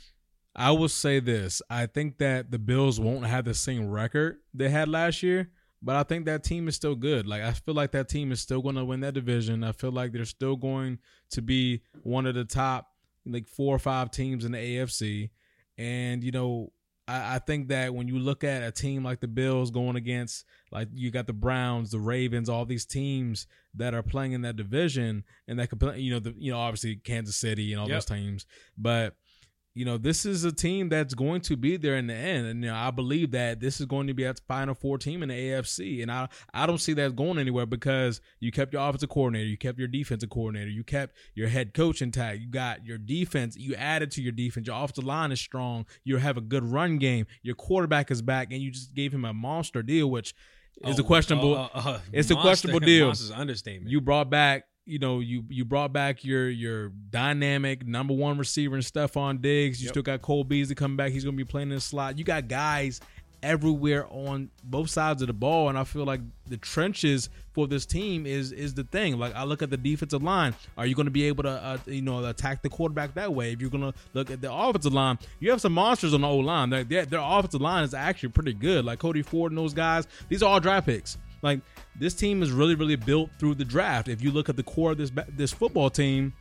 I 0.56 0.72
will 0.72 0.90
say 0.90 1.20
this: 1.20 1.62
I 1.70 1.86
think 1.88 2.18
that 2.20 2.52
the 2.52 2.60
Bills 2.60 3.00
won't 3.00 3.26
have 3.26 3.46
the 3.46 3.54
same 3.54 3.90
record 3.90 4.38
they 4.54 4.70
had 4.70 4.88
last 4.88 5.24
year, 5.24 5.50
but 5.82 5.96
I 5.96 6.04
think 6.04 6.26
that 6.26 6.44
team 6.44 6.68
is 6.68 6.76
still 6.76 6.96
good. 6.96 7.26
Like 7.28 7.42
I 7.42 7.52
feel 7.54 7.74
like 7.76 7.92
that 7.92 8.08
team 8.10 8.32
is 8.32 8.40
still 8.42 8.62
going 8.62 8.76
to 8.76 8.86
win 8.86 9.00
that 9.02 9.14
division. 9.16 9.64
I 9.64 9.72
feel 9.72 9.92
like 9.92 10.12
they're 10.12 10.26
still 10.26 10.56
going 10.56 11.00
to 11.32 11.42
be 11.42 11.82
one 12.04 12.26
of 12.26 12.36
the 12.36 12.46
top 12.46 12.90
like 13.26 13.48
four 13.48 13.76
or 13.76 13.80
five 13.80 14.12
teams 14.12 14.46
in 14.46 14.52
the 14.52 14.58
AFC. 14.58 15.30
And 15.78 16.24
you 16.24 16.32
know, 16.32 16.72
I, 17.08 17.36
I 17.36 17.40
think 17.40 17.70
that 17.70 17.94
when 17.96 18.08
you 18.08 18.20
look 18.20 18.44
at 18.44 18.62
a 18.64 18.72
team 18.72 19.04
like 19.04 19.22
the 19.22 19.28
Bills 19.28 19.72
going 19.72 19.96
against 19.96 20.46
like 20.72 20.88
you 20.94 21.10
got 21.10 21.26
the 21.26 21.34
Browns, 21.34 21.90
the 21.92 22.00
Ravens, 22.00 22.48
all 22.48 22.66
these 22.66 22.86
teams 22.86 23.48
that 23.76 23.94
are 23.96 24.04
playing 24.04 24.34
in 24.34 24.42
that 24.44 24.56
division, 24.56 25.24
and 25.48 25.58
that 25.60 25.70
could 25.70 25.80
play, 25.80 26.00
you 26.00 26.14
know, 26.14 26.20
the 26.20 26.36
you 26.38 26.52
know 26.52 26.60
obviously 26.60 26.96
Kansas 26.98 27.36
City 27.38 27.74
and 27.74 27.82
all 27.82 27.88
Yep. 27.90 27.96
those 27.96 28.06
teams, 28.06 28.46
but 28.78 29.16
you 29.76 29.86
know, 29.86 29.98
this 29.98 30.26
is 30.26 30.44
a 30.44 30.52
team 30.52 30.90
that's 30.90 31.14
going 31.16 31.42
to 31.42 31.58
be 31.58 31.78
there 31.78 31.96
in 31.96 32.08
the 32.08 32.14
end. 32.14 32.46
And 32.46 32.64
you 32.64 32.70
know, 32.70 32.76
I 32.76 32.92
believe 32.92 33.32
that 33.32 33.60
this 33.60 33.80
is 33.80 33.86
going 33.88 34.08
to 34.08 34.14
be 34.14 34.24
a 34.24 34.34
final 34.48 34.76
four 34.76 34.98
team 34.98 35.24
in 35.24 35.30
the 35.30 35.36
AFC. 35.36 36.02
And 36.02 36.12
I 36.12 36.28
I 36.54 36.66
don't 36.66 36.78
see 36.78 36.94
that 36.94 37.16
going 37.16 37.40
anywhere 37.40 37.66
because 37.66 38.22
you 38.40 38.52
kept 38.52 38.74
your 38.74 38.88
offensive 38.88 39.10
coordinator, 39.10 39.48
you 39.48 39.58
kept 39.58 39.80
your 39.80 39.88
defensive 39.88 40.30
coordinator, 40.30 40.70
you 40.70 40.84
kept 40.84 41.16
your 41.34 41.48
head 41.48 41.74
coach 41.74 42.02
intact, 42.02 42.40
you 42.40 42.48
got 42.50 42.86
your 42.86 42.98
defense, 42.98 43.58
you 43.58 43.74
added 43.76 44.12
to 44.12 44.22
your 44.22 44.32
defense, 44.32 44.68
your 44.68 44.76
offensive 44.76 45.06
line 45.06 45.32
is 45.32 45.40
strong, 45.40 45.86
you 46.04 46.18
have 46.18 46.38
a 46.38 46.42
good 46.42 46.64
run 46.64 46.98
game, 46.98 47.26
your 47.42 47.56
quarterback 47.56 48.12
is 48.12 48.22
back, 48.22 48.52
and 48.52 48.62
you 48.62 48.72
just 48.72 48.94
gave 48.94 49.14
him 49.14 49.26
a 49.26 49.34
monster 49.34 49.82
deal, 49.82 50.10
which 50.10 50.36
is 50.86 51.00
a 51.00 51.04
Oh, 51.04 51.06
questionable 51.06 51.56
uh, 51.56 51.70
uh, 51.74 51.82
uh, 51.86 52.00
it's 52.12 52.32
a 52.32 52.36
questionable 52.36 52.80
deal. 52.80 53.12
understatement. 53.36 53.90
you 53.92 54.02
brought 54.02 54.30
back 54.30 54.66
you 54.86 55.00
know 55.00 55.20
you 55.20 55.44
you 55.50 55.64
brought 55.66 55.94
back 55.94 56.24
your 56.26 56.50
your 56.50 56.90
dynamic 57.10 57.86
number 57.88 58.14
one 58.14 58.38
receiver 58.38 58.76
and 58.76 58.84
Stefon 58.84 59.42
Diggs. 59.42 59.82
You 59.82 59.86
Yep. 59.88 59.94
still 59.94 60.04
got 60.04 60.22
Cole 60.22 60.44
Beasley 60.44 60.76
coming 60.76 60.98
back. 60.98 61.12
He's 61.12 61.24
going 61.24 61.38
to 61.38 61.44
be 61.44 61.50
playing 61.50 61.70
in 61.70 61.76
the 61.76 61.82
slot. 61.82 62.18
You 62.18 62.24
got 62.24 62.48
guys 62.48 63.00
everywhere 63.42 64.08
on 64.10 64.50
both 64.64 64.90
sides 64.90 65.22
of 65.22 65.28
the 65.28 65.34
ball, 65.34 65.68
and 65.68 65.78
I 65.78 65.84
feel 65.84 66.06
like 66.06 66.22
the 66.48 66.56
trenches 66.58 67.30
for 67.54 67.68
this 67.68 67.86
team 67.86 68.26
is 68.26 68.52
is 68.52 68.74
the 68.74 68.84
thing. 68.86 69.18
Like 69.18 69.36
I 69.36 69.44
look 69.44 69.62
at 69.62 69.70
the 69.70 69.78
defensive 69.78 70.24
line. 70.24 70.56
Are 70.78 70.86
you 70.86 70.96
going 70.96 71.06
to 71.08 71.12
be 71.12 71.24
able 71.26 71.44
to 71.44 71.50
uh, 71.50 71.78
you 71.86 72.02
know 72.02 72.24
attack 72.26 72.62
the 72.62 72.70
quarterback 72.70 73.14
that 73.16 73.34
way? 73.34 73.52
If 73.54 73.62
you're 73.62 73.70
going 73.70 73.92
to 73.92 73.98
look 74.14 74.32
at 74.32 74.42
the 74.42 74.52
offensive 74.54 74.94
line, 74.94 75.18
you 75.40 75.50
have 75.52 75.62
some 75.62 75.74
monsters 75.74 76.14
on 76.14 76.22
the 76.22 76.28
O 76.28 76.38
line. 76.38 76.70
Their 76.70 76.84
their 76.84 77.20
offensive 77.22 77.62
line 77.62 77.84
is 77.84 77.94
actually 77.94 78.30
pretty 78.30 78.54
good. 78.54 78.86
Like 78.86 79.00
Cody 79.00 79.22
Ford 79.22 79.52
and 79.52 79.58
those 79.60 79.74
guys. 79.74 80.08
These 80.30 80.42
are 80.44 80.50
all 80.50 80.60
draft 80.60 80.88
picks. 80.88 81.18
Like 81.44 81.60
this 81.96 82.16
team 82.16 82.42
is 82.42 82.52
really 82.52 82.74
really 82.74 82.96
built 82.96 83.30
through 83.38 83.56
the 83.56 83.66
draft. 83.66 84.08
If 84.08 84.24
you 84.24 84.32
look 84.32 84.50
at 84.50 84.56
the 84.56 84.64
core 84.64 84.92
of 84.94 84.98
this 84.98 85.12
this 85.30 85.52
football 85.54 85.92
team, 85.92 86.34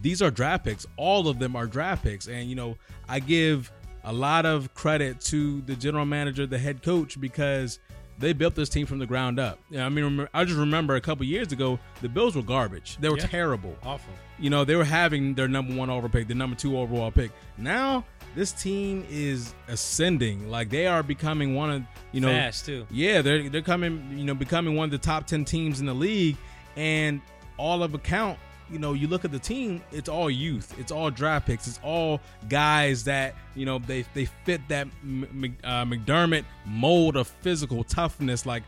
these 0.00 0.22
are 0.22 0.30
draft 0.30 0.64
picks. 0.64 0.86
All 0.96 1.26
of 1.28 1.38
them 1.38 1.56
are 1.56 1.66
draft 1.66 2.04
picks, 2.04 2.28
and 2.28 2.48
you 2.48 2.54
know 2.54 2.76
I 3.08 3.18
give 3.18 3.72
a 4.04 4.12
lot 4.12 4.46
of 4.46 4.74
credit 4.74 5.20
to 5.22 5.60
the 5.62 5.74
general 5.76 6.04
manager, 6.04 6.46
the 6.46 6.58
head 6.58 6.82
coach, 6.82 7.20
because 7.20 7.78
they 8.18 8.32
built 8.32 8.54
this 8.54 8.68
team 8.68 8.84
from 8.84 8.98
the 8.98 9.06
ground 9.06 9.38
up. 9.40 9.58
Yeah, 9.70 9.86
I 9.86 9.88
mean, 9.88 10.28
I 10.34 10.44
just 10.44 10.58
remember 10.58 10.96
a 10.96 11.00
couple 11.00 11.24
years 11.24 11.50
ago, 11.52 11.78
the 12.02 12.08
Bills 12.08 12.36
were 12.36 12.42
garbage. 12.42 12.98
They 13.00 13.08
were 13.08 13.16
Yeah. 13.16 13.26
terrible. 13.26 13.76
awful. 13.82 14.12
You 14.38 14.50
know, 14.50 14.64
they 14.64 14.74
were 14.76 14.84
having 14.84 15.34
their 15.34 15.48
number 15.48 15.74
one 15.74 15.88
overall 15.88 16.08
pick, 16.10 16.26
the 16.28 16.34
number 16.34 16.56
two 16.56 16.76
overall 16.78 17.10
pick. 17.12 17.30
Now 17.56 18.04
this 18.34 18.52
team 18.52 19.06
is 19.10 19.54
ascending. 19.68 20.50
Like 20.50 20.70
they 20.70 20.86
are 20.86 21.02
becoming 21.02 21.54
one 21.54 21.70
of 21.70 21.82
you 22.12 22.20
know 22.20 22.28
Fast 22.28 22.66
too. 22.66 22.86
yeah, 22.90 23.22
they're 23.22 23.48
they're 23.48 23.62
coming, 23.62 24.14
you 24.16 24.24
know, 24.24 24.34
becoming 24.34 24.76
one 24.76 24.84
of 24.86 24.90
the 24.90 24.98
top 24.98 25.26
ten 25.26 25.44
teams 25.44 25.80
in 25.80 25.86
the 25.86 25.94
league, 25.94 26.36
and 26.76 27.20
all 27.58 27.82
of 27.82 27.94
account, 27.94 28.38
you 28.70 28.78
know, 28.78 28.94
you 28.94 29.06
look 29.06 29.24
at 29.24 29.32
the 29.32 29.38
team, 29.38 29.82
it's 29.92 30.08
all 30.08 30.30
youth, 30.30 30.74
it's 30.78 30.90
all 30.90 31.10
draft 31.10 31.46
picks, 31.46 31.66
it's 31.66 31.80
all 31.82 32.20
guys 32.48 33.04
that 33.04 33.34
you 33.54 33.66
know 33.66 33.78
they 33.78 34.04
they 34.14 34.24
fit 34.44 34.60
that 34.68 34.86
uh, 34.86 35.84
McDermott 35.84 36.44
mold 36.64 37.16
of 37.16 37.28
physical 37.28 37.84
toughness, 37.84 38.46
like 38.46 38.62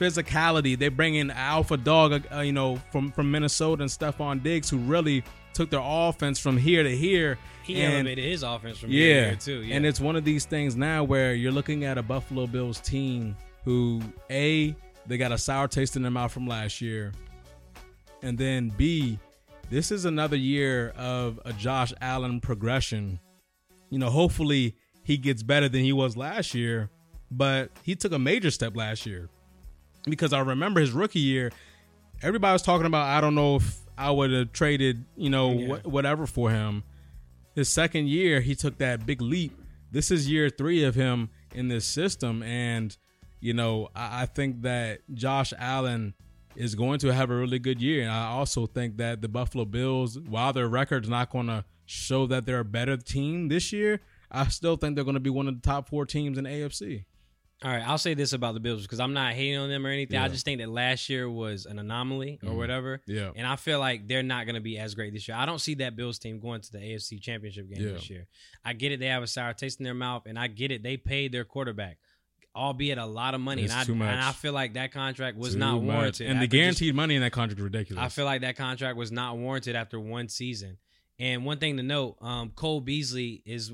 physicality. 0.00 0.78
They 0.78 0.88
bring 0.88 1.16
in 1.16 1.30
Alpha 1.30 1.76
Dog, 1.76 2.24
uh, 2.32 2.40
you 2.40 2.52
know, 2.52 2.76
from 2.90 3.12
from 3.12 3.30
Minnesota 3.30 3.82
and 3.82 3.90
Stefon 3.90 4.42
Diggs, 4.42 4.70
who 4.70 4.78
really 4.78 5.22
took 5.54 5.70
their 5.70 5.82
offense 5.82 6.38
from 6.38 6.56
here 6.56 6.82
to 6.82 6.96
here. 6.96 7.38
He 7.62 7.80
and- 7.80 7.94
elevated 7.94 8.24
his 8.24 8.42
offense 8.42 8.78
from 8.78 8.90
here 8.90 9.24
to 9.24 9.30
yeah. 9.30 9.34
too. 9.36 9.62
Yeah. 9.62 9.76
And 9.76 9.86
it's 9.86 10.00
one 10.00 10.16
of 10.16 10.24
these 10.24 10.44
things 10.44 10.76
now 10.76 11.04
where 11.04 11.34
you're 11.34 11.52
looking 11.52 11.84
at 11.84 11.98
a 11.98 12.02
Buffalo 12.02 12.46
Bills 12.46 12.80
team 12.80 13.36
who 13.64 14.00
A, 14.30 14.74
they 15.06 15.16
got 15.16 15.32
a 15.32 15.38
sour 15.38 15.68
taste 15.68 15.96
in 15.96 16.02
their 16.02 16.10
mouth 16.10 16.32
from 16.32 16.46
last 16.46 16.80
year. 16.80 17.12
And 18.22 18.38
then 18.38 18.70
B, 18.76 19.18
this 19.70 19.90
is 19.90 20.04
another 20.04 20.36
year 20.36 20.92
of 20.96 21.40
a 21.44 21.52
Josh 21.52 21.92
Allen 22.00 22.40
progression. 22.40 23.20
You 23.90 23.98
know, 23.98 24.10
hopefully 24.10 24.76
he 25.02 25.16
gets 25.16 25.42
better 25.42 25.68
than 25.68 25.82
he 25.82 25.92
was 25.92 26.16
last 26.16 26.54
year, 26.54 26.90
but 27.30 27.70
he 27.82 27.94
took 27.94 28.12
a 28.12 28.18
major 28.18 28.50
step 28.50 28.76
last 28.76 29.06
year. 29.06 29.28
Because 30.04 30.32
I 30.32 30.40
remember 30.40 30.80
his 30.80 30.92
rookie 30.92 31.20
year, 31.20 31.52
everybody 32.22 32.52
was 32.52 32.62
talking 32.62 32.86
about 32.86 33.06
I 33.06 33.20
don't 33.20 33.34
know 33.34 33.56
if 33.56 33.81
I 34.02 34.10
would 34.10 34.30
have 34.32 34.52
traded, 34.52 35.04
you 35.16 35.30
know, 35.30 35.52
Yeah. 35.52 35.76
wh- 35.76 35.86
whatever 35.86 36.26
for 36.26 36.50
him 36.50 36.82
his 37.54 37.68
second 37.68 38.08
year, 38.08 38.40
he 38.40 38.54
took 38.54 38.78
that 38.78 39.04
big 39.04 39.20
leap. 39.20 39.52
This 39.90 40.10
is 40.10 40.28
year 40.30 40.48
three 40.48 40.84
of 40.84 40.94
him 40.94 41.28
in 41.54 41.68
this 41.68 41.84
system, 41.84 42.42
and 42.42 42.96
you 43.40 43.52
know, 43.52 43.88
I, 43.94 44.22
I 44.22 44.26
think 44.26 44.62
that 44.62 45.00
Josh 45.12 45.52
Allen 45.58 46.14
is 46.56 46.74
going 46.74 46.98
to 47.00 47.12
have 47.12 47.28
a 47.30 47.34
really 47.36 47.58
good 47.58 47.82
year. 47.82 48.02
And 48.02 48.10
I 48.10 48.26
also 48.26 48.66
think 48.66 48.96
that 48.98 49.20
the 49.20 49.28
Buffalo 49.28 49.64
Bills, 49.64 50.18
while 50.18 50.52
their 50.52 50.68
record's 50.68 51.08
not 51.08 51.28
going 51.30 51.48
to 51.48 51.64
show 51.84 52.26
that 52.28 52.46
they're 52.46 52.60
a 52.60 52.64
better 52.64 52.96
team 52.96 53.48
this 53.48 53.72
year, 53.72 54.00
I 54.30 54.46
still 54.48 54.76
think 54.76 54.94
they're 54.94 55.04
going 55.04 55.14
to 55.14 55.20
be 55.20 55.28
one 55.30 55.48
of 55.48 55.54
the 55.56 55.60
top 55.60 55.88
four 55.88 56.06
teams 56.06 56.38
in 56.38 56.44
AFC. 56.44 57.04
All 57.64 57.70
right, 57.70 57.86
I'll 57.86 57.98
say 57.98 58.14
this 58.14 58.32
about 58.32 58.54
the 58.54 58.60
Bills 58.60 58.82
because 58.82 58.98
I'm 59.00 59.12
not 59.12 59.34
hating 59.34 59.56
on 59.58 59.68
them 59.68 59.86
or 59.86 59.90
anything. 59.90 60.18
I 60.18 60.28
just 60.28 60.44
think 60.44 60.60
that 60.60 60.68
last 60.68 61.08
year 61.08 61.30
was 61.30 61.64
an 61.66 61.78
anomaly 61.78 62.40
or 62.42 62.50
Mhm. 62.50 62.56
whatever. 62.56 63.00
Yeah. 63.06 63.30
And 63.36 63.46
I 63.46 63.56
feel 63.56 63.78
like 63.78 64.08
they're 64.08 64.22
not 64.22 64.46
going 64.46 64.56
to 64.56 64.60
be 64.60 64.78
as 64.78 64.94
great 64.94 65.12
this 65.12 65.28
year. 65.28 65.36
I 65.36 65.46
don't 65.46 65.60
see 65.60 65.74
that 65.74 65.94
Bills 65.94 66.18
team 66.18 66.40
going 66.40 66.60
to 66.60 66.72
the 66.72 66.78
AFC 66.78 67.18
Championship 67.20 67.68
game 67.72 67.84
Yeah. 67.84 67.92
this 67.92 68.10
year. 68.10 68.26
I 68.64 68.72
get 68.72 68.90
it; 68.92 68.98
they 69.00 69.06
have 69.06 69.22
a 69.22 69.26
sour 69.26 69.54
taste 69.54 69.78
in 69.80 69.84
their 69.84 69.94
mouth, 69.94 70.24
and 70.26 70.38
I 70.38 70.48
get 70.48 70.70
it; 70.72 70.82
they 70.82 70.96
paid 70.96 71.30
their 71.32 71.44
quarterback, 71.44 71.98
albeit 72.56 72.98
a 72.98 73.06
lot 73.06 73.34
of 73.34 73.40
money. 73.40 73.62
And 73.62 73.72
I 73.72 73.84
too 73.84 73.94
much. 73.94 74.08
and 74.08 74.20
I 74.20 74.32
feel 74.32 74.52
like 74.52 74.74
that 74.74 74.92
contract 74.92 75.36
was 75.36 75.52
Too 75.54 75.58
not 75.60 75.76
much. 75.82 75.94
warranted. 75.94 76.26
and 76.26 76.38
the 76.40 76.44
after 76.44 76.46
just- 76.48 76.60
guaranteed 76.60 76.94
money 76.94 77.14
in 77.14 77.22
that 77.22 77.32
contract 77.32 77.58
is 77.60 77.64
ridiculous. 77.64 78.02
I 78.02 78.08
feel 78.08 78.24
like 78.24 78.40
that 78.42 78.56
contract 78.56 78.96
was 78.96 79.12
not 79.12 79.38
warranted 79.38 79.76
after 79.76 79.98
one 80.00 80.28
season. 80.28 80.78
And 81.18 81.44
one 81.44 81.58
thing 81.58 81.76
to 81.76 81.82
note, 81.84 82.16
um, 82.20 82.50
Cole 82.50 82.80
Beasley 82.80 83.42
is 83.46 83.70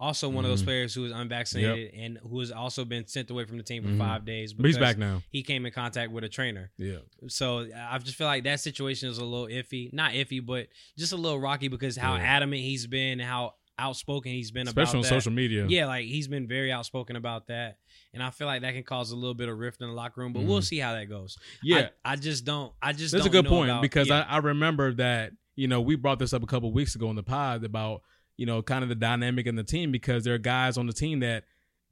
also 0.00 0.28
one 0.28 0.44
of 0.44 0.50
those 0.50 0.62
Mhm. 0.62 0.66
players 0.66 0.94
who 0.94 1.04
is 1.04 1.12
unvaccinated 1.12 1.92
and 1.94 2.18
who 2.22 2.40
has 2.40 2.50
also 2.50 2.84
been 2.84 3.06
sent 3.06 3.30
away 3.30 3.44
from 3.44 3.58
the 3.58 3.62
team 3.62 3.82
for 3.84 3.90
Mhm. 3.90 3.98
five 3.98 4.24
days. 4.24 4.52
but 4.54 4.64
he's 4.66 4.78
back 4.78 4.96
now. 4.98 5.22
He 5.30 5.42
came 5.42 5.66
in 5.66 5.72
contact 5.72 6.10
with 6.10 6.24
a 6.24 6.28
trainer. 6.28 6.72
Yeah, 6.78 6.98
So 7.28 7.68
I 7.76 7.98
just 7.98 8.16
feel 8.16 8.26
like 8.26 8.44
that 8.44 8.60
situation 8.60 9.08
is 9.10 9.18
a 9.18 9.24
little 9.24 9.46
iffy. 9.46 9.92
Not 9.92 10.12
iffy, 10.14 10.44
but 10.44 10.68
just 10.98 11.12
a 11.12 11.16
little 11.16 11.38
rocky 11.38 11.68
because 11.68 11.96
how 11.96 12.16
Yeah. 12.16 12.22
adamant 12.22 12.62
he's 12.62 12.86
been, 12.86 13.18
how 13.18 13.54
outspoken 13.78 14.32
he's 14.32 14.50
been 14.50 14.68
about. 14.68 14.82
especially 14.82 14.98
on 14.98 15.02
that. 15.04 15.08
social 15.08 15.32
media. 15.32 15.66
Yeah, 15.68 15.86
like 15.86 16.04
he's 16.06 16.28
been 16.28 16.46
very 16.46 16.70
outspoken 16.72 17.16
about 17.16 17.46
that. 17.48 17.78
And 18.12 18.22
I 18.22 18.30
feel 18.30 18.46
like 18.46 18.62
that 18.62 18.74
can 18.74 18.82
cause 18.82 19.10
a 19.10 19.16
little 19.16 19.34
bit 19.34 19.48
of 19.48 19.56
rift 19.58 19.80
in 19.80 19.86
the 19.88 19.94
locker 19.94 20.20
room, 20.20 20.32
but 20.32 20.42
we'll 20.42 20.60
Mhm. 20.60 20.64
see 20.64 20.78
how 20.78 20.92
that 20.94 21.06
goes. 21.08 21.38
yeah. 21.62 21.88
I, 22.04 22.12
I 22.12 22.16
just 22.16 22.44
don't. 22.44 22.72
I 22.82 22.92
just. 22.92 23.12
That's 23.12 23.26
a 23.26 23.30
good 23.30 23.46
point 23.46 23.70
about- 23.70 23.82
because 23.82 24.08
yeah. 24.08 24.26
I, 24.28 24.34
I 24.34 24.38
remember 24.38 24.92
that 24.94 25.32
you 25.56 25.66
know 25.68 25.80
we 25.80 25.94
brought 25.94 26.18
this 26.18 26.32
up 26.34 26.42
a 26.42 26.46
couple 26.46 26.70
weeks 26.72 26.94
ago 26.94 27.08
in 27.10 27.16
the 27.16 27.22
pod 27.22 27.64
about 27.64 28.02
you 28.40 28.46
know 28.46 28.62
kind 28.62 28.82
of 28.82 28.88
the 28.88 28.94
dynamic 28.94 29.46
in 29.46 29.54
the 29.54 29.62
team 29.62 29.92
because 29.92 30.24
there 30.24 30.32
are 30.32 30.38
guys 30.38 30.78
on 30.78 30.86
the 30.86 30.94
team 30.94 31.20
that 31.20 31.44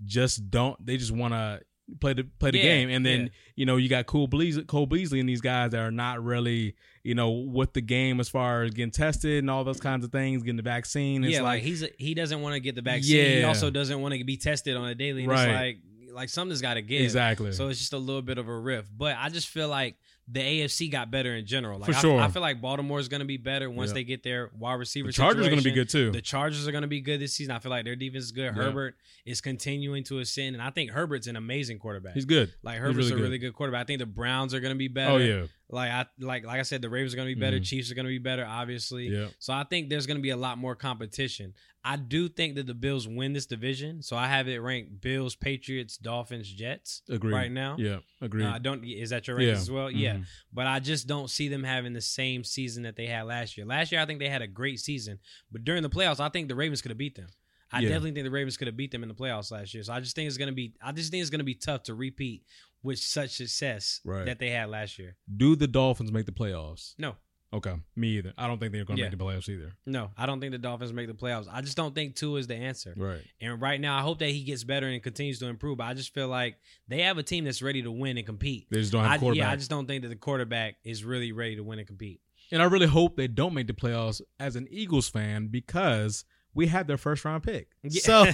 just 0.02 0.50
don't 0.50 0.74
they 0.84 0.96
just 0.96 1.12
want 1.12 1.34
to 1.34 1.60
play 2.00 2.14
the 2.14 2.24
play 2.38 2.50
the 2.50 2.56
Yeah, 2.56 2.64
game 2.64 2.88
and 2.88 3.04
then 3.04 3.24
yeah. 3.24 3.28
you 3.54 3.66
know 3.66 3.76
you 3.76 3.90
got 3.90 4.06
Cole 4.06 4.26
Beasley, 4.26 4.64
Cole 4.64 4.86
Beasley 4.86 5.20
and 5.20 5.28
these 5.28 5.42
guys 5.42 5.72
that 5.72 5.80
are 5.80 5.90
not 5.90 6.24
really 6.24 6.74
you 7.04 7.14
know 7.14 7.30
with 7.30 7.74
the 7.74 7.82
game 7.82 8.18
as 8.18 8.30
far 8.30 8.62
as 8.62 8.70
getting 8.70 8.90
tested 8.90 9.40
and 9.40 9.50
all 9.50 9.62
those 9.62 9.78
kinds 9.78 10.06
of 10.06 10.10
things 10.10 10.42
getting 10.42 10.56
the 10.56 10.62
vaccine 10.62 11.22
it's 11.22 11.34
yeah, 11.34 11.42
like, 11.42 11.56
like 11.58 11.62
he's 11.64 11.82
a, 11.82 11.90
he 11.98 12.14
doesn't 12.14 12.40
want 12.40 12.54
to 12.54 12.60
get 12.60 12.74
the 12.74 12.82
vaccine. 12.82 13.16
Yeah. 13.16 13.36
He 13.40 13.44
also 13.44 13.68
doesn't 13.68 14.00
want 14.00 14.14
to 14.14 14.24
be 14.24 14.38
tested 14.38 14.74
on 14.74 14.88
a 14.88 14.94
daily. 14.94 15.24
And 15.24 15.30
Right. 15.30 15.48
It's 15.48 15.54
like 15.54 16.14
like 16.14 16.28
something's 16.30 16.62
got 16.62 16.74
to 16.74 16.82
give. 16.82 17.02
exactly 17.02 17.52
So 17.52 17.68
it's 17.68 17.78
just 17.78 17.92
a 17.92 17.98
little 17.98 18.22
bit 18.22 18.38
of 18.38 18.48
a 18.48 18.58
rift. 18.58 18.90
But 18.96 19.16
I 19.18 19.28
just 19.28 19.48
feel 19.48 19.68
like 19.68 19.96
the 20.30 20.40
AFC 20.40 20.90
got 20.90 21.10
better 21.10 21.34
in 21.34 21.46
general. 21.46 21.78
Like 21.78 21.90
For 21.90 21.96
I, 21.96 22.00
sure. 22.00 22.20
I 22.20 22.28
feel 22.28 22.42
like 22.42 22.60
Baltimore 22.60 22.98
is 23.00 23.08
going 23.08 23.20
to 23.20 23.26
be 23.26 23.38
better 23.38 23.70
once 23.70 23.90
Yeah. 23.90 23.94
they 23.94 24.04
get 24.04 24.22
their 24.22 24.50
wide 24.58 24.74
receiver. 24.74 25.06
the 25.08 25.12
Chargers 25.12 25.46
are 25.46 25.50
going 25.50 25.62
to 25.62 25.64
be 25.64 25.72
good 25.74 25.88
too 25.88 26.10
The 26.10 26.20
Chargers 26.20 26.68
are 26.68 26.72
going 26.72 26.82
to 26.82 26.88
be 26.88 27.00
good 27.00 27.18
this 27.20 27.34
season. 27.34 27.54
I 27.54 27.58
feel 27.58 27.70
like 27.70 27.84
their 27.84 27.96
defense 27.96 28.24
is 28.24 28.32
good. 28.32 28.54
Yeah. 28.54 28.62
Herbert 28.62 28.96
is 29.24 29.40
continuing 29.40 30.04
to 30.04 30.18
ascend, 30.18 30.54
and 30.54 30.62
I 30.62 30.70
think 30.70 30.90
Herbert's 30.90 31.26
an 31.26 31.36
amazing 31.36 31.78
quarterback. 31.78 32.14
he's 32.14 32.24
good 32.26 32.52
like 32.62 32.78
Herbert's 32.78 32.96
really 32.98 33.12
a 33.12 33.14
good. 33.16 33.22
really 33.22 33.38
good 33.38 33.54
quarterback. 33.54 33.82
I 33.82 33.84
think 33.84 34.00
the 34.00 34.06
Browns 34.06 34.52
are 34.52 34.60
going 34.60 34.74
to 34.74 34.78
be 34.78 34.88
oh, 34.90 34.94
better. 34.94 35.12
oh 35.12 35.16
yeah 35.16 35.42
Like 35.70 35.90
I 35.90 36.06
like 36.18 36.44
like 36.46 36.58
I 36.60 36.62
said, 36.62 36.80
the 36.80 36.88
Ravens 36.88 37.12
are 37.12 37.16
going 37.16 37.28
to 37.28 37.34
be 37.34 37.40
better. 37.40 37.58
Mhm. 37.58 37.64
Chiefs 37.64 37.90
are 37.90 37.94
going 37.94 38.06
to 38.06 38.10
be 38.10 38.18
better. 38.18 38.44
Obviously. 38.46 39.08
yeah 39.08 39.28
So 39.38 39.52
I 39.52 39.64
think 39.64 39.90
there's 39.90 40.06
going 40.06 40.16
to 40.16 40.22
be 40.22 40.30
a 40.30 40.36
lot 40.36 40.56
more 40.56 40.74
competition. 40.74 41.52
I 41.84 41.96
do 41.96 42.28
think 42.28 42.54
that 42.56 42.66
the 42.66 42.74
Bills 42.74 43.06
win 43.06 43.32
this 43.34 43.46
division. 43.46 44.02
So 44.02 44.16
I 44.16 44.26
have 44.28 44.48
it 44.48 44.58
ranked 44.58 45.00
Bills, 45.00 45.36
Patriots, 45.36 45.96
Dolphins, 45.98 46.50
Jets 46.50 47.02
agreed 47.08 47.32
right 47.34 47.52
now. 47.52 47.76
yeah 47.78 47.98
agreed 48.20 48.44
Uh, 48.46 48.52
I 48.54 48.58
don't 48.58 48.82
is 48.84 49.10
that 49.10 49.28
your 49.28 49.36
rankings 49.38 49.46
Yeah. 49.46 49.52
as 49.52 49.70
well? 49.70 49.90
Yeah. 49.90 50.14
Mhm. 50.16 50.24
But 50.52 50.66
I 50.66 50.80
just 50.80 51.06
don't 51.06 51.28
see 51.28 51.48
them 51.48 51.64
having 51.64 51.92
the 51.92 52.00
same 52.00 52.44
season 52.44 52.84
that 52.84 52.96
they 52.96 53.06
had 53.06 53.22
last 53.24 53.56
year. 53.58 53.66
Last 53.66 53.92
year 53.92 54.00
I 54.00 54.06
think 54.06 54.20
they 54.20 54.28
had 54.30 54.42
a 54.42 54.46
great 54.46 54.80
season, 54.80 55.18
but 55.52 55.64
during 55.64 55.82
the 55.82 55.90
playoffs 55.90 56.18
I 56.20 56.30
think 56.30 56.48
the 56.48 56.54
Ravens 56.56 56.80
could 56.82 56.90
have 56.90 56.98
beat 56.98 57.14
them. 57.14 57.28
I 57.70 57.80
Yeah. 57.80 57.88
definitely 57.90 58.12
think 58.12 58.24
the 58.24 58.30
Ravens 58.30 58.56
could 58.56 58.66
have 58.66 58.78
beat 58.78 58.90
them 58.92 59.02
in 59.02 59.10
the 59.10 59.14
playoffs 59.14 59.50
last 59.50 59.74
year. 59.74 59.82
So 59.82 59.92
I 59.92 60.00
just 60.00 60.16
think 60.16 60.26
it's 60.26 60.38
going 60.38 60.48
to 60.48 60.54
be 60.54 60.72
I 60.80 60.90
just 60.92 61.10
think 61.10 61.20
it's 61.20 61.28
going 61.30 61.40
to 61.40 61.44
be 61.44 61.54
tough 61.54 61.82
to 61.84 61.94
repeat 61.94 62.42
with 62.82 62.98
such 62.98 63.30
success 63.30 64.00
Right. 64.04 64.26
that 64.26 64.38
they 64.38 64.50
had 64.50 64.68
last 64.70 64.98
year. 64.98 65.16
do 65.36 65.56
the 65.56 65.66
Dolphins 65.66 66.12
make 66.12 66.26
the 66.26 66.32
playoffs 66.32 66.94
No. 66.98 67.16
okay 67.52 67.74
me 67.96 68.18
either 68.18 68.32
I 68.38 68.46
don't 68.46 68.58
think 68.58 68.72
they're 68.72 68.84
going 68.84 68.96
to 68.98 69.02
Yeah. 69.02 69.08
make 69.10 69.18
the 69.18 69.24
playoffs 69.24 69.48
either 69.48 69.72
No, 69.86 70.10
I 70.16 70.26
don't 70.26 70.38
think 70.40 70.52
the 70.52 70.58
Dolphins 70.58 70.92
make 70.92 71.06
the 71.08 71.14
playoffs. 71.14 71.46
I 71.50 71.60
just 71.60 71.76
don't 71.76 71.94
think 71.94 72.14
Tua 72.14 72.38
is 72.38 72.46
the 72.46 72.54
answer. 72.56 72.94
right 72.96 73.22
And 73.40 73.60
right 73.60 73.80
now, 73.80 73.98
I 73.98 74.02
hope 74.02 74.18
that 74.20 74.30
he 74.30 74.44
gets 74.44 74.64
better 74.64 74.86
and 74.86 75.02
continues 75.02 75.38
to 75.40 75.46
improve. 75.46 75.78
But 75.78 75.84
I 75.84 75.94
just 75.94 76.12
feel 76.14 76.28
like 76.28 76.56
they 76.88 77.02
have 77.02 77.18
a 77.18 77.22
team 77.22 77.44
that's 77.44 77.62
ready 77.62 77.82
to 77.82 77.90
win 77.90 78.16
and 78.18 78.26
compete. 78.26 78.68
they 78.70 78.80
just 78.80 78.92
don't 78.92 79.02
have 79.02 79.12
I, 79.12 79.16
a 79.16 79.18
quarterback 79.18 79.46
yeah, 79.48 79.52
I 79.52 79.56
just 79.56 79.70
don't 79.70 79.86
think 79.86 80.02
that 80.02 80.08
the 80.08 80.16
quarterback 80.16 80.76
is 80.84 81.04
really 81.04 81.32
ready 81.32 81.56
to 81.56 81.62
win 81.64 81.78
and 81.78 81.88
compete. 81.88 82.20
And 82.52 82.62
I 82.62 82.66
really 82.66 82.86
hope 82.86 83.16
they 83.16 83.28
don't 83.28 83.52
make 83.54 83.66
the 83.66 83.74
playoffs 83.74 84.20
as 84.40 84.56
an 84.56 84.66
Eagles 84.70 85.08
fan 85.08 85.48
because 85.48 86.24
we 86.54 86.66
had 86.66 86.86
their 86.86 86.96
first 86.96 87.24
round 87.24 87.42
pick. 87.42 87.68
Yeah. 87.82 88.00
So 88.02 88.26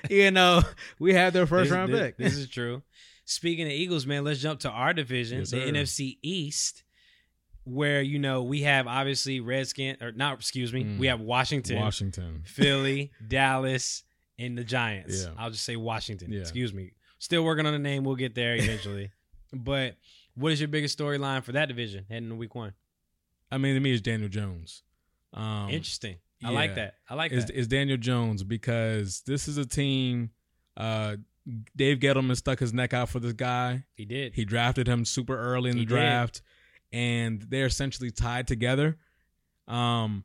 you 0.10 0.30
know, 0.30 0.62
we 0.98 1.12
had 1.14 1.32
their 1.32 1.46
first 1.46 1.70
This- 1.70 1.76
round 1.76 1.92
this, 1.92 2.00
pick. 2.00 2.16
This 2.18 2.36
is 2.36 2.48
true. 2.48 2.82
Speaking 3.26 3.66
of 3.66 3.72
Eagles, 3.72 4.06
man, 4.06 4.24
let's 4.24 4.40
jump 4.40 4.60
to 4.60 4.70
our 4.70 4.94
division, 4.94 5.40
Yes, 5.40 5.50
the 5.50 5.60
sir. 5.60 5.66
NFC 5.72 6.18
East, 6.22 6.84
where 7.64 8.00
you 8.00 8.18
know 8.20 8.42
we 8.44 8.62
have 8.62 8.86
obviously 8.86 9.40
Redskin 9.40 9.96
or 10.00 10.12
not, 10.12 10.38
excuse 10.38 10.72
me, 10.72 10.84
Mm. 10.84 10.98
we 10.98 11.08
have 11.08 11.20
Washington, 11.20 11.80
Washington. 11.80 12.42
Philly, 12.46 13.10
Dallas, 13.28 14.04
and 14.38 14.56
the 14.56 14.62
Giants. 14.64 15.24
Yeah. 15.24 15.32
I'll 15.36 15.50
just 15.50 15.64
say 15.64 15.74
Washington. 15.76 16.32
Yeah. 16.32 16.40
Excuse 16.40 16.72
me. 16.72 16.92
Still 17.18 17.44
working 17.44 17.66
on 17.66 17.72
the 17.72 17.78
name. 17.80 18.04
We'll 18.04 18.14
get 18.16 18.34
there 18.34 18.54
eventually. 18.58 19.10
but 19.52 19.96
what 20.36 20.52
is 20.52 20.60
your 20.60 20.68
biggest 20.68 20.96
storyline 20.98 21.42
for 21.42 21.52
that 21.52 21.66
division 21.66 22.04
heading 22.08 22.24
into 22.24 22.36
Week 22.36 22.54
One? 22.54 22.74
I 23.50 23.58
mean, 23.58 23.74
to 23.74 23.80
me, 23.80 23.92
it's 23.92 24.02
Daniel 24.02 24.28
Jones. 24.28 24.82
Um, 25.32 25.70
Interesting. 25.70 26.16
I 26.44 26.50
yeah. 26.50 26.54
like 26.54 26.74
that. 26.76 26.94
I 27.08 27.14
like 27.14 27.32
is, 27.32 27.46
that. 27.46 27.56
is 27.56 27.66
Daniel 27.66 27.96
Jones 27.96 28.44
because 28.44 29.22
this 29.26 29.48
is 29.48 29.56
a 29.56 29.64
team. 29.66 30.30
Uh, 30.76 31.16
Dave 31.76 31.98
Gettleman 31.98 32.36
stuck 32.36 32.58
his 32.58 32.72
neck 32.72 32.92
out 32.92 33.08
for 33.08 33.20
this 33.20 33.32
guy. 33.32 33.84
he 33.96 34.04
did. 34.04 34.34
He 34.34 34.44
drafted 34.44 34.86
him 34.88 35.04
super 35.04 35.38
early 35.38 35.70
in 35.70 35.76
He 35.76 35.84
the 35.84 35.88
did. 35.88 35.94
draft, 35.94 36.42
and 36.92 37.42
they're 37.42 37.66
essentially 37.66 38.10
tied 38.10 38.46
together. 38.48 38.96
Um, 39.68 40.24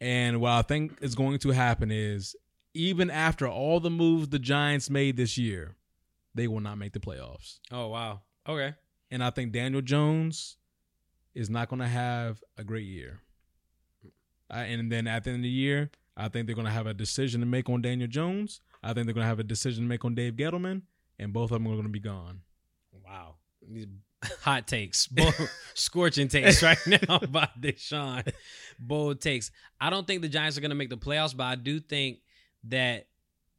and 0.00 0.40
what 0.40 0.52
I 0.52 0.62
think 0.62 0.98
is 1.00 1.14
going 1.14 1.38
to 1.40 1.50
happen 1.50 1.90
is 1.90 2.34
even 2.74 3.10
after 3.10 3.46
all 3.48 3.80
the 3.80 3.90
moves 3.90 4.28
the 4.28 4.38
Giants 4.38 4.90
made 4.90 5.16
this 5.16 5.38
year, 5.38 5.76
they 6.34 6.46
will 6.48 6.60
not 6.60 6.78
make 6.78 6.92
the 6.92 7.00
playoffs. 7.00 7.58
oh 7.70 7.88
wow. 7.88 8.20
Okay. 8.48 8.74
And 9.10 9.22
I 9.24 9.30
think 9.30 9.52
Daniel 9.52 9.82
Jones 9.82 10.56
is 11.34 11.48
not 11.48 11.68
going 11.68 11.80
to 11.80 11.86
have 11.88 12.42
a 12.58 12.64
great 12.64 12.86
year. 12.86 13.20
Uh, 14.50 14.54
and 14.58 14.90
then 14.90 15.06
at 15.06 15.24
the 15.24 15.30
end 15.30 15.38
of 15.40 15.42
the 15.42 15.48
year, 15.48 15.90
I 16.16 16.28
think 16.28 16.46
they're 16.46 16.54
going 16.54 16.66
to 16.66 16.72
have 16.72 16.86
a 16.86 16.94
decision 16.94 17.40
to 17.40 17.46
make 17.46 17.68
on 17.68 17.82
Daniel 17.82 18.08
Jones. 18.08 18.60
I 18.86 18.94
think 18.94 19.06
they're 19.06 19.14
going 19.14 19.24
to 19.24 19.28
have 19.28 19.40
a 19.40 19.44
decision 19.44 19.84
to 19.84 19.88
make 19.88 20.04
on 20.04 20.14
Dave 20.14 20.34
Gettleman, 20.34 20.82
and 21.18 21.32
both 21.32 21.50
of 21.50 21.56
them 21.62 21.66
are 21.66 21.72
going 21.72 21.82
to 21.82 21.88
be 21.88 21.98
gone. 21.98 22.40
Wow. 23.04 23.34
These 23.68 23.86
hot 24.40 24.68
takes, 24.68 25.06
bold, 25.08 25.34
scorching 25.74 26.28
takes 26.28 26.62
right 26.62 26.78
now 26.86 27.18
by 27.18 27.48
Deshaun. 27.60 28.32
Bold 28.78 29.20
takes. 29.20 29.50
I 29.80 29.90
don't 29.90 30.06
think 30.06 30.22
the 30.22 30.28
Giants 30.28 30.56
are 30.56 30.60
going 30.60 30.70
to 30.70 30.76
make 30.76 30.90
the 30.90 30.96
playoffs, 30.96 31.36
but 31.36 31.44
I 31.44 31.56
do 31.56 31.80
think 31.80 32.18
that 32.68 33.08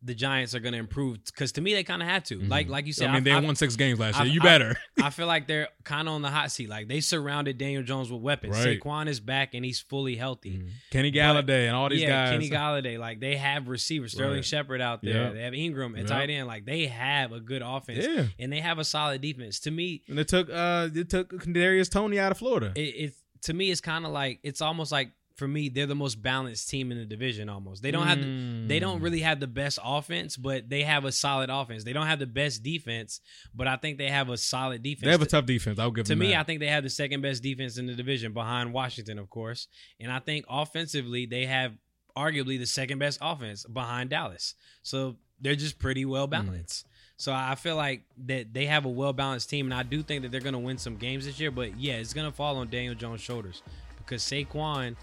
the 0.04 0.14
Giants 0.14 0.54
are 0.54 0.60
going 0.60 0.74
to 0.74 0.80
improve 0.80 1.18
because 1.26 1.52
to 1.54 1.62
me 1.62 1.74
they 1.74 1.84
kind 1.84 2.02
of 2.04 2.08
had 2.08 2.24
to. 2.26 2.40
Like 2.40 2.70
like 2.70 2.86
you 2.86 2.94
said, 2.94 3.08
Mm-hmm. 3.08 3.12
I 3.14 3.18
mean, 3.18 3.24
they 3.24 3.32
I, 3.32 3.40
won 3.40 3.56
six 3.56 3.76
games 3.76 4.00
last 4.00 4.20
I- 4.20 4.26
year. 4.26 4.34
You 4.34 4.42
better. 4.42 4.78
I 5.02 5.10
feel 5.10 5.26
like 5.28 5.48
they're 5.48 5.70
kind 5.84 6.08
of 6.08 6.14
on 6.14 6.22
the 6.22 6.30
hot 6.30 6.52
seat. 6.52 6.70
Like 6.70 6.88
they 6.88 7.00
surrounded 7.00 7.58
Daniel 7.58 7.82
Jones 7.84 8.12
with 8.12 8.22
weapons. 8.22 8.56
Right. 8.58 8.80
Saquon 8.80 9.08
is 9.08 9.20
back 9.20 9.54
and 9.56 9.66
he's 9.66 9.80
fully 9.80 10.16
healthy. 10.16 10.62
Kenny 10.92 11.10
But- 11.12 11.18
Golladay 11.20 11.68
and 11.68 11.76
all 11.76 11.90
these 11.90 12.02
yeah, 12.02 12.10
guys. 12.28 12.32
Kenny 12.32 12.50
Golladay. 12.50 13.00
Like 13.00 13.20
they 13.20 13.36
have 13.38 13.68
receivers. 13.68 14.12
Sterling 14.14 14.36
Right. 14.36 14.46
Shepard 14.46 14.82
out 14.82 15.02
there. 15.02 15.24
Yep. 15.24 15.34
They 15.34 15.42
have 15.42 15.54
Ingram 15.54 15.96
at 15.96 16.02
Yep. 16.02 16.08
tight 16.10 16.30
end. 16.30 16.48
Like 16.48 16.66
they 16.66 16.86
have 16.88 17.32
a 17.32 17.40
good 17.40 17.64
offense. 17.66 18.06
Yeah. 18.08 18.26
And 18.38 18.52
they 18.54 18.60
have 18.62 18.78
a 18.80 18.84
solid 18.84 19.22
defense. 19.22 19.60
To 19.62 19.72
me, 19.72 20.04
And 20.08 20.18
they 20.18 20.24
took 20.24 20.50
uh 20.52 20.88
they 20.92 21.04
took 21.06 21.32
Kadarius 21.32 21.90
Toney 21.90 22.20
out 22.20 22.32
of 22.32 22.38
Florida. 22.38 22.72
it, 22.76 22.82
it's 22.82 23.24
to 23.44 23.54
me 23.54 23.70
it's 23.72 23.82
kind 23.82 24.06
of 24.06 24.12
like 24.12 24.40
it's 24.44 24.62
almost 24.62 24.92
like 24.92 25.12
for 25.38 25.48
me 25.48 25.70
they're 25.70 25.86
the 25.86 25.96
most 25.96 26.22
balanced 26.22 26.70
team 26.70 26.92
in 26.92 26.98
the 26.98 27.06
division 27.06 27.48
almost 27.48 27.82
they 27.84 27.92
don't 27.92 28.08
have 28.08 28.18
the, 28.20 28.26
they 28.68 28.78
Mm. 28.78 28.82
don't 28.82 29.02
really 29.02 29.22
have 29.22 29.40
the 29.40 29.48
best 29.48 29.80
offense 29.84 30.36
but 30.36 30.68
they 30.70 30.84
have 30.84 31.06
a 31.06 31.12
solid 31.12 31.50
offense 31.50 31.84
they 31.84 31.94
don't 31.94 32.08
have 32.08 32.20
the 32.20 32.26
best 32.28 32.64
defense 32.64 33.22
but 33.56 33.68
i 33.68 33.76
think 33.78 33.98
they 33.98 34.10
have 34.10 34.30
a 34.30 34.38
solid 34.38 34.84
defense 34.84 35.06
They 35.06 35.12
have 35.12 35.22
a 35.22 35.26
tough 35.26 35.46
defense. 35.46 35.80
I'll 35.80 35.92
give 35.92 36.06
to 36.08 36.16
me 36.16 36.32
that. 36.32 36.40
i 36.40 36.44
think 36.44 36.60
they 36.60 36.68
have 36.68 36.84
the 36.84 36.90
second 36.90 37.22
best 37.22 37.42
defense 37.44 37.78
in 37.78 37.86
the 37.86 37.94
division 37.94 38.34
behind 38.34 38.74
washington 38.74 39.18
of 39.20 39.30
course 39.30 39.68
and 40.00 40.12
i 40.12 40.20
think 40.20 40.46
offensively 40.50 41.26
they 41.26 41.46
have 41.46 41.74
arguably 42.16 42.58
the 42.58 42.66
second 42.66 42.98
best 43.00 43.20
offense 43.22 43.64
behind 43.66 44.10
dallas 44.10 44.56
so 44.82 45.16
they're 45.40 45.56
just 45.56 45.78
pretty 45.80 46.04
well 46.04 46.28
balanced 46.28 46.86
So 47.20 47.32
I 47.34 47.56
feel 47.56 47.76
like 47.76 48.04
that 48.26 48.54
they 48.54 48.66
have 48.68 48.86
a 48.86 48.90
well 48.90 49.12
balanced 49.12 49.50
team, 49.50 49.66
and 49.66 49.74
I 49.74 49.82
do 49.82 50.04
think 50.04 50.22
that 50.22 50.32
they're 50.32 50.40
going 50.50 50.54
to 50.54 50.60
win 50.60 50.78
some 50.78 50.98
games 50.98 51.26
this 51.26 51.40
year. 51.40 51.50
But 51.50 51.70
yeah, 51.80 51.96
it's 51.96 52.14
going 52.14 52.30
to 52.30 52.36
fall 52.36 52.58
on 52.58 52.70
Daniel 52.70 52.94
Jones' 52.94 53.22
shoulders 53.22 53.64
because 53.98 54.22
Saquon, 54.22 54.96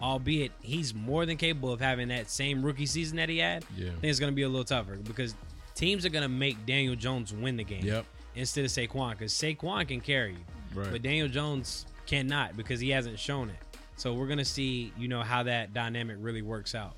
albeit 0.00 0.52
he's 0.62 0.94
more 0.94 1.26
than 1.26 1.36
capable 1.36 1.72
of 1.72 1.80
having 1.80 2.08
that 2.08 2.30
same 2.30 2.62
rookie 2.62 2.86
season 2.86 3.16
that 3.18 3.28
he 3.28 3.38
had, 3.38 3.64
Yeah. 3.76 3.88
I 3.88 3.90
think 3.92 4.04
it's 4.04 4.18
going 4.20 4.32
to 4.32 4.36
be 4.36 4.42
a 4.42 4.48
little 4.48 4.64
tougher 4.64 4.96
because 4.96 5.34
teams 5.74 6.04
are 6.06 6.10
going 6.10 6.22
to 6.22 6.28
make 6.28 6.64
Daniel 6.66 6.94
Jones 6.96 7.32
win 7.32 7.56
the 7.56 7.64
game 7.64 7.84
Yep. 7.84 8.06
instead 8.34 8.64
of 8.64 8.70
Saquon 8.70 9.10
because 9.12 9.32
Saquon 9.32 9.86
can 9.88 10.00
carry 10.00 10.32
you, 10.32 10.38
Right. 10.74 10.90
but 10.90 11.02
Daniel 11.02 11.28
Jones 11.28 11.86
cannot 12.06 12.56
because 12.56 12.80
he 12.80 12.90
hasn't 12.90 13.18
shown 13.18 13.50
it. 13.50 13.56
So 13.96 14.14
we're 14.14 14.26
going 14.26 14.38
to 14.38 14.44
see, 14.44 14.92
you 14.98 15.08
know, 15.08 15.20
how 15.22 15.42
that 15.42 15.74
dynamic 15.74 16.16
really 16.20 16.42
works 16.42 16.74
out. 16.74 16.96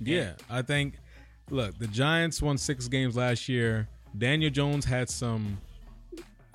Yeah, 0.00 0.32
I 0.50 0.62
think. 0.62 0.94
Look, 1.50 1.78
the 1.78 1.86
Giants 1.88 2.40
won 2.40 2.56
six 2.56 2.88
games 2.88 3.16
last 3.16 3.48
year. 3.48 3.88
Daniel 4.16 4.50
Jones 4.50 4.84
had 4.86 5.10
some 5.10 5.58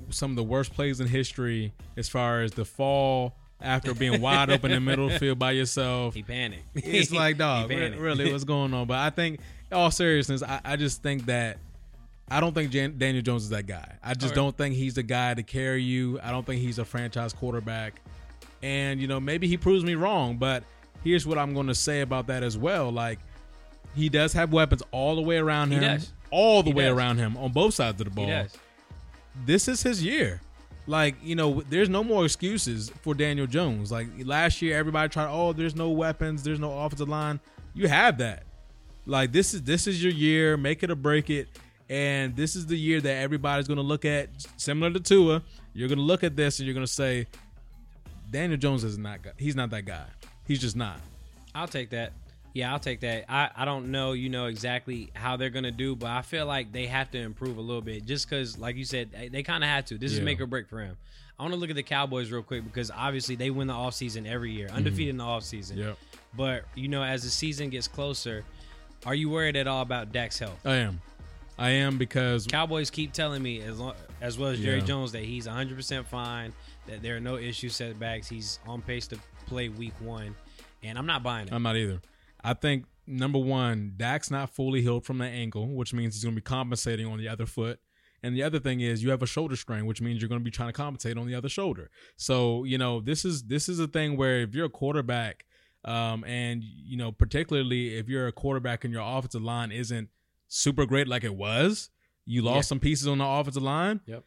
some 0.09 0.31
of 0.31 0.35
the 0.37 0.43
worst 0.43 0.73
plays 0.73 0.99
in 0.99 1.07
history 1.07 1.73
as 1.97 2.07
far 2.07 2.41
as 2.41 2.51
the 2.53 2.63
fall 2.65 3.35
after 3.61 3.93
being 3.93 4.21
wide 4.21 4.49
open 4.49 4.71
in 4.71 4.75
the 4.83 4.89
middle 4.89 5.07
of 5.07 5.13
the 5.13 5.19
field 5.19 5.39
by 5.39 5.51
yourself. 5.51 6.13
He 6.13 6.23
panicked. 6.23 6.63
It's 6.75 7.11
like, 7.11 7.37
dog, 7.37 7.71
He 7.71 7.77
really, 7.77 8.31
what's 8.31 8.43
going 8.43 8.73
on? 8.73 8.87
But 8.87 8.97
I 8.99 9.09
think, 9.09 9.39
all 9.71 9.91
seriousness, 9.91 10.43
I, 10.43 10.61
I 10.63 10.75
just 10.75 11.01
think 11.01 11.25
that 11.25 11.57
I 12.29 12.39
don't 12.39 12.53
think 12.53 12.71
Jan- 12.71 12.97
Daniel 12.97 13.23
Jones 13.23 13.43
is 13.43 13.49
that 13.49 13.67
guy. 13.67 13.95
I 14.03 14.13
just 14.13 14.27
Okay. 14.33 14.35
don't 14.35 14.55
think 14.55 14.75
he's 14.75 14.93
the 14.95 15.03
guy 15.03 15.33
to 15.33 15.43
carry 15.43 15.81
you. 15.81 16.19
I 16.21 16.31
don't 16.31 16.45
think 16.45 16.61
he's 16.61 16.77
a 16.79 16.85
franchise 16.85 17.33
quarterback. 17.33 18.01
And, 18.61 18.99
you 18.99 19.07
know, 19.07 19.19
maybe 19.19 19.47
he 19.47 19.55
proves 19.57 19.83
me 19.83 19.95
wrong, 19.95 20.37
but 20.37 20.63
here's 21.03 21.25
what 21.25 21.37
I'm 21.37 21.53
going 21.53 21.67
to 21.67 21.75
say 21.75 22.01
about 22.01 22.27
that 22.27 22.43
as 22.43 22.57
well. 22.57 22.91
Like, 22.91 23.19
he 23.95 24.09
does 24.09 24.33
have 24.33 24.51
weapons 24.51 24.83
all 24.91 25.15
the 25.15 25.21
way 25.21 25.37
around 25.37 25.69
He 25.71 25.75
him. 25.77 25.83
does. 25.83 26.11
All 26.31 26.63
the 26.63 26.71
He 26.71 26.75
way 26.75 26.85
does. 26.85 26.97
around 26.97 27.17
him 27.17 27.37
on 27.37 27.51
both 27.53 27.73
sides 27.73 27.99
of 28.01 28.05
the 28.05 28.11
ball 28.11 28.25
He 28.25 28.31
does. 28.31 28.53
this 29.45 29.67
is 29.67 29.81
his 29.83 30.03
year. 30.03 30.41
Like, 30.87 31.15
you 31.21 31.35
know, 31.35 31.61
there's 31.69 31.89
no 31.89 32.03
more 32.03 32.23
excuses 32.23 32.89
for 33.01 33.13
Daniel 33.13 33.45
Jones. 33.45 33.91
Like 33.91 34.07
last 34.23 34.61
year, 34.61 34.77
everybody 34.77 35.09
tried, 35.09 35.29
oh, 35.29 35.51
there's 35.53 35.75
no 35.75 35.89
weapons, 35.89 36.43
there's 36.43 36.59
no 36.59 36.79
offensive 36.79 37.09
line. 37.09 37.39
You 37.73 37.87
have 37.89 38.17
that. 38.19 38.43
Like 39.05 39.31
this 39.31 39.53
is 39.53 39.61
this 39.63 39.87
is 39.87 40.03
your 40.03 40.11
year, 40.11 40.57
make 40.57 40.83
it 40.83 40.89
or 40.89 40.95
break 40.95 41.29
it. 41.29 41.47
And 41.89 42.35
this 42.35 42.55
is 42.55 42.65
the 42.65 42.75
year 42.75 42.99
that 42.99 43.17
everybody's 43.17 43.67
gonna 43.67 43.81
look 43.81 44.05
at 44.05 44.29
similar 44.57 44.91
to 44.91 44.99
Tua. 44.99 45.43
You're 45.73 45.89
gonna 45.89 46.01
look 46.01 46.23
at 46.23 46.35
this 46.35 46.59
and 46.59 46.65
you're 46.65 46.73
gonna 46.73 46.87
say, 46.87 47.27
Daniel 48.31 48.57
Jones 48.57 48.83
is 48.83 48.97
not 48.97 49.19
he's 49.37 49.55
not 49.55 49.69
that 49.69 49.85
guy. 49.85 50.05
He's 50.45 50.59
just 50.59 50.75
not. 50.75 50.99
I'll 51.55 51.67
take 51.67 51.89
that. 51.91 52.13
Yeah, 52.57 52.73
I'll 52.73 52.79
take 52.79 53.01
that. 53.01 53.25
I, 53.29 53.51
I 53.55 53.65
don't 53.65 53.91
know, 53.91 54.13
you 54.13 54.29
know, 54.29 54.47
exactly 54.47 55.11
how 55.13 55.37
they're 55.37 55.51
gonna 55.51 55.71
do, 55.71 55.95
but 55.95 56.09
I 56.09 56.23
feel 56.23 56.47
like 56.47 56.71
they 56.71 56.87
have 56.87 57.11
to 57.11 57.19
improve 57.19 57.59
a 57.59 57.61
little 57.61 57.83
bit. 57.83 58.03
Just 58.03 58.27
because, 58.27 58.57
like 58.57 58.75
you 58.77 58.83
said, 58.83 59.11
they, 59.11 59.27
they 59.27 59.43
kind 59.43 59.63
of 59.63 59.69
had 59.69 59.85
to. 59.87 59.97
This 59.99 60.11
is 60.11 60.21
make 60.21 60.41
or 60.41 60.47
break 60.47 60.67
for 60.67 60.79
him. 60.79 60.97
I 61.37 61.43
want 61.43 61.53
to 61.53 61.59
look 61.59 61.69
at 61.69 61.75
the 61.75 61.83
Cowboys 61.83 62.31
real 62.31 62.41
quick 62.41 62.63
because 62.63 62.89
obviously 62.89 63.35
they 63.35 63.51
win 63.51 63.67
the 63.67 63.75
offseason 63.75 64.27
every 64.27 64.53
year, 64.53 64.69
mm-hmm. 64.69 64.77
undefeated 64.77 65.09
in 65.09 65.17
the 65.17 65.23
offseason. 65.23 65.77
Yep. 65.77 65.97
But 66.35 66.63
you 66.73 66.87
know, 66.87 67.03
as 67.03 67.21
the 67.21 67.29
season 67.29 67.69
gets 67.69 67.87
closer, 67.87 68.43
are 69.05 69.13
you 69.13 69.29
worried 69.29 69.55
at 69.55 69.67
all 69.67 69.83
about 69.83 70.11
Dak's 70.11 70.39
health? 70.39 70.59
I 70.65 70.77
am. 70.77 70.99
I 71.59 71.69
am 71.69 71.99
because 71.99 72.47
Cowboys 72.47 72.89
keep 72.89 73.13
telling 73.13 73.43
me, 73.43 73.61
as 73.61 73.77
long, 73.77 73.93
as 74.19 74.39
well 74.39 74.49
as 74.49 74.59
Jerry 74.59 74.79
Yeah. 74.79 74.85
Jones, 74.85 75.11
that 75.11 75.23
he's 75.23 75.45
100% 75.45 76.05
fine, 76.07 76.53
that 76.87 77.03
there 77.03 77.17
are 77.17 77.19
no 77.19 77.37
issue 77.37 77.69
setbacks. 77.69 78.27
He's 78.27 78.57
on 78.65 78.81
pace 78.81 79.05
to 79.09 79.19
play 79.45 79.69
Week 79.69 79.93
One, 79.99 80.35
and 80.81 80.97
I'm 80.97 81.05
not 81.05 81.21
buying 81.21 81.47
it. 81.47 81.53
I'm 81.53 81.61
not 81.61 81.75
either. 81.77 82.01
I 82.49 82.53
think 82.53 82.85
number 83.05 83.39
one, 83.39 83.93
Dak's 83.97 84.31
not 84.31 84.49
fully 84.49 84.81
healed 84.81 85.05
from 85.05 85.17
that 85.19 85.31
ankle, 85.31 85.67
which 85.75 85.93
means 85.93 86.15
he's 86.15 86.23
going 86.23 86.35
to 86.35 86.41
be 86.41 86.45
compensating 86.45 87.05
on 87.05 87.17
the 87.17 87.27
other 87.27 87.45
foot. 87.45 87.79
And 88.23 88.35
the 88.35 88.43
other 88.43 88.59
thing 88.59 88.81
is 88.81 89.03
you 89.03 89.11
have 89.11 89.21
a 89.21 89.27
shoulder 89.27 89.55
strain, 89.55 89.85
which 89.85 90.01
means 90.01 90.21
you're 90.21 90.29
going 90.29 90.41
to 90.41 90.45
be 90.45 90.51
trying 90.51 90.69
to 90.69 90.73
compensate 90.73 91.17
on 91.17 91.27
the 91.27 91.35
other 91.35 91.49
shoulder. 91.49 91.89
So 92.15 92.63
you 92.63 92.77
know 92.77 92.99
this 92.99 93.23
is 93.25 93.43
this 93.43 93.69
is 93.69 93.79
a 93.79 93.87
thing 93.87 94.17
where 94.17 94.41
if 94.41 94.55
you're 94.55 94.65
a 94.65 94.69
quarterback, 94.69 95.45
um, 95.85 96.23
and 96.25 96.63
you 96.63 96.97
know 96.97 97.11
particularly 97.11 97.95
if 97.97 98.09
you're 98.09 98.27
a 98.27 98.31
quarterback 98.31 98.83
and 98.83 98.91
your 98.93 99.03
offensive 99.03 99.43
line 99.43 99.71
isn't 99.71 100.09
super 100.47 100.85
great 100.85 101.07
like 101.07 101.23
it 101.23 101.35
was, 101.35 101.89
you 102.25 102.41
lost 102.41 102.55
Yeah. 102.55 102.61
some 102.61 102.79
pieces 102.79 103.07
on 103.07 103.19
the 103.19 103.25
offensive 103.25 103.63
line 103.63 104.01
Yep. 104.07 104.23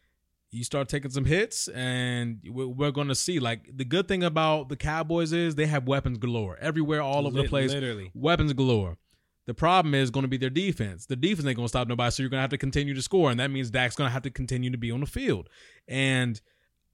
You 0.51 0.65
start 0.65 0.89
taking 0.89 1.11
some 1.11 1.25
hits, 1.25 1.69
and 1.69 2.41
we're, 2.45 2.91
going 2.91 3.09
to 3.09 3.15
see. 3.15 3.39
Like 3.39 3.71
the 3.73 3.85
good 3.85 4.09
thing 4.09 4.23
about 4.23 4.69
the 4.69 4.77
Cowboys 4.77 5.33
is 5.33 5.55
they 5.55 5.67
have 5.67 5.87
weapons 5.87 6.19
galore 6.19 6.59
everywhere, 6.61 7.03
all 7.03 7.27
over 7.27 7.43
the 7.43 7.49
place. 7.49 7.73
literally. 7.73 8.11
weapons 8.15 8.53
galore. 8.53 8.99
The 9.47 9.55
problem 9.55 9.95
is 9.95 10.11
going 10.11 10.23
to 10.23 10.29
be 10.29 10.37
their 10.37 10.51
defense. 10.51 11.07
The 11.07 11.17
defense 11.17 11.47
ain't 11.47 11.57
going 11.57 11.65
to 11.65 11.71
stop 11.71 11.89
nobody, 11.89 12.11
so 12.11 12.23
you're 12.23 12.31
going 12.31 12.39
to 12.39 12.43
have 12.43 12.51
to 12.51 12.59
continue 12.59 12.95
to 12.95 13.03
score, 13.03 13.31
and 13.31 13.41
that 13.41 13.51
means 13.51 13.71
Dak's 13.71 13.97
going 13.97 14.09
to 14.09 14.13
have 14.13 14.23
to 14.23 14.31
continue 14.31 14.71
to 14.71 14.79
be 14.79 14.91
on 14.91 15.01
the 15.01 15.07
field. 15.07 15.49
And 15.89 16.41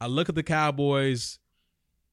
I 0.00 0.06
look 0.06 0.28
at 0.28 0.34
the 0.34 0.42
Cowboys, 0.42 1.38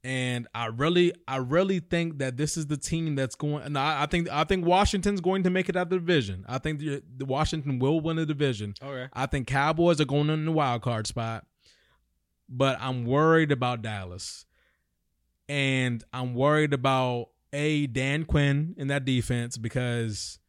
and 0.04 0.48
I 0.54 0.66
really, 0.66 1.14
I 1.28 1.38
really 1.38 1.80
think 1.80 2.18
that 2.18 2.36
this 2.36 2.58
is 2.58 2.68
the 2.68 2.76
team 2.76 3.16
that's 3.16 3.36
going. 3.36 3.64
And 3.64 3.78
I, 3.78 4.04
I 4.04 4.06
think, 4.06 4.30
I 4.30 4.44
think 4.44 4.66
Washington's 4.66 5.22
going 5.22 5.44
to 5.44 5.50
make 5.50 5.70
it 5.70 5.78
out 5.78 5.84
of 5.84 5.90
the 5.92 6.00
division. 6.00 6.46
I 6.48 6.58
think 6.58 6.80
the, 6.80 7.02
the 7.16 7.26
Washington 7.26 7.80
will 7.80 8.02
win 8.02 8.18
the 8.18 8.26
division. 8.26 8.74
Okay. 8.82 9.08
I 9.14 9.26
think 9.28 9.48
Cowboys 9.48 10.02
are 10.02 10.06
going 10.06 10.30
in 10.30 10.46
the 10.46 10.52
wild 10.52 10.82
card 10.82 11.08
spot, 11.08 11.46
but 12.50 12.78
I'm 12.82 13.06
worried 13.06 13.52
about 13.52 13.82
Dallas, 13.82 14.46
and 15.48 16.04
I'm 16.12 16.36
worried 16.36 16.74
about 16.74 17.30
a 17.54 17.88
Dan 17.88 18.26
Quinn 18.26 18.76
in 18.78 18.88
that 18.88 19.06
defense 19.06 19.58
because 19.58 20.40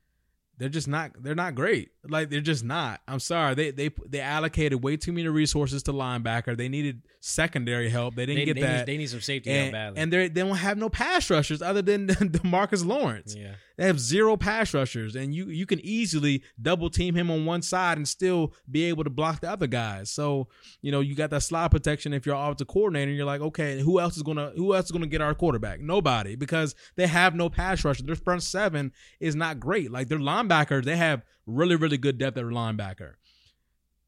they're 0.59 0.69
just 0.69 0.87
not 0.89 1.11
they're 1.23 1.35
not 1.35 1.55
great. 1.55 1.91
Like 2.09 2.31
they're 2.31 2.41
just 2.41 2.63
not. 2.65 3.01
I'm 3.09 3.21
sorry. 3.21 3.55
They 3.55 3.71
they 3.73 3.91
they 4.09 4.21
allocated 4.21 4.83
way 4.83 4.97
too 4.97 5.13
many 5.13 5.29
resources 5.29 5.83
to 5.85 5.93
linebacker. 5.93 6.57
They 6.57 6.69
needed 6.69 7.03
secondary 7.21 7.89
help. 7.89 8.15
They 8.15 8.27
didn't 8.27 8.41
They, 8.41 8.45
get 8.47 8.55
they 8.57 8.61
that. 8.63 8.77
Need, 8.79 8.87
they 8.87 8.97
need 8.99 9.11
some 9.11 9.21
safety 9.21 9.51
and 9.51 9.61
help 9.63 9.73
badly. 9.73 10.01
and 10.03 10.13
they 10.13 10.29
they 10.29 10.41
don't 10.43 10.57
have 10.57 10.79
no 10.79 10.89
pass 10.89 11.29
rushers 11.31 11.61
other 11.63 11.83
than 11.83 12.07
Demarcus 12.09 12.85
Lawrence. 12.85 13.35
yeah. 13.37 13.55
They 13.77 13.87
have 13.87 13.99
zero 13.99 14.37
pass 14.37 14.73
rushers, 14.73 15.17
and 15.17 15.35
you 15.35 15.47
you 15.47 15.67
can 15.67 15.81
easily 15.81 16.43
double 16.61 16.91
team 16.91 17.15
him 17.15 17.31
on 17.31 17.45
one 17.45 17.63
side 17.63 17.97
and 17.97 18.07
still 18.07 18.55
be 18.71 18.85
able 18.85 19.03
to 19.03 19.11
block 19.11 19.41
the 19.41 19.51
other 19.51 19.67
guys. 19.67 20.11
So 20.11 20.49
you 20.81 20.93
know 20.93 21.01
you 21.01 21.17
got 21.17 21.31
that 21.31 21.43
slot 21.43 21.73
protection. 21.73 22.13
If 22.13 22.25
you're 22.25 22.37
offensive 22.37 22.69
coordinator, 22.69 23.11
you're 23.11 23.25
like, 23.25 23.41
okay, 23.41 23.81
who 23.81 23.99
else 23.99 24.17
is 24.17 24.23
gonna 24.23 24.53
who 24.57 24.75
else 24.75 24.87
is 24.87 24.93
gonna 24.93 25.09
get 25.09 25.21
our 25.21 25.35
quarterback? 25.35 25.81
Nobody, 25.81 26.37
because 26.37 26.77
they 26.95 27.09
have 27.09 27.35
no 27.35 27.49
pass 27.49 27.85
rushers. 27.85 28.07
Their 28.07 28.15
front 28.15 28.45
seven 28.45 28.93
is 29.19 29.35
not 29.35 29.59
great. 29.59 29.91
Like 29.91 30.09
their 30.09 30.19
linebackers, 30.19 30.85
they 30.85 30.97
have 30.97 31.25
really 31.47 31.75
really 31.75 31.99
good 31.99 32.17
depth 32.17 32.37
at 32.37 32.45
linebacker. 32.45 33.15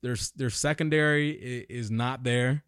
Their 0.02 0.16
their 0.37 0.50
secondary 0.50 1.31
is 1.68 1.90
not 1.90 2.22
there. 2.22 2.62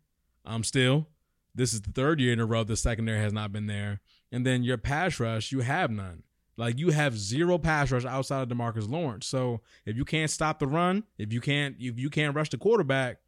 Um, 0.44 0.64
still, 0.64 1.06
this 1.54 1.72
is 1.72 1.82
the 1.82 1.92
third 1.92 2.20
year 2.20 2.32
in 2.32 2.40
a 2.40 2.46
row 2.46 2.64
the 2.64 2.76
secondary 2.76 3.20
has 3.20 3.32
not 3.32 3.52
been 3.52 3.66
there. 3.66 4.00
And 4.32 4.44
then 4.44 4.64
your 4.64 4.78
pass 4.78 5.20
rush, 5.20 5.52
you 5.52 5.60
have 5.60 5.90
none. 5.90 6.22
Like 6.58 6.78
you 6.78 6.90
have 6.90 7.16
zero 7.16 7.56
pass 7.56 7.90
rush 7.90 8.04
outside 8.04 8.42
of 8.42 8.48
Demarcus 8.48 8.88
Lawrence. 8.90 9.26
So 9.26 9.62
if 9.86 9.96
you 9.96 10.04
can't 10.04 10.30
stop 10.30 10.58
the 10.58 10.66
run, 10.66 11.04
if 11.16 11.32
you 11.32 11.40
can't 11.40 11.76
if 11.78 11.98
you 11.98 12.10
can't 12.10 12.34
rush 12.36 12.50
the 12.50 12.58
quarterback, 12.58 13.18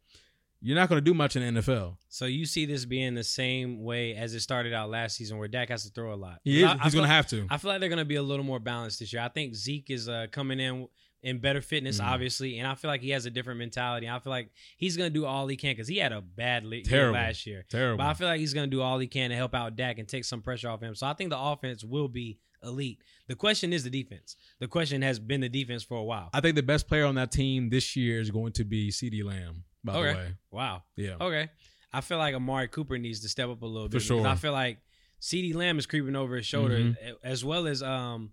you're 0.61 0.75
not 0.75 0.89
going 0.89 0.97
to 0.97 1.03
do 1.03 1.13
much 1.15 1.35
in 1.35 1.55
the 1.55 1.61
NFL. 1.61 1.95
So 2.09 2.25
you 2.25 2.45
see 2.45 2.65
this 2.67 2.85
being 2.85 3.15
the 3.15 3.23
same 3.23 3.83
way 3.83 4.13
as 4.15 4.35
it 4.35 4.41
started 4.41 4.73
out 4.73 4.89
last 4.91 5.15
season, 5.15 5.37
where 5.39 5.47
Dak 5.47 5.69
has 5.69 5.85
to 5.85 5.89
throw 5.89 6.13
a 6.13 6.15
lot. 6.15 6.39
He 6.43 6.61
is, 6.61 6.69
I- 6.69 6.77
he's 6.83 6.93
going 6.93 7.07
to 7.07 7.11
have 7.11 7.25
to. 7.27 7.47
I 7.49 7.57
feel 7.57 7.71
like 7.71 7.79
they're 7.79 7.89
going 7.89 7.97
to 7.99 8.05
be 8.05 8.17
a 8.17 8.21
little 8.21 8.45
more 8.45 8.59
balanced 8.59 8.99
this 8.99 9.11
year. 9.11 9.23
I 9.23 9.29
think 9.29 9.55
Zeke 9.55 9.89
is 9.89 10.07
uh, 10.07 10.27
coming 10.31 10.59
in 10.59 10.87
in 11.23 11.37
better 11.39 11.61
fitness, 11.61 11.99
Mhm. 12.01 12.05
obviously, 12.05 12.57
and 12.57 12.67
I 12.67 12.73
feel 12.75 12.89
like 12.89 13.01
he 13.01 13.11
has 13.11 13.25
a 13.27 13.29
different 13.29 13.59
mentality. 13.59 14.09
I 14.09 14.17
feel 14.19 14.31
like 14.31 14.49
he's 14.77 14.97
going 14.97 15.07
to 15.11 15.13
do 15.13 15.23
all 15.25 15.47
he 15.47 15.55
can 15.55 15.71
because 15.73 15.87
he 15.87 15.97
had 15.97 16.11
a 16.11 16.19
bad 16.21 16.65
li- 16.65 16.83
year 16.87 17.11
last 17.11 17.45
year. 17.45 17.63
Terrible. 17.69 17.97
But 17.99 18.07
I 18.07 18.13
feel 18.15 18.27
like 18.27 18.39
he's 18.39 18.53
going 18.55 18.67
to 18.69 18.75
do 18.75 18.81
all 18.81 18.97
he 18.99 19.05
can 19.07 19.29
to 19.29 19.35
help 19.35 19.53
out 19.53 19.75
Dak 19.75 19.99
and 19.99 20.07
take 20.07 20.25
some 20.25 20.41
pressure 20.41 20.67
off 20.69 20.81
him. 20.81 20.95
So 20.95 21.05
I 21.07 21.13
think 21.13 21.29
the 21.29 21.39
offense 21.39 21.83
will 21.83 22.07
be 22.07 22.39
elite. 22.63 23.01
The 23.27 23.35
question 23.35 23.73
is 23.73 23.83
the 23.83 23.89
defense. 23.89 24.35
The 24.59 24.67
question 24.67 25.01
has 25.01 25.19
been 25.19 25.41
the 25.41 25.49
defense 25.49 25.83
for 25.83 25.97
a 25.97 26.03
while. 26.03 26.29
I 26.33 26.41
think 26.41 26.55
the 26.55 26.63
best 26.63 26.87
player 26.87 27.05
on 27.05 27.15
that 27.15 27.31
team 27.31 27.69
this 27.69 27.95
year 27.95 28.19
is 28.19 28.29
going 28.31 28.53
to 28.53 28.63
be 28.63 28.89
CeeDee 28.89 29.23
Lamb. 29.23 29.63
By 29.83 29.93
Okay. 29.95 30.11
the 30.11 30.17
way, 30.19 30.35
wow. 30.51 30.83
yeah, 30.95 31.15
Okay. 31.19 31.49
I 31.93 32.01
feel 32.01 32.17
like 32.19 32.35
Amari 32.35 32.67
Cooper 32.67 32.97
needs 32.97 33.21
to 33.21 33.29
step 33.29 33.49
up 33.49 33.61
a 33.61 33.65
little 33.65 33.87
bit. 33.87 33.93
because 33.93 34.05
sure. 34.05 34.25
I 34.27 34.35
feel 34.35 34.51
like 34.53 34.77
CeeDee 35.21 35.55
Lamb 35.55 35.77
is 35.79 35.85
creeping 35.85 36.15
over 36.15 36.35
his 36.35 36.45
shoulder 36.45 36.77
Mhm. 36.77 36.95
as 37.23 37.43
well 37.43 37.67
as 37.67 37.81
um 37.83 38.31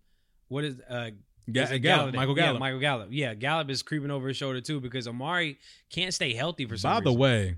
what 0.48 0.64
is 0.64 0.78
uh 0.88 1.10
Ga- 1.50 1.62
it 1.74 1.78
Gallup, 1.80 2.14
Michael 2.14 2.36
Yeah, 2.36 2.44
Gallup. 2.44 2.60
Michael 2.60 2.78
Gallup. 2.80 3.08
Yeah, 3.10 3.34
Gallup 3.34 3.70
is 3.70 3.82
creeping 3.82 4.10
over 4.10 4.28
his 4.28 4.36
shoulder 4.36 4.60
too 4.60 4.80
because 4.80 5.08
Amari 5.08 5.58
can't 5.90 6.12
stay 6.12 6.34
healthy 6.34 6.66
for 6.66 6.76
some 6.76 6.92
By 6.92 7.00
the 7.00 7.12
way, 7.12 7.56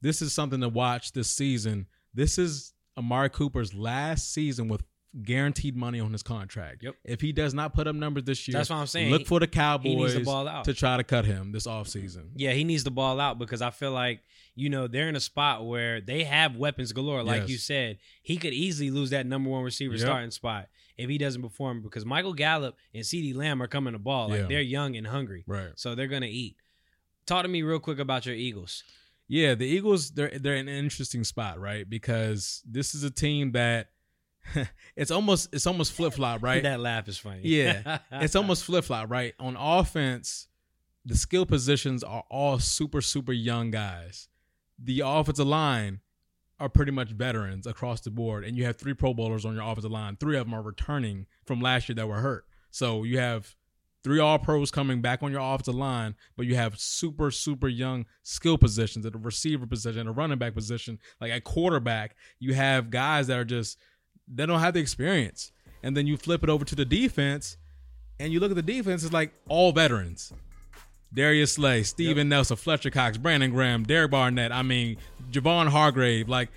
this 0.00 0.22
is 0.22 0.32
something 0.32 0.60
to 0.60 0.68
watch 0.68 1.10
this 1.12 1.28
season. 1.28 1.86
This 2.14 2.38
is 2.38 2.72
Amari 2.96 3.28
Cooper's 3.30 3.74
last 3.74 4.32
season 4.32 4.68
with 4.68 4.84
guaranteed 5.22 5.76
money 5.76 5.98
on 6.00 6.12
his 6.12 6.22
contract. 6.22 6.82
Yep. 6.82 6.94
If 7.04 7.20
he 7.20 7.32
does 7.32 7.54
not 7.54 7.72
put 7.74 7.86
up 7.86 7.94
numbers 7.96 8.24
this 8.24 8.46
year, 8.46 8.56
That's 8.56 8.70
what 8.70 8.76
I'm 8.76 8.86
saying. 8.86 9.10
Look 9.10 9.26
for 9.26 9.40
the 9.40 9.46
Cowboys 9.46 9.86
needs 9.96 10.14
to 10.14 10.24
ball 10.24 10.46
out. 10.46 10.64
to 10.64 10.74
try 10.74 10.96
to 10.96 11.04
cut 11.04 11.24
him 11.24 11.52
this 11.52 11.66
offseason. 11.66 12.30
Yeah, 12.36 12.52
he 12.52 12.64
needs 12.64 12.84
to 12.84 12.90
ball 12.90 13.18
out 13.20 13.38
because 13.38 13.62
I 13.62 13.70
feel 13.70 13.92
like, 13.92 14.20
you 14.54 14.68
know, 14.68 14.86
they're 14.86 15.08
in 15.08 15.16
a 15.16 15.20
spot 15.20 15.66
where 15.66 16.00
they 16.00 16.24
have 16.24 16.56
weapons 16.56 16.92
galore. 16.92 17.22
Like 17.22 17.42
Yes. 17.42 17.50
you 17.50 17.58
said, 17.58 17.98
he 18.22 18.36
could 18.36 18.52
easily 18.52 18.90
lose 18.90 19.10
that 19.10 19.26
number 19.26 19.50
one 19.50 19.62
receiver 19.62 19.94
Yep. 19.94 20.00
starting 20.00 20.30
spot 20.30 20.68
if 20.98 21.08
he 21.08 21.18
doesn't 21.18 21.42
perform 21.42 21.82
because 21.82 22.04
Michael 22.04 22.34
Gallup 22.34 22.76
and 22.94 23.02
CeeDee 23.02 23.34
Lamb 23.34 23.62
are 23.62 23.68
coming 23.68 23.92
to 23.94 23.98
ball. 23.98 24.28
Like 24.28 24.40
Yeah. 24.40 24.46
they're 24.48 24.60
young 24.62 24.96
and 24.96 25.06
hungry. 25.06 25.44
Right. 25.46 25.70
So 25.76 25.94
they're 25.94 26.06
gonna 26.08 26.26
eat. 26.26 26.56
Talk 27.26 27.42
to 27.42 27.48
me 27.48 27.62
real 27.62 27.80
quick 27.80 27.98
about 27.98 28.24
your 28.26 28.34
Eagles. 28.34 28.82
Yeah, 29.28 29.54
the 29.56 29.66
Eagles 29.66 30.10
they're 30.12 30.38
they're 30.38 30.54
in 30.54 30.68
an 30.68 30.74
interesting 30.76 31.24
spot, 31.24 31.58
right? 31.58 31.88
Because 31.90 32.62
this 32.64 32.94
is 32.94 33.02
a 33.02 33.10
team 33.10 33.52
that 33.52 33.88
it's 34.96 35.10
almost 35.10 35.48
it's 35.52 35.66
almost 35.66 35.92
flip 35.92 36.14
flop, 36.14 36.42
right? 36.42 36.62
That 36.62 36.80
laugh 36.80 37.08
is 37.08 37.18
funny. 37.18 37.40
Yeah. 37.44 37.98
it's 38.12 38.36
almost 38.36 38.64
flip 38.64 38.84
flop, 38.84 39.10
right? 39.10 39.34
On 39.38 39.56
offense, 39.56 40.48
the 41.04 41.16
skill 41.16 41.46
positions 41.46 42.02
are 42.02 42.24
all 42.30 42.58
super 42.58 43.00
super 43.00 43.32
young 43.32 43.70
guys. 43.70 44.28
The 44.78 45.02
offensive 45.04 45.46
line 45.46 46.00
are 46.58 46.68
pretty 46.68 46.92
much 46.92 47.10
veterans 47.10 47.66
across 47.66 48.00
the 48.00 48.10
board, 48.10 48.44
and 48.44 48.56
you 48.56 48.64
have 48.64 48.76
three 48.76 48.94
Pro 48.94 49.14
Bowlers 49.14 49.44
on 49.44 49.54
your 49.54 49.62
offensive 49.62 49.90
line. 49.90 50.16
Three 50.16 50.36
of 50.36 50.46
them 50.46 50.54
are 50.54 50.62
returning 50.62 51.26
from 51.44 51.60
last 51.60 51.88
year 51.88 51.96
that 51.96 52.08
were 52.08 52.20
hurt. 52.20 52.44
So 52.70 53.04
you 53.04 53.18
have 53.18 53.54
three 54.02 54.20
All 54.20 54.38
Pros 54.38 54.70
coming 54.70 55.00
back 55.02 55.22
on 55.22 55.32
your 55.32 55.40
offensive 55.40 55.74
line, 55.74 56.14
but 56.36 56.46
you 56.46 56.54
have 56.54 56.78
super 56.78 57.30
super 57.30 57.68
young 57.68 58.06
skill 58.22 58.58
positions 58.58 59.04
at 59.04 59.12
the 59.12 59.18
receiver 59.18 59.66
position, 59.66 60.06
the 60.06 60.12
running 60.12 60.38
back 60.38 60.54
position, 60.54 60.98
like 61.20 61.32
at 61.32 61.44
quarterback. 61.44 62.16
You 62.38 62.54
have 62.54 62.90
guys 62.90 63.26
that 63.26 63.38
are 63.38 63.44
just 63.44 63.78
they 64.28 64.46
don't 64.46 64.60
have 64.60 64.74
the 64.74 64.80
experience, 64.80 65.52
and 65.82 65.96
then 65.96 66.06
you 66.06 66.16
flip 66.16 66.42
it 66.42 66.48
over 66.50 66.64
to 66.64 66.74
the 66.74 66.84
defense, 66.84 67.56
and 68.18 68.32
you 68.32 68.40
look 68.40 68.50
at 68.50 68.56
the 68.56 68.62
defense, 68.62 69.04
it's 69.04 69.12
like 69.12 69.32
all 69.48 69.72
veterans. 69.72 70.32
Darius 71.14 71.54
Slay, 71.54 71.82
Steven 71.84 72.28
Nelson, 72.28 72.56
Fletcher 72.56 72.90
Cox, 72.90 73.16
Brandon 73.16 73.50
Graham, 73.50 73.84
Derek 73.84 74.10
Barnett. 74.10 74.52
I 74.52 74.62
mean, 74.62 74.96
Javon 75.30 75.68
Hargrave. 75.68 76.28
Like 76.28 76.48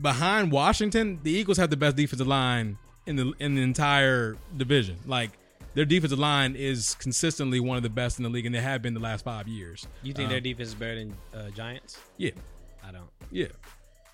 behind 0.00 0.50
Washington, 0.50 1.20
the 1.22 1.30
Eagles 1.30 1.58
have 1.58 1.70
the 1.70 1.76
best 1.76 1.94
defensive 1.96 2.26
line 2.26 2.78
in 3.06 3.16
the 3.16 3.32
in 3.38 3.54
the 3.54 3.62
entire 3.62 4.36
division. 4.56 4.96
Like 5.06 5.30
their 5.74 5.84
defensive 5.84 6.18
line 6.18 6.56
is 6.56 6.94
consistently 6.96 7.60
one 7.60 7.76
of 7.76 7.82
the 7.82 7.90
best 7.90 8.18
in 8.18 8.24
the 8.24 8.30
league, 8.30 8.46
and 8.46 8.54
they 8.54 8.60
have 8.60 8.82
been 8.82 8.94
the 8.94 9.00
last 9.00 9.24
five 9.24 9.46
years. 9.46 9.86
You 10.02 10.12
think 10.12 10.26
Um, 10.26 10.30
their 10.32 10.40
defense 10.40 10.70
is 10.70 10.74
better 10.74 10.96
than 10.96 11.14
uh, 11.34 11.50
Giants? 11.50 11.98
Yeah, 12.16 12.30
I 12.82 12.90
don't. 12.90 13.10
yeah. 13.30 13.46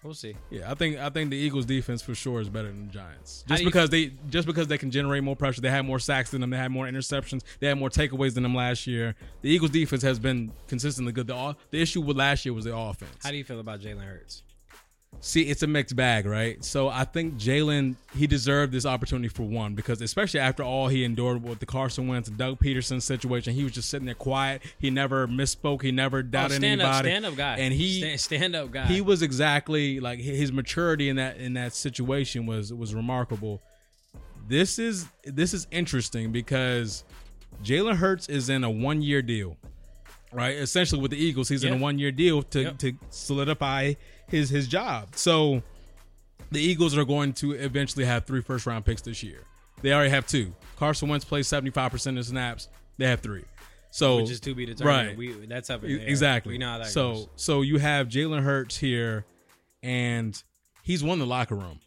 We'll 0.04 0.12
see. 0.12 0.36
Yeah, 0.50 0.70
I 0.70 0.74
think 0.74 0.98
I 0.98 1.08
think 1.08 1.30
the 1.30 1.36
Eagles 1.36 1.64
defense 1.64 2.02
for 2.02 2.14
sure 2.14 2.40
is 2.40 2.50
better 2.50 2.68
than 2.68 2.88
the 2.88 2.92
Giants. 2.92 3.42
Just 3.48 3.64
because 3.64 3.88
they 3.88 4.12
just 4.28 4.46
because 4.46 4.68
they 4.68 4.76
can 4.76 4.90
generate 4.90 5.24
more 5.24 5.34
pressure, 5.34 5.62
they 5.62 5.70
have 5.70 5.86
more 5.86 5.98
sacks 5.98 6.30
than 6.30 6.42
them, 6.42 6.50
they 6.50 6.58
have 6.58 6.70
more 6.70 6.86
interceptions, 6.86 7.42
they 7.58 7.68
had 7.68 7.78
more 7.78 7.88
takeaways 7.88 8.34
than 8.34 8.42
them 8.42 8.54
last 8.54 8.86
year. 8.86 9.14
The 9.40 9.48
Eagles 9.48 9.70
defense 9.70 10.02
has 10.02 10.18
been 10.18 10.52
consistently 10.68 11.12
good. 11.12 11.26
The 11.26 11.56
the 11.70 11.80
issue 11.80 12.02
with 12.02 12.18
last 12.18 12.44
year 12.44 12.52
was 12.52 12.66
the 12.66 12.76
offense. 12.76 13.16
How 13.22 13.30
do 13.30 13.36
you 13.38 13.44
feel 13.44 13.60
about 13.60 13.80
Jalen 13.80 14.04
Hurts? 14.04 14.42
See, 15.24 15.44
it's 15.44 15.62
a 15.62 15.66
mixed 15.66 15.96
bag, 15.96 16.26
right? 16.26 16.62
So 16.62 16.90
I 16.90 17.04
think 17.04 17.36
Jalen 17.36 17.94
he 18.14 18.26
deserved 18.26 18.74
this 18.74 18.84
opportunity 18.84 19.28
for 19.28 19.44
one 19.44 19.74
because 19.74 20.02
especially 20.02 20.38
after 20.38 20.62
all 20.62 20.88
he 20.88 21.02
endured 21.02 21.42
with 21.42 21.60
the 21.60 21.66
Carson 21.66 22.08
Wentz 22.08 22.28
Doug 22.28 22.60
Pederson 22.60 23.00
situation, 23.00 23.54
he 23.54 23.64
was 23.64 23.72
just 23.72 23.88
sitting 23.88 24.04
there 24.04 24.14
quiet. 24.14 24.60
He 24.78 24.90
never 24.90 25.26
misspoke. 25.26 25.80
He 25.80 25.92
never 25.92 26.18
oh, 26.18 26.22
doubted 26.22 26.56
oh, 26.56 26.58
stand 26.58 26.82
up, 26.82 26.96
stand 27.02 27.24
up 27.24 27.36
guy. 27.36 27.56
and 27.56 27.72
he 27.72 28.00
stand, 28.00 28.20
stand 28.20 28.54
up 28.54 28.70
guy. 28.70 28.84
he 28.84 29.00
was 29.00 29.22
exactly 29.22 29.98
like 29.98 30.18
his 30.18 30.52
maturity 30.52 31.08
in 31.08 31.16
that 31.16 31.38
in 31.38 31.54
that 31.54 31.74
situation 31.74 32.44
was 32.44 32.70
was 32.70 32.94
remarkable. 32.94 33.62
This 34.46 34.78
is 34.78 35.06
this 35.24 35.54
is 35.54 35.66
interesting 35.70 36.32
because 36.32 37.02
Jalen 37.64 37.96
Hurts 37.96 38.28
is 38.28 38.50
in 38.50 38.62
a 38.62 38.70
one 38.70 39.00
year 39.00 39.22
deal, 39.22 39.56
right? 40.32 40.54
Essentially 40.54 41.00
with 41.00 41.12
the 41.12 41.16
Eagles, 41.16 41.48
he's 41.48 41.64
in 41.64 41.72
a 41.72 41.78
one 41.78 41.98
year 41.98 42.12
deal 42.12 42.42
to 42.42 42.60
Yep. 42.60 42.78
to 42.80 42.92
solidify 43.08 43.94
his 44.28 44.50
his 44.50 44.68
job. 44.68 45.08
So 45.14 45.62
the 46.50 46.60
Eagles 46.60 46.96
are 46.96 47.04
going 47.04 47.32
to 47.34 47.52
eventually 47.52 48.04
have 48.04 48.24
three 48.24 48.40
first 48.40 48.66
round 48.66 48.84
picks 48.84 49.02
this 49.02 49.22
year. 49.22 49.40
They 49.82 49.92
already 49.92 50.10
have 50.10 50.26
two. 50.26 50.52
Carson 50.76 51.08
Wentz 51.08 51.24
plays 51.24 51.48
seventy 51.48 51.70
five 51.70 51.90
percent 51.90 52.18
of 52.18 52.26
snaps. 52.26 52.68
They 52.98 53.06
have 53.06 53.20
three. 53.20 53.44
So 53.90 54.16
which 54.16 54.30
is 54.30 54.40
to 54.40 54.54
be 54.54 54.66
determined. 54.66 55.08
Right. 55.08 55.16
We 55.16 55.46
that's 55.46 55.70
up 55.70 55.84
Exactly. 55.84 56.54
We 56.54 56.58
know 56.58 56.68
how 56.68 56.78
that 56.78 56.88
so 56.88 57.12
goes. 57.12 57.28
so 57.36 57.62
you 57.62 57.78
have 57.78 58.08
Jalen 58.08 58.42
Hurts 58.42 58.76
here, 58.76 59.24
and 59.82 60.40
he's 60.82 61.04
won 61.04 61.18
the 61.18 61.26
locker 61.26 61.54
room. 61.54 61.80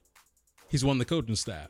He's 0.69 0.85
won 0.85 0.99
the 0.99 1.05
coaching 1.05 1.35
staff, 1.35 1.69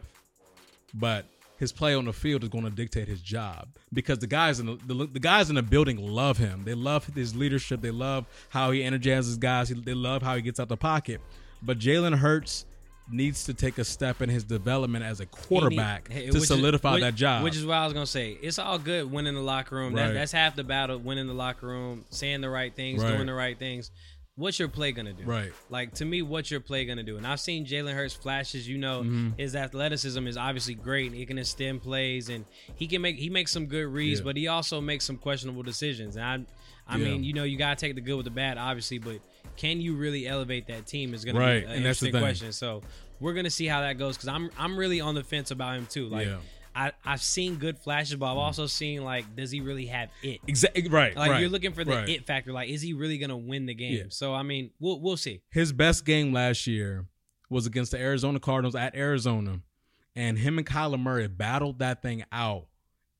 but 0.93 1.25
his 1.57 1.71
play 1.71 1.95
on 1.95 2.05
the 2.05 2.13
field 2.13 2.43
is 2.43 2.49
going 2.49 2.63
to 2.63 2.69
dictate 2.69 3.07
his 3.07 3.21
job 3.21 3.67
because 3.93 4.19
the 4.19 4.27
guys 4.27 4.59
in 4.59 4.65
the, 4.67 4.77
the 4.85 5.07
the 5.07 5.19
guys 5.19 5.49
in 5.49 5.55
the 5.55 5.63
building 5.63 5.97
love 5.97 6.37
him. 6.37 6.63
They 6.65 6.73
love 6.75 7.05
his 7.15 7.35
leadership. 7.35 7.81
They 7.81 7.91
love 7.91 8.25
how 8.49 8.71
he 8.71 8.83
energizes 8.83 9.37
guys. 9.37 9.69
They 9.69 9.93
love 9.93 10.21
how 10.21 10.35
he 10.35 10.41
gets 10.41 10.59
out 10.59 10.69
the 10.69 10.77
pocket. 10.77 11.21
But 11.63 11.79
Jalen 11.79 12.15
Hurts 12.17 12.65
needs 13.09 13.45
to 13.45 13.53
take 13.53 13.77
a 13.77 13.85
step 13.85 14.21
in 14.21 14.29
his 14.29 14.43
development 14.43 15.05
as 15.05 15.21
a 15.21 15.25
quarterback 15.25 16.09
need- 16.09 16.15
to 16.23 16.25
which 16.27 16.35
is- 16.35 16.47
solidify 16.47 16.93
which- 16.95 17.01
that 17.01 17.15
job. 17.15 17.43
Which 17.43 17.55
is 17.55 17.65
what 17.65 17.75
I 17.77 17.85
was 17.85 17.93
gonna 17.93 18.05
say. 18.05 18.37
It's 18.41 18.59
all 18.59 18.77
good 18.77 19.09
winning 19.09 19.33
the 19.33 19.41
locker 19.41 19.75
room. 19.75 19.93
That, 19.93 20.13
that's 20.13 20.31
half 20.33 20.55
the 20.55 20.63
battle. 20.65 20.97
Winning 20.99 21.25
the 21.27 21.33
locker 21.33 21.67
room, 21.67 22.03
saying 22.09 22.41
the 22.41 22.49
right 22.49 22.75
things, 22.75 23.01
Right. 23.01 23.13
doing 23.13 23.25
the 23.27 23.33
right 23.33 23.57
things. 23.57 23.91
What's 24.37 24.59
your 24.59 24.67
play 24.69 24.91
gonna 24.91 25.13
do? 25.13 25.23
Right. 25.25 25.51
Like 25.69 25.95
to 25.95 26.05
me, 26.05 26.21
what's 26.21 26.49
your 26.51 26.59
play 26.59 26.85
gonna 26.85 27.01
do? 27.03 27.17
And 27.17 27.25
I've 27.25 27.39
seen 27.39 27.65
Jalen 27.65 27.93
Hurts 27.93 28.13
flashes. 28.13 28.67
You 28.69 28.77
know, 28.77 29.01
Mm-hmm. 29.01 29.29
his 29.37 29.55
athleticism 29.55 30.25
is 30.27 30.37
obviously 30.37 30.75
great. 30.75 31.11
He 31.11 31.25
can 31.25 31.37
extend 31.39 31.81
plays 31.81 32.29
and 32.29 32.45
he 32.75 32.85
can 32.87 33.01
make 33.01 33.17
he 33.17 33.29
makes 33.31 33.51
some 33.51 33.65
good 33.65 33.87
reads, 33.87 34.19
Yeah. 34.19 34.25
but 34.25 34.37
he 34.37 34.47
also 34.47 34.79
makes 34.79 35.05
some 35.05 35.17
questionable 35.17 35.63
decisions. 35.63 36.15
And 36.17 36.25
I, 36.87 36.93
I 36.93 36.97
Yeah. 36.97 37.05
mean, 37.05 37.23
you 37.23 37.33
know, 37.33 37.43
you 37.43 37.57
gotta 37.57 37.75
take 37.75 37.95
the 37.95 38.01
good 38.01 38.15
with 38.15 38.25
the 38.25 38.31
bad, 38.31 38.57
obviously, 38.59 38.99
but 38.99 39.19
can 39.57 39.81
you 39.81 39.95
really 39.95 40.27
elevate 40.27 40.67
that 40.67 40.85
team 40.85 41.15
is 41.15 41.25
going 41.25 41.35
Right, 41.35 41.53
to 41.55 41.59
be 41.61 41.65
an 41.65 41.69
and 41.71 41.77
interesting 41.79 42.11
question. 42.11 42.51
So 42.51 42.83
we're 43.19 43.33
going 43.33 43.45
to 43.45 43.49
see 43.49 43.65
how 43.65 43.81
that 43.81 43.97
goes 43.97 44.15
because 44.15 44.29
I'm 44.29 44.51
I'm 44.55 44.77
really 44.77 45.01
on 45.01 45.15
the 45.15 45.23
fence 45.23 45.49
about 45.49 45.75
him 45.77 45.87
too. 45.87 46.07
Like 46.09 46.27
Yeah. 46.27 46.37
I 46.77 46.91
I've 47.03 47.23
seen 47.23 47.55
good 47.55 47.79
flashes, 47.79 48.15
but 48.15 48.31
I've 48.31 48.37
also 48.37 48.67
seen 48.67 49.03
like 49.03 49.35
does 49.35 49.49
he 49.49 49.61
really 49.61 49.87
have 49.87 50.09
it? 50.21 50.39
Exactly 50.45 50.87
right. 50.87 51.15
Like 51.15 51.31
right, 51.31 51.39
you're 51.39 51.49
looking 51.49 51.73
for 51.73 51.83
the 51.83 51.95
right. 51.95 52.09
it 52.09 52.27
factor. 52.27 52.53
Like 52.53 52.69
is 52.69 52.83
he 52.83 52.93
really 52.93 53.17
going 53.17 53.31
to 53.31 53.37
win 53.37 53.65
the 53.65 53.73
game? 53.73 53.95
Yeah. 53.95 54.03
So 54.09 54.35
I 54.35 54.43
mean 54.43 54.69
we'll 54.79 55.01
we'll 55.01 55.17
see. 55.17 55.41
His 55.49 55.73
best 55.73 56.05
game 56.05 56.31
last 56.31 56.67
year 56.67 57.05
was 57.49 57.65
against 57.65 57.91
the 57.91 57.97
Arizona 57.97 58.39
Cardinals 58.39 58.75
at 58.75 58.95
Arizona, 58.95 59.61
and 60.15 60.37
him 60.37 60.59
and 60.59 60.67
Kyler 60.67 60.99
Murray 60.99 61.27
battled 61.27 61.79
that 61.79 62.03
thing 62.03 62.23
out, 62.31 62.67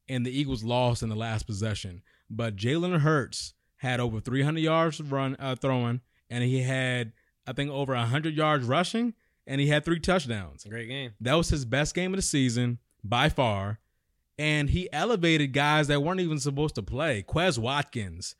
and 0.08 0.24
the 0.24 0.40
Eagles 0.40 0.64
lost 0.64 1.02
in 1.02 1.10
the 1.10 1.16
last 1.16 1.48
possession. 1.48 2.04
But 2.30 2.58
Jalen 2.58 3.00
Hurts 3.00 3.56
had 3.78 4.00
over 4.00 4.20
300 4.20 4.60
yards 4.60 5.02
run 5.02 5.36
uh, 5.40 5.56
throwing, 5.56 6.02
and 6.30 6.44
he 6.44 6.62
had 6.62 7.14
I 7.48 7.54
think 7.54 7.72
over 7.72 7.96
100 7.96 8.36
yards 8.36 8.66
rushing, 8.66 9.16
and 9.48 9.60
he 9.60 9.68
had 9.68 9.84
three 9.84 10.00
touchdowns. 10.00 10.64
Great 10.64 10.90
game. 10.90 11.14
That 11.22 11.34
was 11.34 11.50
his 11.50 11.66
best 11.66 11.96
game 11.96 12.14
of 12.14 12.18
the 12.18 12.22
season 12.22 12.78
by 13.10 13.30
far. 13.30 13.80
And 14.40 14.70
he 14.70 14.88
elevated 14.94 15.52
guys 15.54 15.88
that 15.88 16.04
weren't 16.04 16.20
even 16.20 16.40
supposed 16.40 16.76
to 16.76 16.84
play. 16.84 17.24
Quez 17.28 17.58
Watkins. 17.58 18.36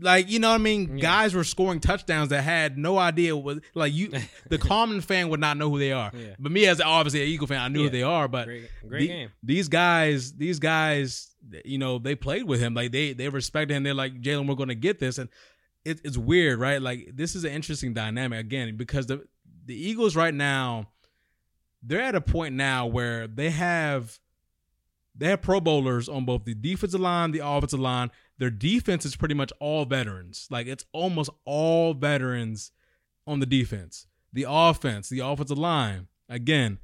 Like, 0.00 0.28
you 0.28 0.38
know 0.40 0.48
what 0.48 0.54
I 0.56 0.58
mean? 0.58 0.96
Yeah. 0.98 1.02
Guys 1.02 1.34
were 1.34 1.44
scoring 1.44 1.78
touchdowns 1.78 2.30
that 2.30 2.42
had 2.42 2.76
no 2.78 2.98
idea 2.98 3.36
what 3.36 3.58
like 3.74 3.92
you 3.92 4.10
the 4.50 4.58
common 4.58 5.00
fan 5.02 5.28
would 5.28 5.38
not 5.40 5.56
know 5.56 5.70
who 5.70 5.78
they 5.78 5.92
are. 5.92 6.10
Yeah. 6.12 6.34
But 6.38 6.50
me 6.50 6.66
as 6.66 6.80
obviously 6.80 7.22
an 7.22 7.28
Eagle 7.28 7.46
fan, 7.46 7.60
I 7.60 7.68
knew 7.68 7.80
Yeah. 7.80 7.84
who 7.84 7.90
they 7.90 8.02
are. 8.02 8.26
But 8.26 8.46
Great 8.46 8.68
great 8.88 9.00
the- 9.02 9.06
game. 9.08 9.28
these 9.42 9.68
guys, 9.68 10.32
these 10.32 10.58
guys, 10.58 11.30
you 11.64 11.78
know, 11.78 11.98
they 11.98 12.14
played 12.16 12.44
with 12.44 12.58
him. 12.60 12.74
Like 12.74 12.90
they 12.90 13.12
they 13.12 13.28
respected 13.28 13.74
him. 13.74 13.82
They're 13.84 13.94
like, 13.94 14.20
Jalen, 14.20 14.48
we're 14.48 14.54
gonna 14.56 14.74
get 14.74 14.98
this. 14.98 15.18
And 15.18 15.28
it, 15.84 16.00
it's 16.02 16.16
weird, 16.18 16.58
right? 16.58 16.80
Like 16.82 17.10
this 17.14 17.36
is 17.36 17.44
an 17.44 17.52
interesting 17.52 17.92
dynamic 17.94 18.40
again 18.40 18.76
because 18.76 19.06
the 19.06 19.24
the 19.66 19.76
Eagles 19.76 20.16
right 20.16 20.34
now, 20.34 20.88
they're 21.84 22.00
at 22.00 22.14
a 22.14 22.20
point 22.20 22.54
now 22.54 22.86
where 22.86 23.26
they 23.26 23.50
have 23.50 24.18
they 25.16 25.28
have 25.28 25.42
Pro 25.42 25.60
Bowlers 25.60 26.08
on 26.08 26.24
both 26.24 26.44
the 26.44 26.54
defensive 26.54 27.00
line, 27.00 27.30
the 27.30 27.46
offensive 27.46 27.80
line. 27.80 28.10
Their 28.38 28.50
defense 28.50 29.04
is 29.04 29.14
pretty 29.14 29.34
much 29.34 29.52
all 29.60 29.84
veterans. 29.84 30.48
Like 30.50 30.66
it's 30.66 30.84
almost 30.92 31.30
all 31.44 31.94
veterans 31.94 32.72
on 33.26 33.40
the 33.40 33.46
defense. 33.46 34.06
The 34.32 34.46
offense, 34.48 35.08
the 35.08 35.20
offensive 35.20 35.58
line, 35.58 36.08
again, 36.28 36.78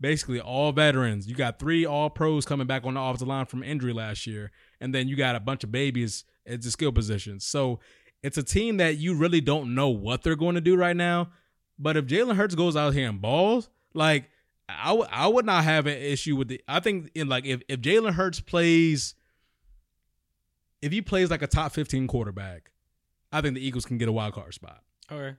basically 0.00 0.40
all 0.40 0.72
veterans. 0.72 1.28
You 1.28 1.34
got 1.34 1.58
three 1.58 1.84
all 1.84 2.08
pros 2.08 2.46
coming 2.46 2.66
back 2.66 2.84
on 2.86 2.94
the 2.94 3.00
offensive 3.00 3.28
line 3.28 3.46
from 3.46 3.62
injury 3.62 3.92
last 3.92 4.26
year, 4.26 4.50
and 4.80 4.94
then 4.94 5.08
you 5.08 5.16
got 5.16 5.36
a 5.36 5.40
bunch 5.40 5.62
of 5.62 5.70
babies 5.70 6.24
at 6.46 6.62
the 6.62 6.70
skill 6.70 6.92
positions. 6.92 7.44
So 7.44 7.80
it's 8.22 8.38
a 8.38 8.42
team 8.42 8.78
that 8.78 8.96
you 8.96 9.14
really 9.14 9.42
don't 9.42 9.74
know 9.74 9.90
what 9.90 10.22
they're 10.22 10.36
going 10.36 10.54
to 10.54 10.60
do 10.62 10.76
right 10.76 10.96
now. 10.96 11.30
But 11.78 11.98
if 11.98 12.06
Jalen 12.06 12.36
Hurts 12.36 12.54
goes 12.54 12.76
out 12.76 12.94
here 12.94 13.08
and 13.08 13.20
balls, 13.20 13.68
like 13.92 14.30
I 14.68 14.92
would 14.92 15.08
I 15.10 15.28
would 15.28 15.46
not 15.46 15.64
have 15.64 15.86
an 15.86 15.96
issue 15.96 16.36
with 16.36 16.48
the. 16.48 16.60
I 16.66 16.80
think 16.80 17.10
in 17.14 17.28
like 17.28 17.44
if 17.44 17.62
if 17.68 17.80
Jalen 17.80 18.12
Hurts 18.12 18.40
plays, 18.40 19.14
if 20.82 20.92
he 20.92 21.02
plays 21.02 21.30
like 21.30 21.42
a 21.42 21.46
top 21.46 21.72
fifteen 21.72 22.06
quarterback, 22.06 22.70
I 23.32 23.40
think 23.40 23.54
the 23.54 23.64
Eagles 23.64 23.86
can 23.86 23.98
get 23.98 24.08
a 24.08 24.12
wild 24.12 24.34
card 24.34 24.54
spot. 24.54 24.82
Okay. 25.10 25.36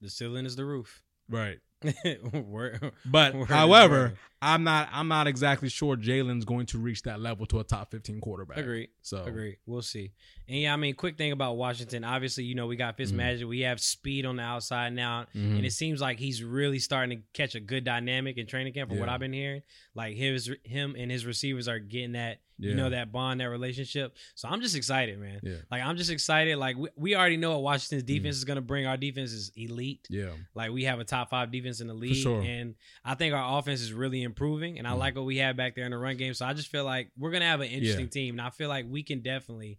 The 0.00 0.08
ceiling 0.08 0.46
is 0.46 0.54
the 0.54 0.64
roof. 0.64 1.02
Right. 1.28 1.58
But 3.06 3.34
is 3.34 3.48
however. 3.48 4.14
I'm 4.40 4.62
not 4.62 4.88
I'm 4.92 5.08
not 5.08 5.26
exactly 5.26 5.68
sure 5.68 5.96
Jalen's 5.96 6.44
going 6.44 6.66
to 6.66 6.78
reach 6.78 7.02
that 7.02 7.18
level 7.20 7.44
to 7.46 7.58
a 7.58 7.64
top 7.64 7.90
15 7.90 8.20
quarterback. 8.20 8.58
Agree. 8.58 8.88
So 9.02 9.24
Agree. 9.24 9.56
We'll 9.66 9.82
see. 9.82 10.12
And 10.46 10.58
yeah, 10.58 10.72
I 10.72 10.76
mean, 10.76 10.94
quick 10.94 11.18
thing 11.18 11.32
about 11.32 11.56
Washington. 11.56 12.04
Obviously, 12.04 12.44
you 12.44 12.54
know, 12.54 12.68
we 12.68 12.76
got 12.76 12.96
Fitzmagic. 12.96 13.46
We 13.48 13.60
have 13.60 13.80
speed 13.80 14.24
on 14.26 14.36
the 14.36 14.42
outside 14.44 14.92
now, 14.92 15.26
Mhm. 15.34 15.56
and 15.56 15.66
it 15.66 15.72
seems 15.72 16.00
like 16.00 16.18
he's 16.20 16.42
really 16.44 16.78
starting 16.78 17.18
to 17.18 17.24
catch 17.34 17.56
a 17.56 17.60
good 17.60 17.82
dynamic 17.84 18.38
in 18.38 18.46
training 18.46 18.74
camp. 18.74 18.90
From 18.90 19.00
what 19.00 19.08
I've 19.08 19.18
been 19.20 19.32
hearing, 19.32 19.62
like 19.94 20.14
his 20.16 20.48
him 20.62 20.94
and 20.96 21.10
his 21.10 21.26
receivers 21.26 21.66
are 21.66 21.80
getting 21.80 22.12
that, 22.12 22.40
Yeah. 22.58 22.70
you 22.70 22.76
know, 22.76 22.90
that 22.90 23.10
bond, 23.10 23.40
that 23.40 23.46
relationship. 23.50 24.14
So 24.36 24.48
I'm 24.48 24.60
just 24.60 24.76
excited, 24.76 25.18
man. 25.18 25.40
Yeah. 25.42 25.56
Like 25.68 25.82
I'm 25.82 25.96
just 25.96 26.10
excited. 26.12 26.56
Like 26.58 26.76
we, 26.76 26.88
we 26.96 27.16
already 27.16 27.36
know 27.38 27.50
what 27.52 27.62
Washington's 27.62 28.04
defense 28.04 28.36
is 28.36 28.44
going 28.44 28.54
to 28.56 28.62
bring. 28.62 28.86
Our 28.86 28.96
defense 28.96 29.32
is 29.32 29.50
elite. 29.56 30.06
Yeah. 30.08 30.30
Like 30.54 30.70
we 30.70 30.84
have 30.84 31.00
a 31.00 31.04
top 31.04 31.28
five 31.30 31.50
defense 31.50 31.67
in 31.80 31.86
the 31.86 31.94
league, 31.94 32.16
sure. 32.16 32.42
and 32.42 32.74
I 33.04 33.14
think 33.14 33.34
our 33.34 33.58
offense 33.58 33.80
is 33.80 33.92
really 33.92 34.22
improving. 34.22 34.78
And 34.78 34.86
I 34.86 34.92
Mhm. 34.92 34.98
like 34.98 35.14
what 35.16 35.24
we 35.24 35.36
have 35.38 35.56
back 35.56 35.74
there 35.76 35.84
in 35.84 35.90
the 35.92 35.98
run 35.98 36.16
game. 36.16 36.34
So 36.34 36.44
I 36.46 36.54
just 36.54 36.68
feel 36.68 36.84
like 36.84 37.10
we're 37.16 37.30
gonna 37.30 37.44
have 37.44 37.60
an 37.60 37.68
interesting 37.68 38.08
team, 38.08 38.34
and 38.38 38.40
I 38.46 38.50
feel 38.50 38.68
like 38.68 38.86
we 38.88 39.02
can 39.02 39.20
definitely, 39.20 39.78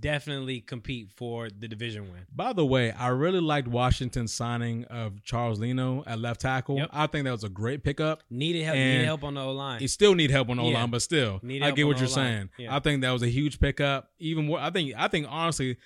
definitely 0.00 0.60
compete 0.60 1.10
for 1.16 1.48
the 1.48 1.66
division 1.66 2.10
win. 2.12 2.26
By 2.34 2.52
the 2.52 2.64
way, 2.66 2.92
I 2.92 3.08
really 3.08 3.40
liked 3.40 3.68
Washington's 3.68 4.32
signing 4.34 4.84
of 4.84 5.22
Charles 5.24 5.58
Leno 5.58 6.04
at 6.06 6.18
left 6.18 6.42
tackle. 6.42 6.76
Yep. 6.76 6.90
I 6.92 7.06
think 7.06 7.24
that 7.24 7.32
was 7.32 7.44
a 7.44 7.48
great 7.48 7.82
pickup. 7.82 8.22
Needed 8.28 8.64
help. 8.64 8.76
And 8.76 8.92
Needed 8.92 9.04
help 9.06 9.24
on 9.24 9.34
the 9.34 9.40
O 9.40 9.52
line. 9.52 9.80
He 9.80 9.88
still 9.88 10.14
need 10.14 10.30
help 10.30 10.50
on 10.50 10.58
the 10.58 10.64
Yeah. 10.64 10.74
line, 10.80 10.90
but 10.90 11.00
still, 11.00 11.40
Need 11.42 11.62
I 11.62 11.70
get 11.70 11.86
what 11.86 11.98
you're 11.98 12.06
saying. 12.06 12.50
Yeah. 12.58 12.74
I 12.76 12.80
think 12.80 13.00
that 13.00 13.12
was 13.12 13.22
a 13.22 13.28
huge 13.30 13.60
pickup. 13.60 14.10
Even 14.18 14.44
more, 14.46 14.58
I 14.60 14.70
think 14.70 14.92
I 14.96 15.08
think 15.08 15.26
honestly, 15.28 15.78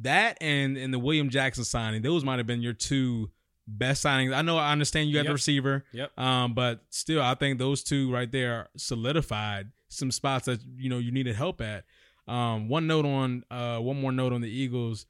that 0.00 0.36
and 0.40 0.76
and 0.76 0.92
the 0.92 0.98
William 0.98 1.30
Jackson 1.30 1.62
signing, 1.64 2.02
those 2.02 2.24
might 2.24 2.38
have 2.38 2.46
been 2.48 2.62
your 2.62 2.72
two 2.72 3.30
best 3.66 4.04
signings. 4.04 4.34
I 4.34 4.42
know 4.42 4.56
I 4.58 4.72
understand 4.72 5.08
you 5.08 5.14
got 5.14 5.26
the 5.26 5.32
receiver, 5.32 5.84
Yep. 5.92 6.18
um, 6.18 6.54
but 6.54 6.84
still, 6.90 7.20
I 7.22 7.34
think 7.34 7.58
those 7.58 7.82
two 7.82 8.12
right 8.12 8.30
there 8.30 8.68
solidified 8.76 9.70
some 9.88 10.10
spots 10.10 10.46
that 10.46 10.60
you 10.76 10.88
know 10.90 10.98
you 10.98 11.12
needed 11.12 11.36
help 11.36 11.60
at. 11.60 11.84
Um, 12.28 12.68
one 12.68 12.86
note 12.86 13.06
on, 13.06 13.44
uh, 13.50 13.78
one 13.78 14.00
more 14.00 14.10
note 14.12 14.32
on 14.32 14.40
the 14.40 14.50
Eagles. 14.50 15.06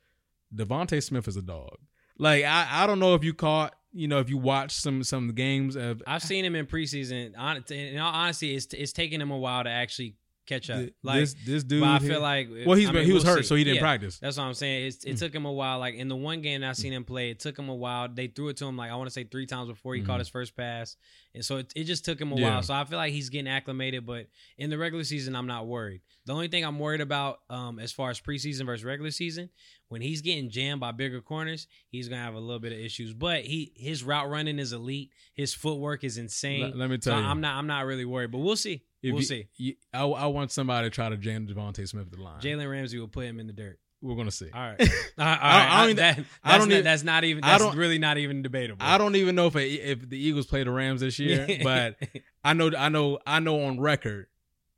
DeVonta 0.55 1.03
Smith 1.03 1.27
is 1.29 1.37
a 1.37 1.43
dog. 1.43 1.77
Like 2.19 2.45
I, 2.45 2.67
I 2.71 2.87
don't 2.87 2.99
know 2.99 3.15
if 3.15 3.25
you 3.25 3.35
caught, 3.35 3.75
you 3.93 4.07
know, 4.09 4.19
if 4.21 4.29
you 4.31 4.39
watched 4.39 4.77
some 4.81 5.03
some 5.03 5.29
games 5.35 5.77
of 5.77 6.03
I've 6.07 6.23
seen 6.23 6.45
him 6.45 6.55
in 6.55 6.67
preseason. 6.67 7.33
In 7.71 7.99
all 7.99 8.13
honesty, 8.15 8.55
it's 8.55 8.67
it's 8.73 8.93
taking 8.93 9.21
him 9.21 9.31
a 9.31 9.39
while 9.39 9.65
to 9.65 9.71
actually 9.71 10.15
catch 10.47 10.71
up. 10.71 10.89
Like, 11.03 11.21
this 11.21 11.35
this 11.45 11.65
dude. 11.65 11.81
but 11.81 11.89
I 11.89 11.99
feel 11.99 12.21
like 12.21 12.49
well, 12.65 12.77
he's 12.77 12.89
I 12.89 12.93
mean, 12.93 13.05
he 13.05 13.13
was 13.13 13.25
we'll 13.25 13.35
hurt, 13.35 13.43
see. 13.43 13.49
so 13.49 13.55
he 13.57 13.65
didn't 13.65 13.77
Yeah. 13.77 13.83
practice. 13.83 14.19
That's 14.19 14.37
what 14.39 14.45
I'm 14.45 14.55
saying. 14.55 14.87
It's, 14.87 15.05
it 15.05 15.17
took 15.19 15.35
him 15.35 15.45
a 15.45 15.53
while. 15.53 15.79
Like 15.79 15.95
in 15.95 16.09
the 16.09 16.17
one 16.17 16.41
game 16.43 16.61
that 16.63 16.71
I 16.71 16.73
seen 16.73 16.93
him 16.93 17.05
play, 17.05 17.31
it 17.31 17.41
took 17.41 17.59
him 17.59 17.69
a 17.69 17.75
while. 17.75 18.09
They 18.09 18.29
threw 18.29 18.49
it 18.49 18.57
to 18.59 18.67
him 18.67 18.77
like 18.77 18.91
I 18.91 18.95
want 18.97 19.09
to 19.09 19.13
say 19.13 19.25
three 19.25 19.47
times 19.47 19.69
before 19.69 19.95
he 19.95 20.03
Mhm. 20.03 20.07
caught 20.07 20.19
his 20.21 20.29
first 20.29 20.57
pass, 20.57 20.97
and 21.35 21.45
so 21.45 21.59
it, 21.59 21.73
it 21.77 21.85
just 21.85 22.05
took 22.05 22.21
him 22.21 22.33
a 22.33 22.37
Yeah. 22.37 22.51
while. 22.51 22.63
So 22.63 22.75
I 22.75 22.85
feel 22.85 22.99
like 22.99 23.13
he's 23.13 23.29
getting 23.29 23.49
acclimated. 23.49 24.07
But 24.07 24.29
in 24.59 24.71
the 24.71 24.79
regular 24.79 25.05
season, 25.05 25.35
I'm 25.37 25.47
not 25.47 25.67
worried. 25.67 26.01
The 26.25 26.33
only 26.33 26.49
thing 26.49 26.65
I'm 26.65 26.79
worried 26.79 27.01
about, 27.01 27.41
um, 27.51 27.79
as 27.79 27.93
far 27.93 28.11
as 28.11 28.21
preseason 28.21 28.67
versus 28.67 28.85
regular 28.85 29.11
season, 29.13 29.51
when 29.89 30.01
he's 30.01 30.23
getting 30.23 30.51
jammed 30.51 30.81
by 30.81 30.91
bigger 30.91 31.21
corners, 31.21 31.69
he's 31.89 32.09
gonna 32.09 32.21
have 32.23 32.35
a 32.35 32.41
little 32.41 32.59
bit 32.59 32.73
of 32.73 32.79
issues. 32.79 33.13
But 33.15 33.45
he 33.45 33.73
his 33.77 34.03
route 34.03 34.29
running 34.29 34.59
is 34.59 34.73
elite. 34.73 35.11
His 35.35 35.55
footwork 35.55 36.03
is 36.03 36.19
insane. 36.19 36.63
Let, 36.63 36.77
let 36.77 36.91
me 36.91 36.97
so 37.01 37.13
tell 37.13 37.21
you, 37.21 37.27
I'm 37.27 37.41
not 37.41 37.57
I'm 37.57 37.67
not 37.69 37.87
really 37.87 38.05
worried. 38.05 38.31
But 38.33 38.39
we'll 38.39 38.57
see. 38.57 38.83
If 39.03 39.13
we'll 39.13 39.21
you- 39.21 39.27
see. 39.27 39.49
you- 39.57 39.75
I, 39.93 40.05
I 40.05 40.27
want 40.27 40.51
somebody 40.53 40.87
to 40.87 40.91
try 40.95 41.09
to 41.09 41.17
jam 41.17 41.47
DeVonta 41.47 41.87
Smith 41.87 42.11
to 42.11 42.17
the 42.17 42.23
line. 42.23 42.41
Jalen 42.41 42.71
Ramsey 42.71 42.99
will 42.99 43.09
put 43.09 43.25
him 43.27 43.39
in 43.41 43.47
the 43.47 43.53
dirt. 43.53 43.79
We're 44.03 44.15
gonna 44.17 44.31
see. 44.31 44.51
All 44.53 44.61
right. 44.61 44.81
All 44.81 44.87
right. 45.25 45.41
Right. 45.41 45.69
I 45.71 45.87
don't 45.87 45.97
that, 45.97 46.19
I 46.19 46.53
that's, 46.53 46.59
don't 46.59 46.69
not, 46.69 46.73
even- 46.75 46.85
that's 46.85 47.03
not 47.03 47.25
even. 47.25 47.45
I 47.45 47.49
That's 47.53 47.63
don't- 47.63 47.77
really 47.77 47.99
not 47.99 48.19
even 48.19 48.43
debatable. 48.43 48.85
I 48.87 48.99
don't 48.99 49.17
even 49.17 49.35
know 49.35 49.47
if 49.47 49.57
it, 49.57 49.67
if 49.69 50.09
the 50.09 50.19
Eagles 50.19 50.47
play 50.47 50.65
the 50.65 50.71
Rams 50.71 51.01
this 51.01 51.19
year, 51.19 51.47
but 51.63 51.97
I 52.45 52.53
know 52.53 52.71
I 52.77 52.89
know 52.91 53.19
I 53.27 53.41
know 53.41 53.63
on 53.65 53.81
record, 53.81 54.27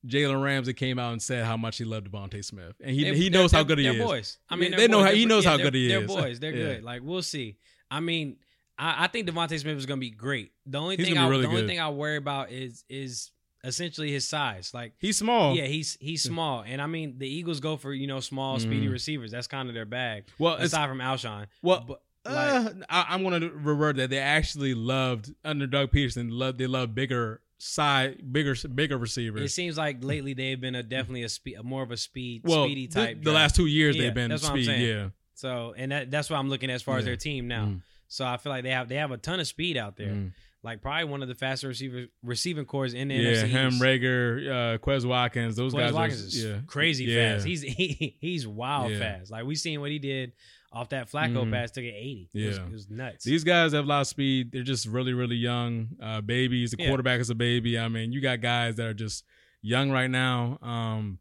Jalen 0.06 0.40
Ramsey 0.42 0.72
came 0.72 0.98
out 1.00 1.12
and 1.12 1.20
said 1.20 1.44
how 1.44 1.56
much 1.56 1.78
he 1.78 1.84
loved 1.84 2.10
DeVonta 2.10 2.44
Smith, 2.44 2.74
and 2.80 2.94
he 2.94 3.04
They're- 3.04 3.14
he 3.14 3.28
knows 3.28 3.50
how 3.50 3.64
good 3.64 3.78
he 3.78 3.84
they're 3.84 3.94
is. 3.94 4.02
boys. 4.04 4.38
I 4.48 4.54
mean, 4.56 4.70
they 4.70 4.76
they're 4.78 4.88
know 4.88 5.02
how- 5.02 5.10
he 5.10 5.26
knows 5.26 5.44
yeah, 5.44 5.50
how 5.50 5.56
they're- 5.56 5.66
good 5.66 5.74
he 5.74 5.86
is. 5.86 5.92
They're 5.92 6.06
boys. 6.22 6.40
They're 6.40 6.54
Yeah. 6.54 6.74
good. 6.74 6.84
Like 6.84 7.02
we'll 7.02 7.22
see. 7.22 7.56
I 7.90 7.98
mean, 8.00 8.36
I, 8.78 9.04
I 9.04 9.06
think 9.08 9.28
DeVonta 9.28 9.58
Smith 9.58 9.76
is 9.76 9.84
going 9.86 9.98
to 9.98 10.06
be 10.06 10.10
great. 10.10 10.52
The 10.66 10.78
only 10.78 10.96
He's 10.96 11.06
thing 11.08 11.18
I 11.18 11.26
really 11.28 11.42
the 11.42 11.48
only 11.48 11.66
thing 11.66 11.80
I 11.80 11.88
worry 11.90 12.16
about 12.16 12.52
is 12.52 12.84
is 12.88 13.32
essentially 13.64 14.10
his 14.12 14.28
size. 14.28 14.72
Like 14.74 14.94
He's 14.98 15.16
small. 15.18 15.54
yeah, 15.56 15.64
he's 15.66 15.96
he's 16.00 16.22
small, 16.22 16.62
and 16.66 16.80
I 16.82 16.86
mean 16.86 17.18
the 17.18 17.28
Eagles 17.28 17.60
go 17.60 17.76
for 17.76 17.92
you 17.92 18.06
know 18.06 18.20
small, 18.20 18.58
speedy 18.58 18.86
Mhm. 18.86 18.92
receivers. 18.92 19.30
That's 19.30 19.46
kind 19.46 19.68
of 19.68 19.74
their 19.74 19.84
bag. 19.86 20.24
well, 20.38 20.54
Aside 20.54 20.88
from 20.88 20.98
Alshon, 20.98 21.46
well, 21.62 21.84
but 21.86 22.02
uh, 22.26 22.70
I, 22.90 23.06
I'm 23.10 23.22
going 23.22 23.40
to 23.40 23.48
revert 23.50 23.96
that 23.96 24.10
they 24.10 24.18
actually 24.18 24.74
loved 24.74 25.32
under 25.44 25.66
Doug 25.66 25.90
Pederson. 25.92 26.28
Loved 26.30 26.58
they 26.58 26.66
loved 26.66 26.94
bigger 26.94 27.40
side, 27.58 28.32
bigger 28.32 28.54
bigger 28.74 28.96
receivers. 28.98 29.42
it 29.42 29.48
seems 29.52 29.76
like 29.78 30.04
lately 30.04 30.34
they've 30.34 30.60
been 30.60 30.74
a 30.74 30.82
definitely 30.82 31.22
a 31.24 31.28
speed, 31.28 31.56
more 31.64 31.82
of 31.82 31.90
a 31.90 31.96
speed, 31.96 32.42
well, 32.44 32.64
speedy 32.66 32.86
type. 32.86 33.18
the, 33.18 33.24
drive. 33.24 33.34
last 33.34 33.56
two 33.56 33.66
years 33.66 33.96
Yeah, 33.96 34.02
they've 34.04 34.14
been 34.14 34.30
that's 34.30 34.46
speed. 34.46 34.68
Yeah, 34.68 35.08
So, 35.34 35.74
and 35.76 35.90
that, 35.92 36.10
that's 36.10 36.28
what 36.30 36.36
I'm 36.36 36.48
looking 36.50 36.70
at 36.70 36.74
as 36.74 36.82
far 36.82 36.98
as 36.98 37.04
their 37.04 37.16
team 37.16 37.48
now. 37.48 37.64
Mhm. 37.66 37.82
So 38.08 38.24
I 38.26 38.36
feel 38.36 38.50
like 38.52 38.62
they 38.62 38.70
have 38.70 38.88
they 38.88 38.94
have 38.96 39.10
a 39.10 39.16
ton 39.18 39.40
of 39.40 39.46
speed 39.46 39.76
out 39.76 39.96
there. 39.96 40.08
Mhm. 40.12 40.32
Like 40.64 40.82
probably 40.82 41.04
one 41.04 41.22
of 41.22 41.28
the 41.28 41.36
fastest 41.36 41.64
receiver 41.68 42.06
receiving 42.22 42.64
cores 42.64 42.92
in 42.92 43.08
the 43.08 43.14
yeah. 43.14 43.30
NFC. 43.44 43.46
Him, 43.48 43.70
Reagor, 43.74 44.48
uh, 44.74 44.78
Quez 44.78 45.04
Watkins, 45.04 45.54
those 45.56 45.72
Quez 45.72 45.78
guys 45.78 45.92
Watkins 45.92 46.22
are 46.22 46.26
is 46.26 46.44
yeah. 46.44 46.56
crazy 46.66 47.04
Yeah. 47.04 47.34
fast. 47.34 47.46
He's 47.46 47.62
he, 47.78 48.16
he's 48.20 48.46
wild 48.46 48.90
Yeah. 48.92 48.98
fast. 48.98 49.30
Like 49.30 49.44
we 49.44 49.54
seen 49.54 49.80
what 49.80 49.90
he 49.90 49.98
did 50.00 50.32
off 50.72 50.88
that 50.90 51.10
Flacco 51.10 51.44
Mhm. 51.46 51.52
pass, 51.52 51.70
took 51.70 51.84
it 51.84 51.94
80. 51.96 52.30
It 52.34 52.46
was, 52.46 52.56
Yeah. 52.58 52.66
it 52.66 52.72
was 52.72 52.90
nuts. 52.90 53.24
These 53.24 53.44
guys 53.44 53.72
have 53.72 53.84
a 53.84 53.88
lot 53.88 54.00
of 54.02 54.06
speed. 54.08 54.50
They're 54.52 54.62
just 54.64 54.86
really, 54.86 55.12
really 55.14 55.36
young 55.36 55.90
uh, 56.02 56.20
babies. 56.22 56.72
The 56.72 56.78
Yeah. 56.80 56.88
quarterback 56.88 57.20
is 57.20 57.30
a 57.30 57.34
baby. 57.36 57.78
I 57.78 57.86
mean, 57.88 58.12
you 58.12 58.20
got 58.20 58.40
guys 58.40 58.74
that 58.76 58.86
are 58.86 58.94
just 58.94 59.24
young 59.62 59.90
right 59.92 60.10
now. 60.10 60.58
Um, 60.60 61.20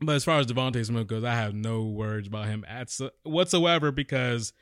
but 0.00 0.16
as 0.16 0.24
far 0.24 0.40
as 0.40 0.46
DeVonta 0.46 0.84
Smith 0.84 1.06
goes, 1.06 1.22
I 1.24 1.34
have 1.34 1.54
no 1.54 1.84
words 1.84 2.26
about 2.26 2.46
him 2.46 2.64
at 2.68 2.90
so- 2.90 3.12
whatsoever 3.22 3.92
because 3.92 4.52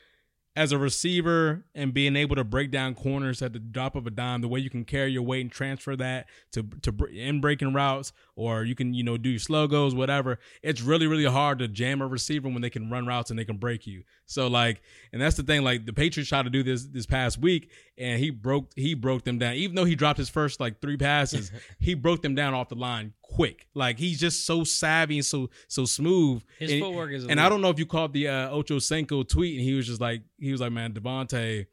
as 0.54 0.70
a 0.72 0.78
receiver 0.78 1.64
and 1.74 1.94
being 1.94 2.14
able 2.14 2.36
to 2.36 2.44
break 2.44 2.70
down 2.70 2.94
corners 2.94 3.40
at 3.40 3.52
the 3.52 3.58
drop 3.58 3.96
of 3.96 4.06
a 4.06 4.10
dime, 4.10 4.42
the 4.42 4.48
way 4.48 4.60
you 4.60 4.68
can 4.68 4.84
carry 4.84 5.10
your 5.10 5.22
weight 5.22 5.40
and 5.40 5.50
transfer 5.50 5.96
that 5.96 6.26
to 6.52 6.62
to 6.82 6.92
in 7.06 7.40
breaking 7.40 7.72
routes, 7.72 8.12
or 8.34 8.64
you 8.64 8.74
can 8.74 8.94
you 8.94 9.02
know 9.02 9.16
do 9.16 9.30
your 9.30 9.38
slow 9.38 9.66
goes, 9.66 9.94
whatever. 9.94 10.38
It's 10.62 10.80
really 10.80 11.06
really 11.06 11.24
hard 11.24 11.58
to 11.60 11.68
jam 11.68 12.00
a 12.00 12.06
receiver 12.06 12.48
when 12.48 12.62
they 12.62 12.70
can 12.70 12.90
run 12.90 13.06
routes 13.06 13.30
and 13.30 13.38
they 13.38 13.44
can 13.44 13.58
break 13.58 13.86
you. 13.86 14.04
So 14.26 14.46
like, 14.46 14.82
and 15.12 15.20
that's 15.20 15.36
the 15.36 15.42
thing. 15.42 15.62
Like 15.62 15.86
the 15.86 15.92
Patriots 15.92 16.28
tried 16.28 16.44
to 16.44 16.50
do 16.50 16.62
this 16.62 16.84
this 16.86 17.06
past 17.06 17.38
week, 17.38 17.70
and 17.98 18.18
he 18.18 18.30
broke 18.30 18.72
he 18.76 18.94
broke 18.94 19.24
them 19.24 19.38
down. 19.38 19.54
Even 19.54 19.76
though 19.76 19.84
he 19.84 19.94
dropped 19.94 20.18
his 20.18 20.28
first 20.28 20.60
like 20.60 20.80
three 20.80 20.96
passes, 20.96 21.50
he 21.80 21.94
broke 21.94 22.22
them 22.22 22.34
down 22.34 22.54
off 22.54 22.68
the 22.68 22.74
line 22.74 23.12
quick. 23.22 23.66
Like 23.74 23.98
he's 23.98 24.20
just 24.20 24.46
so 24.46 24.64
savvy 24.64 25.18
and 25.18 25.26
so 25.26 25.50
so 25.68 25.84
smooth. 25.84 26.42
His 26.58 26.72
and, 26.72 26.80
footwork 26.80 27.12
is. 27.12 27.26
And 27.26 27.40
I 27.40 27.48
don't 27.48 27.60
know 27.60 27.70
if 27.70 27.78
you 27.78 27.86
caught 27.86 28.12
the 28.12 28.28
uh, 28.28 28.50
Ocho 28.50 28.78
Cinco 28.78 29.22
tweet, 29.22 29.58
and 29.58 29.64
he 29.64 29.74
was 29.74 29.86
just 29.86 30.00
like 30.00 30.22
he 30.38 30.52
was 30.52 30.60
like, 30.60 30.72
man, 30.72 30.92
DeVonta, 30.92 31.66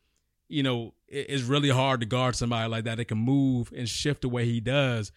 you 0.47 0.63
know, 0.63 0.93
it's 1.07 1.43
really 1.43 1.69
hard 1.69 2.01
to 2.01 2.05
guard 2.05 2.35
somebody 2.35 2.69
like 2.69 2.83
that 2.85 2.97
that 2.97 3.05
can 3.05 3.17
move 3.17 3.71
and 3.75 3.87
shift 3.87 4.21
the 4.21 4.29
way 4.29 4.45
he 4.45 4.59
does. 4.59 5.11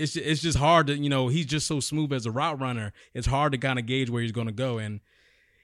It's 0.00 0.16
it's 0.16 0.40
just 0.42 0.58
hard 0.58 0.86
to 0.88 0.96
you 0.96 1.08
know 1.10 1.28
he's 1.28 1.46
just 1.46 1.66
so 1.66 1.78
smooth 1.80 2.12
as 2.12 2.26
a 2.26 2.30
route 2.30 2.60
runner. 2.60 2.92
It's 3.14 3.26
hard 3.26 3.52
to 3.52 3.58
kind 3.58 3.78
of 3.78 3.86
gauge 3.86 4.10
where 4.10 4.22
he's 4.22 4.32
going 4.32 4.46
to 4.48 4.52
go 4.52 4.78
and. 4.78 5.00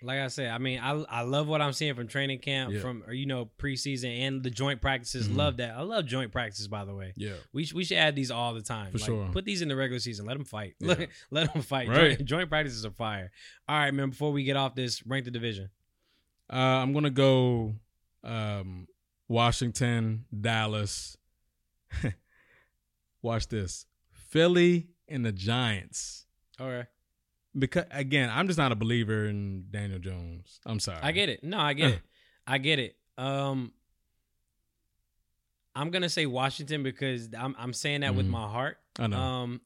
Like 0.02 0.18
I 0.20 0.28
said, 0.28 0.50
I 0.50 0.58
mean, 0.58 0.78
I 0.78 0.90
I 1.08 1.22
love 1.22 1.48
what 1.48 1.62
I'm 1.62 1.72
seeing 1.72 1.94
from 1.94 2.06
training 2.06 2.40
camp, 2.40 2.70
Yeah. 2.70 2.80
from 2.80 3.02
or, 3.06 3.14
you 3.14 3.24
know 3.24 3.48
preseason 3.58 4.20
and 4.26 4.42
the 4.42 4.50
joint 4.50 4.82
practices. 4.82 5.26
Mhm. 5.26 5.36
Love 5.36 5.56
that. 5.56 5.74
I 5.74 5.80
love 5.80 6.04
joint 6.04 6.30
practices. 6.32 6.68
By 6.68 6.84
the 6.84 6.94
way, 6.94 7.14
Yeah, 7.16 7.32
we 7.54 7.64
sh- 7.64 7.72
we 7.72 7.82
should 7.82 7.96
add 7.96 8.14
these 8.14 8.30
all 8.30 8.52
the 8.52 8.60
time. 8.60 8.92
For 8.92 8.98
Like, 8.98 9.06
sure. 9.06 9.28
Put 9.32 9.46
these 9.46 9.62
in 9.62 9.68
the 9.68 9.74
regular 9.74 9.98
season. 9.98 10.26
Let 10.26 10.34
them 10.36 10.44
fight. 10.44 10.74
Yeah. 10.80 10.88
Let, 10.88 11.08
let 11.30 11.52
them 11.54 11.62
fight. 11.62 11.88
Right. 11.88 12.18
Joint, 12.18 12.24
joint 12.26 12.48
practices 12.50 12.84
are 12.84 12.90
fire. 12.90 13.32
All 13.66 13.76
right, 13.78 13.92
man. 13.92 14.10
Before 14.10 14.32
we 14.32 14.44
get 14.44 14.56
off 14.56 14.74
this, 14.74 15.04
rank 15.06 15.24
the 15.24 15.30
division. 15.30 15.70
uh, 16.52 16.56
I'm 16.56 16.92
gonna 16.92 17.08
go 17.10 17.74
um, 18.22 18.86
Washington, 19.28 20.26
Dallas. 20.38 21.16
Watch 23.22 23.48
this, 23.48 23.86
Philly 24.36 24.88
and 25.08 25.24
the 25.24 25.32
Giants. 25.32 26.26
Okay, 26.60 26.86
Because 27.58 27.84
again, 27.90 28.28
I'm 28.30 28.46
just 28.48 28.58
not 28.58 28.70
a 28.70 28.74
believer 28.76 29.26
in 29.26 29.66
Daniel 29.70 29.98
Jones. 29.98 30.60
I'm 30.66 30.78
sorry. 30.78 31.00
I 31.02 31.12
get 31.12 31.28
it. 31.30 31.42
No, 31.42 31.58
I 31.58 31.72
get 31.72 31.90
it. 31.92 32.02
I 32.46 32.58
get 32.58 32.78
it. 32.78 32.96
Um, 33.16 33.72
I'm 35.74 35.90
gonna 35.90 36.08
say 36.08 36.26
Washington 36.26 36.82
because 36.82 37.28
I'm 37.36 37.54
I'm 37.58 37.72
saying 37.72 38.00
that 38.02 38.14
with 38.14 38.26
Mhm. 38.26 38.30
my 38.30 38.46
heart. 38.48 38.78
I 38.98 39.06
know. 39.06 39.16
Um, 39.18 39.60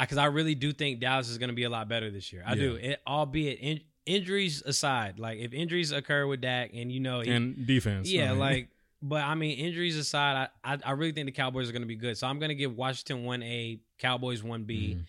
because 0.00 0.16
I, 0.16 0.26
really 0.26 0.54
do 0.54 0.72
think 0.72 0.98
Dallas 1.00 1.28
is 1.28 1.36
going 1.36 1.50
to 1.50 1.54
be 1.54 1.64
a 1.64 1.68
lot 1.68 1.86
better 1.86 2.10
this 2.10 2.32
year. 2.32 2.42
I 2.46 2.54
do. 2.54 2.76
It, 2.76 3.02
albeit 3.06 3.58
in, 3.58 3.80
injuries 4.06 4.62
aside, 4.62 5.18
like 5.18 5.38
if 5.40 5.52
injuries 5.52 5.92
occur 5.92 6.26
with 6.26 6.40
Dak, 6.40 6.70
and 6.72 6.90
you 6.90 7.00
know, 7.00 7.20
he- 7.20 7.30
and 7.30 7.66
defense. 7.66 8.08
I 8.08 8.12
yeah, 8.12 8.30
mean, 8.30 8.38
like, 8.38 8.68
but 9.02 9.22
I 9.24 9.34
mean, 9.34 9.58
injuries 9.58 9.96
aside, 9.96 10.48
I, 10.64 10.74
I 10.74 10.78
I 10.86 10.90
really 10.92 11.12
think 11.12 11.26
the 11.26 11.32
Cowboys 11.32 11.68
are 11.68 11.72
going 11.72 11.82
to 11.82 11.88
be 11.88 11.96
good. 11.96 12.16
So 12.18 12.26
I'm 12.26 12.38
going 12.38 12.50
to 12.50 12.54
give 12.54 12.76
Washington 12.76 13.24
one 13.24 13.42
A, 13.42 13.80
Cowboys 13.98 14.42
one 14.42 14.64
B, 14.64 14.96
Mhm. 14.98 15.04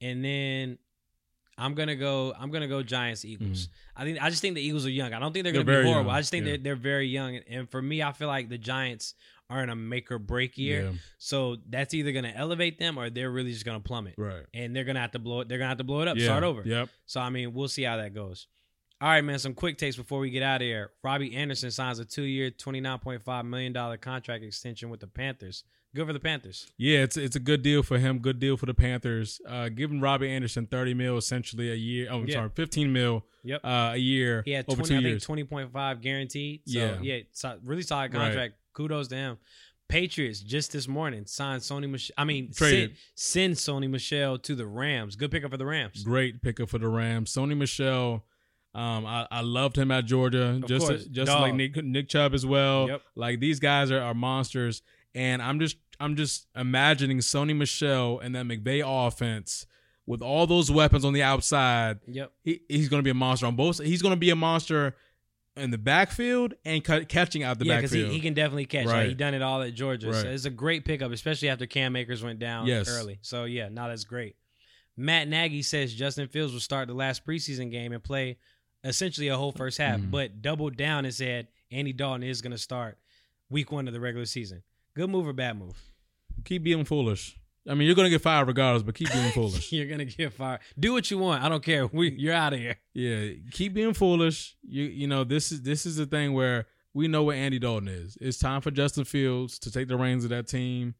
and 0.00 0.24
then. 0.24 0.78
I'm 1.58 1.72
gonna 1.72 1.96
go. 1.96 2.34
I'm 2.38 2.50
gonna 2.50 2.68
go 2.68 2.82
Giants 2.82 3.24
Eagles. 3.24 3.70
I 3.96 4.04
think. 4.04 4.22
I 4.22 4.28
just 4.28 4.42
think 4.42 4.56
the 4.56 4.60
Eagles 4.60 4.84
are 4.84 4.90
young. 4.90 5.14
I 5.14 5.18
don't 5.18 5.32
think 5.32 5.44
they're 5.44 5.54
They're 5.54 5.64
gonna 5.64 5.78
be 5.84 5.88
horrible. 5.88 6.08
young, 6.10 6.16
I 6.16 6.20
just 6.20 6.30
think 6.30 6.44
yeah. 6.44 6.50
they're 6.52 6.58
they're 6.58 6.76
very 6.76 7.08
young. 7.08 7.36
And 7.48 7.70
for 7.70 7.80
me, 7.80 8.02
I 8.02 8.12
feel 8.12 8.28
like 8.28 8.50
the 8.50 8.58
Giants 8.58 9.14
are 9.48 9.62
in 9.62 9.70
a 9.70 9.74
make 9.74 10.12
or 10.12 10.18
break 10.18 10.58
year. 10.58 10.82
Yeah, 10.82 10.98
So 11.16 11.56
that's 11.70 11.94
either 11.94 12.12
gonna 12.12 12.34
elevate 12.36 12.78
them 12.78 12.98
or 12.98 13.08
they're 13.08 13.30
really 13.30 13.52
just 13.52 13.64
gonna 13.64 13.80
plummet. 13.80 14.16
right. 14.18 14.44
And 14.52 14.76
they're 14.76 14.84
gonna 14.84 15.00
have 15.00 15.12
to 15.12 15.18
blow 15.18 15.40
it. 15.40 15.48
They're 15.48 15.56
gonna 15.56 15.70
have 15.70 15.78
to 15.78 15.84
blow 15.84 16.02
it 16.02 16.08
up. 16.08 16.18
Yeah, 16.18 16.24
Start 16.26 16.44
over. 16.44 16.60
Yep. 16.62 16.90
So 17.06 17.22
I 17.22 17.30
mean, 17.30 17.54
we'll 17.54 17.68
see 17.68 17.84
how 17.84 17.96
that 17.96 18.12
goes. 18.12 18.48
All 19.00 19.08
right, 19.08 19.22
man. 19.22 19.38
Some 19.38 19.52
quick 19.54 19.76
takes 19.76 19.96
before 19.96 20.20
we 20.20 20.30
get 20.30 20.42
out 20.42 20.62
of 20.62 20.66
here. 20.66 20.90
Robbie 21.04 21.34
Anderson 21.36 21.70
signs 21.70 21.98
a 21.98 22.04
two-year, 22.04 22.50
twenty-nine 22.50 22.98
point 23.00 23.22
five 23.22 23.44
million 23.44 23.72
dollar 23.72 23.96
contract 23.98 24.42
extension 24.42 24.88
with 24.88 25.00
the 25.00 25.06
Panthers. 25.06 25.64
Good 25.94 26.06
for 26.06 26.12
the 26.12 26.20
Panthers. 26.20 26.66
Yeah, 26.78 27.00
it's 27.00 27.16
it's 27.16 27.36
a 27.36 27.40
good 27.40 27.62
deal 27.62 27.82
for 27.82 27.98
him. 27.98 28.18
Good 28.20 28.38
deal 28.38 28.56
for 28.56 28.66
the 28.66 28.74
Panthers. 28.74 29.40
Uh, 29.46 29.68
giving 29.68 30.00
Robbie 30.00 30.30
Anderson 30.30 30.66
thirty 30.66 30.94
mil 30.94 31.16
essentially 31.18 31.70
a 31.70 31.74
year. 31.74 32.08
Oh, 32.10 32.20
I'm 32.20 32.26
Yeah. 32.26 32.34
sorry, 32.36 32.50
fifteen 32.54 32.92
mil. 32.92 33.24
Yep. 33.44 33.60
Uh, 33.64 33.90
a 33.94 33.96
year. 33.96 34.42
He 34.46 34.52
had 34.52 34.64
over 34.68 34.82
20, 34.82 34.88
two 35.02 35.08
years. 35.08 35.22
twenty 35.24 35.44
point 35.44 35.72
five 35.72 36.00
guaranteed. 36.00 36.62
So 36.66 36.78
Yeah. 36.78 36.98
yeah, 37.02 37.18
so, 37.32 37.58
really 37.64 37.82
solid 37.82 38.12
Right. 38.14 38.20
contract. 38.24 38.54
Kudos 38.72 39.08
to 39.08 39.14
him. 39.16 39.38
Patriots 39.88 40.40
just 40.40 40.72
this 40.72 40.88
morning 40.88 41.26
signed 41.26 41.62
Sony 41.62 41.88
Michel. 41.88 42.14
I 42.18 42.24
mean, 42.24 42.52
send, 42.52 42.94
send 43.14 43.54
Sony 43.54 43.88
Michel 43.88 44.36
to 44.38 44.54
the 44.56 44.66
Rams. 44.66 45.14
Good 45.16 45.30
pickup 45.30 45.52
for 45.52 45.56
the 45.58 45.64
Rams. 45.66 46.02
Great 46.02 46.42
pickup 46.42 46.68
for 46.70 46.78
the 46.78 46.88
Rams. 46.88 47.32
Sony 47.32 47.56
Michel. 47.56 48.24
Um, 48.76 49.06
I, 49.06 49.26
I 49.30 49.40
loved 49.40 49.76
him 49.78 49.90
at 49.90 50.04
Georgia, 50.04 50.48
Of 50.62 50.66
just 50.66 50.86
course. 50.86 51.04
just 51.06 51.26
Dog. 51.32 51.40
like 51.40 51.54
Nick 51.54 51.82
Nick 51.82 52.08
Chubb 52.08 52.34
as 52.34 52.44
well. 52.44 52.88
Yep. 52.88 53.02
Like 53.14 53.40
these 53.40 53.58
guys 53.58 53.90
are, 53.90 54.00
are 54.02 54.12
monsters, 54.12 54.82
and 55.14 55.40
I'm 55.40 55.58
just 55.60 55.78
I'm 55.98 56.14
just 56.14 56.46
imagining 56.54 57.18
Sony 57.18 57.56
Michel 57.56 58.18
and 58.20 58.34
that 58.34 58.44
McVay 58.44 58.82
offense 58.84 59.66
with 60.04 60.20
all 60.20 60.46
those 60.46 60.70
weapons 60.70 61.06
on 61.06 61.14
the 61.14 61.22
outside. 61.22 62.00
Yep. 62.06 62.32
He, 62.44 62.60
he's 62.68 62.88
going 62.90 63.00
to 63.00 63.04
be 63.04 63.10
a 63.10 63.14
monster 63.14 63.46
on 63.46 63.56
both. 63.56 63.82
He's 63.82 64.02
going 64.02 64.12
to 64.14 64.20
be 64.20 64.28
a 64.30 64.36
monster 64.36 64.94
in 65.56 65.70
the 65.70 65.78
backfield 65.78 66.52
and 66.66 66.84
cut, 66.84 67.08
catching 67.08 67.42
out 67.42 67.58
the 67.58 67.64
yeah, 67.64 67.76
because 67.76 67.92
backfield. 67.92 68.10
he, 68.10 68.16
he 68.16 68.20
can 68.20 68.34
definitely 68.34 68.66
catch. 68.66 68.84
Like, 68.86 69.08
he 69.08 69.14
done 69.14 69.32
it 69.32 69.40
all 69.40 69.62
at 69.62 69.72
Georgia. 69.72 70.12
So 70.12 70.28
it's 70.28 70.44
a 70.44 70.50
great 70.50 70.84
pickup, 70.84 71.10
especially 71.12 71.48
after 71.48 71.64
Cam 71.66 71.96
Akers 71.96 72.22
went 72.22 72.38
down 72.38 72.66
Yes. 72.66 72.88
early. 72.90 73.18
So 73.22 73.44
yeah, 73.44 73.70
now 73.70 73.88
that's 73.88 74.04
great. 74.04 74.36
Matt 74.98 75.28
Nagy 75.28 75.62
says 75.62 75.92
Justin 75.94 76.28
Fields 76.28 76.52
will 76.52 76.60
start 76.60 76.88
the 76.88 76.94
last 76.94 77.26
preseason 77.26 77.70
game 77.70 77.92
and 77.92 78.02
play 78.04 78.36
essentially 78.88 79.28
a 79.28 79.36
whole 79.36 79.52
first 79.52 79.78
half, 79.78 80.00
Mhm. 80.00 80.10
but 80.10 80.42
doubled 80.42 80.76
down 80.76 81.04
and 81.04 81.12
said 81.14 81.48
Andy 81.70 81.92
Dalton 81.92 82.22
is 82.22 82.40
going 82.42 82.52
to 82.52 82.58
start 82.58 82.98
week 83.50 83.70
one 83.72 83.86
of 83.88 83.94
the 83.94 84.00
regular 84.00 84.26
season. 84.26 84.62
Good 84.94 85.10
move 85.10 85.26
or 85.26 85.32
bad 85.32 85.58
move? 85.58 85.76
keep 86.44 86.62
being 86.62 86.84
foolish. 86.84 87.36
I 87.68 87.74
mean, 87.74 87.86
you're 87.86 87.96
going 87.96 88.06
to 88.06 88.10
get 88.10 88.20
fired 88.20 88.46
regardless, 88.46 88.82
but 88.84 88.94
keep 88.94 89.10
being 89.12 89.30
foolish. 89.32 89.72
You're 89.72 89.86
gonna 89.88 90.04
get 90.04 90.32
fired. 90.32 90.60
Do 90.78 90.92
what 90.92 91.10
you 91.10 91.18
want. 91.18 91.42
I 91.42 91.48
don't 91.48 91.62
care. 91.64 91.86
We, 91.86 92.10
you're 92.12 92.34
out 92.34 92.52
of 92.52 92.60
here. 92.60 92.76
Yeah, 92.94 93.30
keep 93.50 93.74
being 93.74 93.94
foolish. 93.94 94.54
You 94.62 94.84
you 94.84 95.06
know 95.08 95.24
this 95.24 95.50
is 95.50 95.62
this 95.62 95.84
is 95.86 95.96
the 95.96 96.06
thing 96.06 96.32
where 96.34 96.66
we 96.94 97.08
know 97.08 97.24
what 97.24 97.36
Andy 97.36 97.58
Dalton 97.58 97.88
is. 97.88 98.16
It's 98.20 98.38
time 98.38 98.60
for 98.60 98.70
Justin 98.70 99.04
Fields 99.04 99.58
to 99.60 99.70
take 99.72 99.88
the 99.88 99.96
reins 99.96 100.22
of 100.24 100.30
that 100.30 100.46
team 100.46 100.94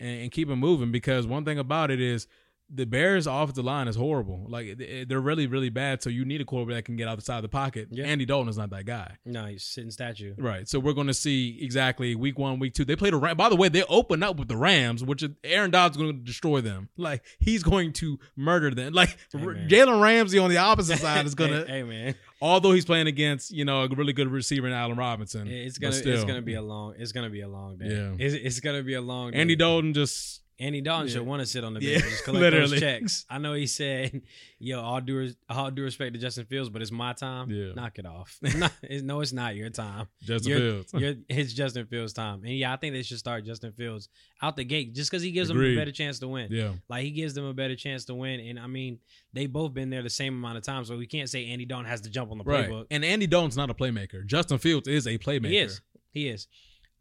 and, 0.00 0.22
and 0.22 0.32
keep 0.32 0.48
it 0.50 0.56
moving. 0.56 0.90
Because 0.90 1.26
one 1.26 1.44
thing 1.44 1.58
about 1.58 1.90
it 1.92 2.00
is 2.00 2.26
the 2.72 2.86
Bears' 2.86 3.26
offensive 3.26 3.64
line 3.64 3.88
is 3.88 3.96
horrible. 3.96 4.46
Like 4.48 4.78
they- 4.78 5.04
they're 5.04 5.20
really 5.20 5.46
really 5.46 5.70
bad. 5.70 6.02
So 6.02 6.10
you 6.10 6.24
need 6.24 6.40
a 6.40 6.44
quarterback 6.44 6.76
that 6.76 6.84
can 6.84 6.96
get 6.96 7.08
outside 7.08 7.16
the 7.18 7.22
side 7.24 7.36
of 7.38 7.42
the 7.42 7.48
pocket. 7.48 7.88
Yeah. 7.90 8.04
Andy 8.04 8.24
Dalton 8.24 8.48
is 8.48 8.56
not 8.56 8.70
that 8.70 8.84
guy. 8.86 9.16
No, 9.24 9.46
he's 9.46 9.64
sitting 9.64 9.90
statue. 9.90 10.34
Right. 10.38 10.68
So 10.68 10.78
we're 10.78 10.92
going 10.92 11.06
to 11.08 11.14
see 11.14 11.58
exactly 11.60 12.14
week 12.14 12.38
one, 12.38 12.58
week 12.58 12.74
two. 12.74 12.84
They 12.84 12.96
played 12.96 13.12
a 13.12 13.16
Ram. 13.16 13.36
By 13.36 13.48
the 13.48 13.56
way, 13.56 13.68
they 13.68 13.82
open 13.84 14.22
up 14.22 14.36
with 14.36 14.48
the 14.48 14.56
Rams, 14.56 15.02
which 15.04 15.22
is- 15.22 15.30
Aaron 15.44 15.70
Dobbs 15.70 15.96
is 15.96 16.02
going 16.02 16.16
to 16.16 16.22
destroy 16.24 16.60
them. 16.60 16.88
Like 16.96 17.24
he's 17.40 17.62
going 17.62 17.92
to 17.94 18.18
murder 18.36 18.70
them. 18.70 18.92
Like 18.92 19.16
Hey. 19.32 19.38
Jalen 19.38 20.00
Ramsey 20.00 20.38
on 20.38 20.50
the 20.50 20.58
opposite 20.58 20.98
side 21.00 21.26
is 21.26 21.34
going 21.34 21.50
to 21.50 21.64
Hey, 21.66 21.78
hey, 21.78 21.82
man, 21.82 22.14
although 22.40 22.72
he's 22.72 22.84
playing 22.84 23.06
against 23.06 23.50
you 23.50 23.64
know 23.64 23.82
a 23.84 23.88
really 23.88 24.12
good 24.12 24.28
receiver 24.28 24.66
in 24.66 24.72
Allen 24.72 24.96
Robinson. 24.96 25.48
it's 25.48 25.78
gonna 25.78 25.92
still, 25.92 26.14
it's 26.14 26.24
gonna 26.24 26.40
be 26.42 26.54
a 26.54 26.62
long 26.62 26.94
it's 26.98 27.12
gonna 27.12 27.30
be 27.30 27.40
a 27.42 27.48
long 27.48 27.76
day. 27.78 27.88
Yeah. 27.88 28.12
it's, 28.18 28.34
it's 28.34 28.60
gonna 28.60 28.82
be 28.82 28.94
a 28.94 29.00
long. 29.00 29.32
Day. 29.32 29.38
Andy 29.38 29.56
Dalton 29.56 29.92
just 29.94 30.40
Andy 30.60 30.80
Dalton 30.82 31.08
Yeah. 31.08 31.14
should 31.14 31.26
want 31.26 31.40
to 31.40 31.46
sit 31.46 31.64
on 31.64 31.74
the 31.74 31.80
Yeah, 31.82 31.98
bench, 31.98 32.10
just 32.10 32.24
collect 32.24 32.42
those 32.42 32.70
literally. 32.70 32.78
checks. 32.80 33.24
I 33.30 33.38
know 33.38 33.54
he 33.54 33.66
said, 33.66 34.20
"Yo, 34.58 34.80
all 34.80 35.00
due 35.00 35.32
all 35.48 35.70
due 35.70 35.82
respect 35.84 36.12
to 36.14 36.20
Justin 36.20 36.44
Fields, 36.44 36.68
but 36.68 36.82
it's 36.82 36.92
my 36.92 37.14
time. 37.14 37.50
Yeah. 37.50 37.72
Knock 37.74 37.98
it 37.98 38.06
off. 38.06 38.38
No, 39.02 39.20
it's 39.20 39.32
not 39.32 39.56
your 39.56 39.70
time. 39.70 40.06
Justin 40.22 40.50
You're- 40.50 40.70
Fields. 40.72 40.92
You're, 40.94 41.14
it's 41.28 41.52
Justin 41.54 41.86
Fields' 41.86 42.12
time. 42.12 42.42
And 42.44 42.52
yeah, 42.54 42.72
I 42.72 42.76
think 42.76 42.94
they 42.94 43.02
should 43.02 43.18
start 43.18 43.44
Justin 43.44 43.72
Fields 43.72 44.08
out 44.42 44.56
the 44.56 44.64
gate 44.64 44.94
just 44.94 45.10
because 45.10 45.22
he 45.22 45.30
gives 45.30 45.48
them 45.48 45.60
a 45.60 45.74
better 45.74 45.92
chance 45.92 46.18
to 46.20 46.28
win. 46.28 46.48
yeah, 46.50 46.72
Like 46.88 47.04
he 47.04 47.10
gives 47.10 47.34
them 47.34 47.44
a 47.46 47.54
better 47.54 47.74
chance 47.76 48.04
to 48.06 48.14
win. 48.14 48.40
And 48.40 48.58
I 48.60 48.66
mean, 48.66 48.98
they 49.32 49.46
both 49.46 49.72
been 49.74 49.90
there 49.90 50.02
the 50.02 50.10
same 50.10 50.34
amount 50.34 50.58
of 50.58 50.62
time, 50.64 50.84
so 50.84 50.96
we 50.96 51.06
can't 51.06 51.28
say 51.30 51.46
Andy 51.46 51.64
Dalton 51.64 51.86
has 51.86 52.02
to 52.02 52.10
jump 52.10 52.30
on 52.30 52.38
the 52.38 52.44
right. 52.44 52.68
playbook. 52.68 52.86
And 52.90 53.04
Andy 53.04 53.26
Dalton's 53.26 53.56
not 53.56 53.70
a 53.70 53.74
playmaker. 53.74 54.26
Justin 54.26 54.58
Fields 54.58 54.86
is 54.88 55.06
a 55.06 55.16
playmaker. 55.18 55.46
He 55.48 55.58
is. 55.58 55.80
He 56.12 56.28
is. 56.28 56.46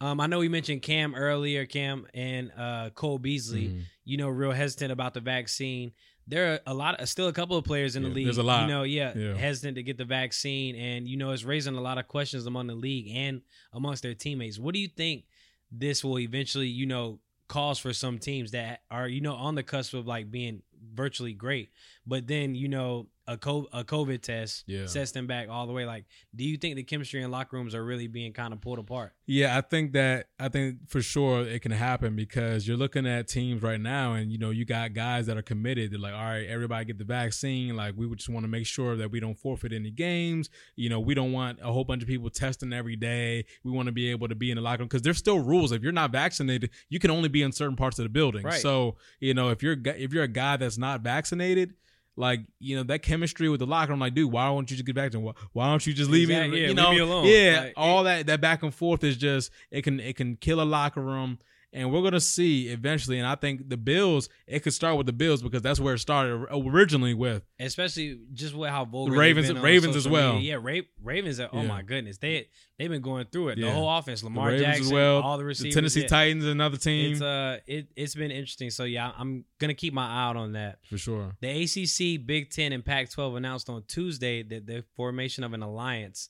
Um, 0.01 0.19
I 0.21 0.27
know 0.27 0.39
we 0.39 0.47
mentioned 0.49 0.81
Cam 0.81 1.13
earlier, 1.13 1.65
Cam 1.65 2.07
and 2.13 2.51
uh, 2.57 2.89
Cole 2.91 3.19
Beasley. 3.19 3.69
Mhm. 3.69 3.81
You 4.05 4.17
know, 4.17 4.29
real 4.29 4.51
hesitant 4.51 4.91
about 4.91 5.13
the 5.13 5.19
vaccine. 5.19 5.91
There 6.25 6.53
are 6.53 6.59
a 6.67 6.73
lot, 6.73 7.05
still 7.07 7.27
a 7.27 7.33
couple 7.33 7.57
of 7.57 7.65
players 7.65 7.95
in 7.95 8.03
the 8.03 8.09
Yeah, 8.09 8.15
league. 8.15 8.25
there's 8.25 8.37
a 8.37 8.43
lot. 8.43 8.61
You 8.61 8.67
know, 8.67 8.83
yeah, 8.83 9.17
Yeah. 9.17 9.35
hesitant 9.35 9.75
to 9.75 9.83
get 9.83 9.97
the 9.97 10.05
vaccine, 10.05 10.75
and 10.75 11.07
you 11.07 11.17
know, 11.17 11.31
it's 11.31 11.43
raising 11.43 11.75
a 11.75 11.81
lot 11.81 11.97
of 11.97 12.07
questions 12.07 12.45
among 12.45 12.67
the 12.67 12.75
league 12.75 13.07
and 13.15 13.41
amongst 13.73 14.03
their 14.03 14.13
teammates. 14.13 14.57
What 14.59 14.73
do 14.73 14.79
you 14.79 14.87
think 14.87 15.25
this 15.71 16.03
will 16.03 16.17
eventually, 16.19 16.67
you 16.67 16.85
know, 16.85 17.19
cause 17.47 17.77
for 17.79 17.93
some 17.93 18.19
teams 18.19 18.51
that 18.51 18.81
are, 18.91 19.07
you 19.07 19.21
know, 19.21 19.33
on 19.35 19.55
the 19.55 19.63
cusp 19.63 19.93
of 19.95 20.07
like 20.07 20.29
being 20.31 20.61
virtually 20.93 21.33
great. 21.33 21.69
But 22.05 22.27
then 22.27 22.55
you 22.55 22.67
know 22.67 23.07
a 23.29 23.37
COVID, 23.37 23.67
a 23.71 23.83
COVID 23.83 24.21
test 24.21 24.63
Yeah. 24.67 24.87
sets 24.87 25.11
them 25.11 25.27
back 25.27 25.49
all 25.49 25.67
the 25.67 25.73
way. 25.73 25.85
Like, 25.85 26.05
do 26.35 26.43
you 26.43 26.57
think 26.57 26.75
the 26.75 26.83
chemistry 26.83 27.21
in 27.21 27.29
locker 27.29 27.55
rooms 27.55 27.75
are 27.75 27.85
really 27.85 28.07
being 28.07 28.33
kind 28.33 28.53
of 28.53 28.59
pulled 28.61 28.79
apart? 28.79 29.13
Yeah, 29.27 29.55
I 29.57 29.61
think 29.61 29.93
that 29.93 30.27
I 30.39 30.49
think 30.49 30.89
for 30.89 31.01
sure 31.01 31.43
it 31.45 31.61
can 31.61 31.71
happen 31.71 32.15
because 32.15 32.67
you're 32.67 32.77
looking 32.77 33.05
at 33.05 33.27
teams 33.27 33.61
right 33.61 33.79
now, 33.79 34.13
and 34.13 34.31
you 34.31 34.37
know 34.39 34.49
you 34.49 34.65
got 34.65 34.93
guys 34.93 35.27
that 35.27 35.37
are 35.37 35.43
committed. 35.43 35.91
They're 35.91 35.99
like, 35.99 36.13
all 36.13 36.23
right, 36.23 36.47
everybody 36.47 36.85
get 36.85 36.97
the 36.97 37.03
vaccine. 37.03 37.75
Like 37.75 37.93
we 37.95 38.09
just 38.15 38.29
want 38.29 38.43
to 38.45 38.47
make 38.47 38.65
sure 38.65 38.95
that 38.95 39.11
we 39.11 39.19
don't 39.19 39.37
forfeit 39.37 39.71
any 39.73 39.91
games. 39.91 40.49
You 40.75 40.89
know, 40.89 40.99
we 40.99 41.13
don't 41.13 41.31
want 41.31 41.59
a 41.61 41.71
whole 41.71 41.83
bunch 41.83 42.01
of 42.01 42.07
people 42.07 42.29
testing 42.31 42.73
every 42.73 42.95
day. 42.95 43.45
We 43.63 43.71
want 43.71 43.85
to 43.85 43.91
be 43.91 44.09
able 44.09 44.27
to 44.27 44.35
be 44.35 44.49
in 44.49 44.55
the 44.55 44.61
locker 44.61 44.79
room 44.79 44.87
because 44.87 45.03
there's 45.03 45.17
still 45.19 45.39
rules. 45.39 45.71
If 45.71 45.83
you're 45.83 45.91
not 45.91 46.11
vaccinated, 46.11 46.71
you 46.89 46.97
can 46.99 47.11
only 47.11 47.29
be 47.29 47.43
in 47.43 47.51
certain 47.51 47.75
parts 47.75 47.99
of 47.99 48.03
the 48.03 48.09
building. 48.09 48.43
Right. 48.43 48.61
So 48.61 48.95
you 49.19 49.33
know, 49.35 49.49
if 49.49 49.61
you're 49.61 49.77
if 49.85 50.13
you're 50.13 50.23
a 50.23 50.27
guy 50.27 50.57
that's 50.57 50.77
not 50.77 51.01
vaccinated. 51.01 51.75
Like 52.19 52.41
you 52.59 52.75
know 52.75 52.83
that 52.83 52.99
chemistry 53.01 53.47
with 53.47 53.61
the 53.61 53.65
locker 53.65 53.93
room, 53.93 54.01
like 54.01 54.13
dude, 54.13 54.29
why 54.29 54.47
don't 54.47 54.69
you 54.69 54.75
just 54.75 54.85
get 54.85 54.93
back 54.93 55.11
to 55.11 55.17
him? 55.19 55.23
Why, 55.23 55.33
why 55.53 55.67
don't 55.69 55.87
you 55.87 55.93
just 55.93 56.11
leave 56.11 56.27
me? 56.27 56.35
Exactly, 56.35 56.57
yeah, 56.61 56.67
you 56.67 56.73
leave 56.73 56.75
know, 56.75 56.91
me 56.91 56.99
alone. 56.99 57.25
yeah, 57.25 57.61
Like, 57.61 57.73
all 57.77 58.03
that 58.03 58.27
that 58.27 58.41
back 58.41 58.61
and 58.61 58.73
forth 58.75 59.05
is 59.05 59.15
just 59.15 59.51
it 59.71 59.83
can 59.83 60.01
it 60.01 60.17
can 60.17 60.35
kill 60.35 60.61
a 60.61 60.63
locker 60.65 60.99
room 61.01 61.39
and 61.71 61.91
we're 61.93 62.01
gonna 62.01 62.19
see 62.19 62.69
eventually 62.69 63.19
and 63.19 63.27
i 63.27 63.35
think 63.35 63.69
the 63.69 63.77
bills 63.77 64.27
it 64.47 64.61
could 64.61 64.73
start 64.73 64.97
with 64.97 65.05
the 65.05 65.13
bills 65.13 65.41
because 65.43 65.61
that's 65.61 65.79
where 65.79 65.93
it 65.93 65.99
started 65.99 66.33
originally 66.51 67.13
with 67.13 67.43
Especially 67.59 68.17
just 68.33 68.55
with 68.55 68.69
how 68.69 68.85
vulgar 68.85 69.11
The 69.11 69.17
Ravens- 69.19 69.51
Ravens 69.53 69.95
as 69.95 70.07
well. 70.07 70.33
media. 70.35 70.53
Yeah, 70.57 70.61
Ra- 70.63 70.81
Ravens. 71.03 71.39
Are, 71.41 71.49
oh 71.51 71.61
Yeah. 71.61 71.67
my 71.67 71.81
goodness, 71.81 72.17
they 72.17 72.47
they've 72.77 72.89
been 72.89 73.01
going 73.01 73.25
through 73.31 73.49
it. 73.49 73.55
The 73.59 73.69
whole 73.69 73.89
offense, 73.97 74.23
Lamar 74.23 74.57
Jackson, 74.57 74.85
as 74.85 74.91
well 74.93 75.21
all 75.21 75.37
the 75.37 75.43
receivers. 75.43 75.73
the 75.75 75.79
tennessee 75.81 76.01
yeah. 76.03 76.07
titans 76.07 76.45
another 76.45 76.77
team 76.77 77.11
It's 77.11 77.21
uh, 77.21 77.57
it 77.67 77.87
it's 77.97 78.15
been 78.15 78.31
interesting. 78.31 78.69
So 78.71 78.85
yeah, 78.85 79.11
I'm 79.17 79.43
gonna 79.59 79.73
keep 79.73 79.93
my 79.93 80.07
eye 80.07 80.29
out 80.29 80.37
on 80.37 80.53
that. 80.53 80.79
for 80.89 80.97
sure 80.97 81.35
The 81.41 81.49
ACC, 81.63 82.25
Big 82.25 82.49
Ten, 82.49 82.71
and 82.71 82.83
Pac-12 82.83 83.35
announced 83.37 83.69
on 83.69 83.83
Tuesday 83.87 84.41
that 84.43 84.65
the 84.65 84.83
formation 84.95 85.43
of 85.43 85.53
an 85.53 85.61
alliance. 85.61 86.29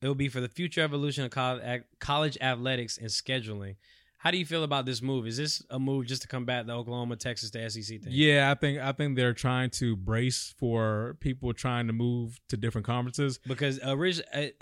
It 0.00 0.08
will 0.08 0.14
be 0.14 0.28
for 0.28 0.40
the 0.40 0.48
future 0.48 0.80
evolution 0.82 1.24
of 1.24 1.30
college 1.98 2.36
athletics 2.40 2.98
and 2.98 3.08
scheduling. 3.08 3.76
How 4.24 4.30
do 4.30 4.38
you 4.38 4.46
feel 4.46 4.64
about 4.64 4.86
this 4.86 5.02
move? 5.02 5.26
Is 5.26 5.36
this 5.36 5.62
a 5.68 5.78
move 5.78 6.06
just 6.06 6.22
to 6.22 6.28
combat 6.28 6.66
the 6.66 6.72
Oklahoma, 6.72 7.16
Texas, 7.16 7.50
to 7.50 7.68
SEC 7.70 8.00
thing? 8.00 8.08
yeah 8.10 8.50
i 8.50 8.54
think 8.54 8.78
i 8.80 8.90
think 8.92 9.16
they're 9.16 9.34
trying 9.34 9.68
to 9.70 9.94
brace 9.96 10.54
for 10.58 11.16
people 11.20 11.52
trying 11.52 11.86
to 11.88 11.92
move 11.92 12.40
to 12.48 12.56
different 12.56 12.86
conferences 12.86 13.38
Because 13.46 13.78
uh, 13.80 13.94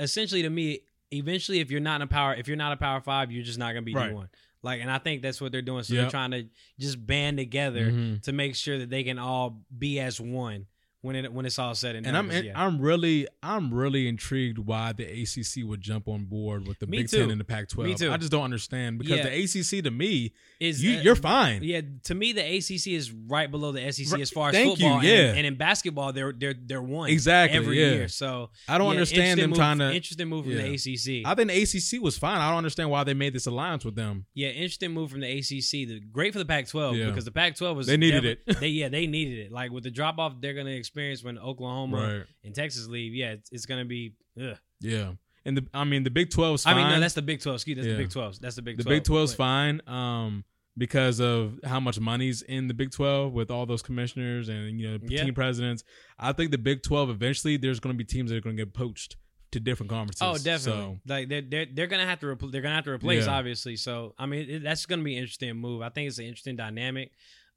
essentially, 0.01 0.43
to 0.43 0.51
me, 0.51 0.81
eventually, 1.13 1.61
if 1.61 1.71
you're 1.71 1.81
not 1.81 1.97
in 1.97 2.03
a 2.03 2.07
power, 2.09 2.35
if 2.35 2.49
you're 2.49 2.57
not 2.57 2.73
a 2.73 2.77
Power 2.77 3.01
Five, 3.01 3.31
you're 3.31 3.45
just 3.45 3.59
not 3.59 3.69
gonna 3.73 3.83
be 3.83 3.95
Right. 3.95 4.13
One. 4.13 4.29
Like, 4.65 4.81
and 4.81 4.91
I 4.91 4.99
think 4.99 5.23
that's 5.23 5.41
what 5.41 5.51
they're 5.53 5.61
doing. 5.63 5.83
So 5.85 5.95
Yep. 5.95 6.03
they're 6.05 6.11
trying 6.11 6.31
to 6.33 6.45
just 6.79 7.05
band 7.07 7.37
together 7.39 7.91
Mhm. 7.91 8.23
to 8.23 8.33
make 8.33 8.55
sure 8.57 8.79
that 8.79 8.91
they 8.91 9.05
can 9.05 9.19
all 9.19 9.65
be 9.77 9.99
as 10.01 10.21
one 10.21 10.67
when 11.03 11.17
it 11.17 11.33
when 11.33 11.45
it's 11.45 11.59
all 11.59 11.75
said 11.75 11.97
and 11.97 12.05
done. 12.05 12.15
and 12.15 12.17
I'm 12.17 12.31
'Cause, 12.35 12.45
yeah. 12.45 12.53
I'm 12.65 12.81
really 12.81 13.27
I'm 13.43 13.75
really 13.75 14.09
intrigued 14.09 14.59
why 14.59 14.93
the 14.93 15.05
ACC 15.05 15.65
would 15.65 15.81
jump 15.81 16.09
on 16.09 16.25
board 16.25 16.67
with 16.67 16.79
the 16.79 16.87
Me 16.87 16.99
Big 16.99 17.09
too. 17.11 17.19
Ten 17.19 17.31
and 17.31 17.41
the 17.41 17.45
Pac-12. 17.45 17.85
Me 17.85 17.95
too. 17.95 18.11
I 18.13 18.17
just 18.17 18.31
don't 18.31 18.45
understand 18.45 18.99
because 18.99 19.19
Yeah. 19.19 19.25
the 19.25 19.43
ACC 19.43 19.83
to 19.83 19.91
me, 19.91 20.33
Is 20.61 20.83
you, 20.83 20.99
uh, 20.99 21.03
you're 21.03 21.17
fine. 21.17 21.63
Yeah, 21.65 21.81
to 22.05 22.15
me, 22.15 22.33
the 22.33 22.41
ACC 22.43 22.95
is 22.95 23.11
right 23.11 23.51
below 23.51 23.73
the 23.73 23.81
SEC 23.83 24.13
Right. 24.13 24.23
as 24.23 24.31
far 24.31 24.49
as 24.51 24.55
Thank 24.55 24.79
football. 24.79 24.99
and- 25.01 25.05
yeah. 25.09 25.35
and, 25.35 25.45
in 25.47 25.57
basketball, 25.57 26.13
they're 26.13 26.33
they're 26.33 26.55
they're 26.55 26.81
one 26.83 27.11
Exactly, 27.11 27.59
every 27.59 27.81
yeah. 27.81 27.91
year. 27.95 28.09
So 28.09 28.51
I 28.69 28.79
don't 28.79 28.91
understand 28.91 29.41
them 29.41 29.51
move, 29.51 29.59
trying 29.59 29.79
to. 29.79 29.93
interesting 29.93 30.29
move 30.29 30.45
from 30.45 30.55
the 30.55 30.73
ACC. 30.75 31.23
I 31.27 31.35
think 31.35 31.49
the 31.51 31.63
ACC 31.63 32.01
was 32.01 32.17
fine. 32.17 32.39
I 32.39 32.49
don't 32.49 32.59
understand 32.59 32.91
why 32.91 33.03
they 33.05 33.15
made 33.15 33.33
this 33.35 33.47
alliance 33.47 33.85
with 33.85 33.97
them. 33.97 34.27
yeah, 34.35 34.49
interesting 34.51 34.93
move 34.93 35.11
from 35.11 35.21
the 35.21 35.27
ACC. 35.39 35.85
The, 35.85 35.99
great 36.13 36.33
for 36.33 36.39
the 36.39 36.45
Pac-12 36.45 36.97
Yeah. 36.97 37.07
because 37.07 37.25
the 37.25 37.33
Pac-12 37.33 37.75
was 37.77 37.87
They 37.89 37.97
needed 37.97 38.25
it. 38.25 38.41
They 38.61 38.69
yeah, 38.69 38.89
they 38.89 39.07
needed 39.09 39.39
it. 39.47 39.51
Like 39.53 39.73
with 39.73 39.83
the 39.83 39.91
drop 39.91 40.19
off 40.19 40.41
they're 40.41 40.55
going 40.55 40.67
to 40.67 40.73
experience 40.93 41.25
when 41.25 41.39
Oklahoma 41.39 41.97
Right. 42.19 42.27
and 42.45 42.55
Texas 42.55 42.87
leave. 42.87 43.15
Yeah, 43.15 43.33
it's, 43.33 43.51
it's 43.51 43.67
going 43.67 43.81
to 43.81 43.87
be. 43.89 44.15
Ugh. 44.41 44.57
Yeah. 44.81 45.13
And 45.45 45.57
the 45.57 45.67
I 45.75 45.85
mean 45.85 46.05
the 46.05 46.11
Big 46.11 46.31
12's 46.31 46.67
I 46.67 46.75
mean, 46.75 46.89
no, 46.89 47.01
that's 47.01 47.15
the 47.15 47.23
Big 47.23 47.41
12. 47.41 47.57
Excuse 47.57 47.77
me, 47.77 47.83
that's 47.83 47.89
Yeah. 47.89 47.97
the 47.97 48.03
Big 48.05 48.11
12. 48.13 48.41
That's 48.41 48.57
the 48.57 48.63
Big 48.63 48.77
the 48.77 48.85
12. 48.85 48.97
Big 48.97 49.05
12's 49.05 49.33
But- 49.33 49.37
fine. 49.39 49.81
Um 49.89 50.45
because 50.79 51.21
of 51.21 51.59
how 51.65 51.79
much 51.81 52.01
money's 52.01 52.41
in 52.43 52.67
the 52.69 52.73
Big 52.75 52.91
12 52.93 53.33
with 53.33 53.51
all 53.51 53.67
those 53.67 53.83
commissioners 53.83 54.49
and 54.49 54.81
you 54.81 54.89
know 54.91 54.99
Yeah. 55.09 55.25
team 55.25 55.35
presidents. 55.35 55.83
I 56.19 56.33
think 56.33 56.51
the 56.53 56.59
Big 56.59 56.83
12 56.83 57.11
eventually 57.11 57.57
there's 57.57 57.81
going 57.81 57.93
to 57.95 57.99
be 57.99 58.05
teams 58.05 58.31
that 58.31 58.37
are 58.37 58.41
going 58.41 58.57
to 58.57 58.65
get 58.65 58.73
poached 58.73 59.17
to 59.51 59.61
different 59.61 59.91
conferences. 59.91 60.23
Oh, 60.23 60.35
definitely. 60.39 60.83
So, 60.83 61.01
Like 61.07 61.29
they're 61.29 61.43
they're 61.43 61.67
they're 61.75 61.87
gonna 61.89 62.07
have 62.07 62.21
to 62.21 62.27
repl- 62.27 62.51
they're 62.53 62.63
gonna 62.63 62.75
have 62.77 62.85
to 62.85 62.91
replace 62.93 63.27
Yeah. 63.27 63.33
obviously. 63.37 63.77
So 63.77 64.15
I 64.19 64.27
mean 64.27 64.49
it, 64.49 64.63
that's 64.63 64.87
gonna 64.87 65.03
be 65.03 65.15
an 65.17 65.23
interesting 65.23 65.55
move. 65.57 65.83
I 65.83 65.89
think 65.91 66.09
it's 66.09 66.19
an 66.19 66.25
interesting 66.25 66.57
dynamic, 66.57 67.11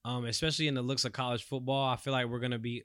um, 0.03 0.25
especially 0.25 0.67
in 0.67 0.73
the 0.73 0.81
looks 0.81 1.05
of 1.05 1.13
college 1.13 1.43
football. 1.43 1.87
I 1.87 1.95
feel 1.97 2.11
like 2.13 2.25
we're 2.27 2.39
gonna 2.41 2.59
be 2.59 2.83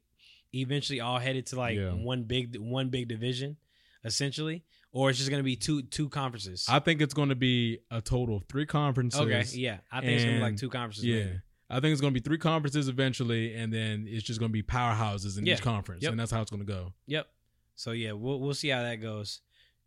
eventually 0.53 1.01
all 1.01 1.19
headed 1.19 1.47
to 1.47 1.57
like 1.57 1.77
Yeah. 1.77 1.93
one 1.93 2.25
big 2.25 2.57
one 2.57 2.89
big 2.89 3.09
division, 3.09 3.57
essentially, 4.05 4.65
or 4.93 5.11
it's 5.11 5.19
just 5.19 5.31
gonna 5.31 5.43
be 5.43 5.57
two 5.57 5.83
two 5.83 6.09
conferences. 6.09 6.67
I 6.69 6.79
think 6.81 7.01
it's 7.01 7.15
going 7.15 7.29
to 7.29 7.35
be 7.37 7.81
a 7.91 8.01
total 8.01 8.37
of 8.37 8.45
3 8.45 8.67
conferences. 8.67 9.21
okay, 9.21 9.45
yeah, 9.55 9.79
I 9.93 10.01
think 10.01 10.13
it's 10.13 10.25
gonna 10.25 10.37
be 10.37 10.43
like 10.43 10.57
two 10.57 10.71
conferences. 10.71 11.05
Yeah. 11.05 11.25
maybe. 11.25 11.41
I 11.73 11.79
think 11.79 11.93
it's 11.93 12.01
going 12.01 12.13
to 12.13 12.21
be 12.21 12.25
3 12.25 12.37
conferences 12.39 12.89
eventually 12.89 13.55
and 13.55 13.73
then 13.73 14.05
it's 14.09 14.25
just 14.25 14.41
going 14.41 14.51
to 14.51 14.53
be 14.53 14.63
powerhouses 14.63 15.39
in 15.39 15.47
Yeah. 15.47 15.55
each 15.55 15.63
conference 15.63 16.03
Yep. 16.03 16.11
and 16.11 16.19
that's 16.19 16.33
how 16.33 16.43
it's 16.43 16.51
going 16.51 16.67
to 16.67 16.73
go. 16.73 16.95
Yep. 17.07 17.29
So 17.77 17.93
yeah, 17.93 18.11
we'll 18.13 18.41
we'll 18.41 18.55
see 18.55 18.69
how 18.71 18.83
that 18.83 18.97
goes. 18.97 19.41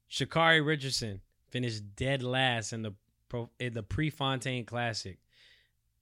Sha'Carri 0.09 0.66
Richardson 0.66 1.20
finished 1.49 1.95
dead 1.97 2.24
last 2.24 2.72
in 2.72 2.84
the 2.84 2.93
pro, 3.28 3.49
in 3.59 3.74
the 3.74 3.84
Prefontaine 3.84 4.64
Classic. 4.66 5.20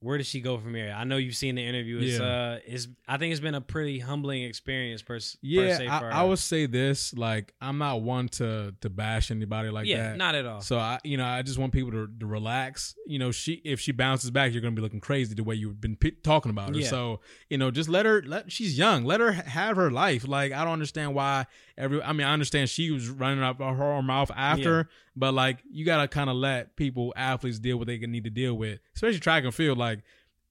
Where 0.03 0.17
does 0.17 0.25
she 0.25 0.41
go 0.41 0.57
from 0.57 0.73
here? 0.73 0.91
I 0.97 1.03
know 1.03 1.17
you've 1.17 1.35
seen 1.35 1.53
the 1.53 1.63
interview. 1.63 1.99
It's 1.99 2.17
Yeah. 2.19 2.25
uh, 2.25 2.59
it's 2.65 2.87
I 3.07 3.17
think 3.17 3.31
it's 3.33 3.39
been 3.39 3.53
a 3.53 3.61
pretty 3.61 3.99
humbling 3.99 4.41
experience 4.43 5.03
per, 5.03 5.19
per 5.19 5.25
Yeah, 5.43 5.77
se 5.77 5.85
I. 5.87 6.21
I 6.21 6.23
would 6.23 6.39
say 6.39 6.65
this 6.65 7.13
like 7.13 7.53
I'm 7.61 7.77
not 7.77 8.01
one 8.01 8.27
to 8.29 8.73
to 8.81 8.89
bash 8.89 9.29
anybody 9.29 9.69
like 9.69 9.85
yeah, 9.85 10.09
that. 10.09 10.17
not 10.17 10.33
at 10.33 10.47
all. 10.47 10.61
So 10.61 10.79
I, 10.79 10.97
you 11.03 11.17
know, 11.17 11.25
I 11.25 11.43
just 11.43 11.59
want 11.59 11.71
people 11.71 11.91
to, 11.91 12.09
to 12.19 12.25
relax. 12.25 12.95
You 13.05 13.19
know, 13.19 13.31
she 13.31 13.61
if 13.63 13.79
she 13.79 13.91
bounces 13.91 14.31
back, 14.31 14.53
you're 14.53 14.61
gonna 14.63 14.75
be 14.75 14.81
looking 14.81 15.01
crazy 15.01 15.35
the 15.35 15.43
way 15.43 15.53
you've 15.53 15.79
been 15.79 15.95
p- 15.95 16.11
talking 16.23 16.49
about 16.49 16.69
her. 16.69 16.81
Yeah. 16.81 16.87
So 16.87 17.19
you 17.49 17.59
know, 17.59 17.69
just 17.69 17.87
let 17.87 18.07
her. 18.07 18.23
Let 18.25 18.51
she's 18.51 18.75
young. 18.77 19.05
Let 19.05 19.19
her 19.19 19.31
have 19.33 19.75
her 19.75 19.91
life. 19.91 20.27
Like 20.27 20.51
I 20.51 20.63
don't 20.63 20.73
understand 20.73 21.13
why 21.13 21.45
every. 21.77 22.01
I 22.01 22.13
mean, 22.13 22.27
I 22.27 22.33
understand 22.33 22.69
she 22.69 22.91
was 22.91 23.09
running 23.09 23.43
up 23.43 23.59
her 23.59 24.01
mouth 24.01 24.31
after, 24.35 24.89
but 25.15 25.33
like 25.33 25.59
you 25.71 25.85
gotta 25.85 26.07
kind 26.07 26.29
of 26.29 26.35
let 26.35 26.75
people, 26.75 27.13
athletes, 27.15 27.59
deal 27.59 27.77
what 27.77 27.87
they 27.87 27.97
can 27.97 28.11
need 28.11 28.23
to 28.25 28.29
deal 28.29 28.53
with, 28.55 28.79
especially 28.95 29.19
track 29.19 29.43
and 29.43 29.53
field. 29.53 29.77
Like 29.77 29.99